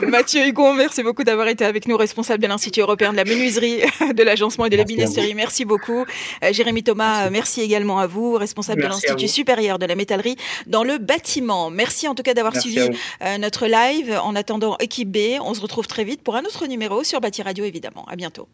Mathieu 0.00 0.46
Hugon, 0.46 0.74
merci 0.74 1.02
beaucoup 1.02 1.22
d'avoir 1.22 1.48
été 1.48 1.64
avec 1.64 1.86
nous, 1.86 1.96
responsable 1.96 2.42
de 2.42 2.48
l'Institut 2.48 2.80
européen 2.80 3.12
de 3.12 3.16
la 3.16 3.24
menuiserie, 3.24 3.82
de 4.14 4.22
l'agencement 4.22 4.66
et 4.66 4.70
de 4.70 4.76
la 4.76 4.84
binesterie. 4.84 5.34
Merci 5.34 5.64
beaucoup. 5.64 6.04
Euh, 6.42 6.52
Jérémy 6.52 6.82
Thomas, 6.82 7.30
merci. 7.30 7.60
également 7.60 7.98
à 7.98 8.06
vous, 8.06 8.34
responsable 8.34 8.82
de 8.82 8.88
l'Institut 8.88 9.28
supérieur 9.28 9.78
de 9.78 9.86
la 9.86 9.94
métallerie 9.94 10.36
dans 10.66 10.84
le 10.84 10.98
bâtiment. 10.98 11.70
Merci 11.70 12.08
en 12.08 12.14
tout 12.14 12.22
cas 12.22 12.34
d'avoir 12.34 12.56
suivi 12.56 12.88
euh, 13.22 13.38
notre 13.38 13.66
live. 13.66 14.18
En 14.22 14.34
attendant, 14.34 14.76
équipe 14.78 15.10
B, 15.10 15.40
on 15.40 15.54
se 15.54 15.60
retrouve 15.60 15.86
très 15.86 16.04
vite 16.04 16.22
pour 16.22 16.36
un 16.36 16.42
autre 16.42 16.66
numéro 16.66 17.04
sur 17.04 17.20
Bâti 17.20 17.42
Radio, 17.42 17.64
évidemment. 17.64 18.06
À 18.08 18.16
bientôt. 18.16 18.48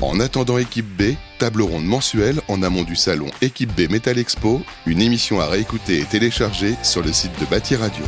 En 0.00 0.20
attendant 0.20 0.58
Équipe 0.58 0.86
B, 0.86 1.14
table 1.38 1.60
ronde 1.60 1.84
mensuelle 1.84 2.40
en 2.46 2.62
amont 2.62 2.84
du 2.84 2.94
salon 2.94 3.26
Équipe 3.42 3.74
B 3.74 3.90
Metal 3.90 4.16
Expo, 4.16 4.62
une 4.86 5.02
émission 5.02 5.40
à 5.40 5.46
réécouter 5.46 5.98
et 5.98 6.04
télécharger 6.04 6.76
sur 6.84 7.02
le 7.02 7.12
site 7.12 7.32
de 7.40 7.46
Bâti 7.46 7.74
Radio. 7.74 8.04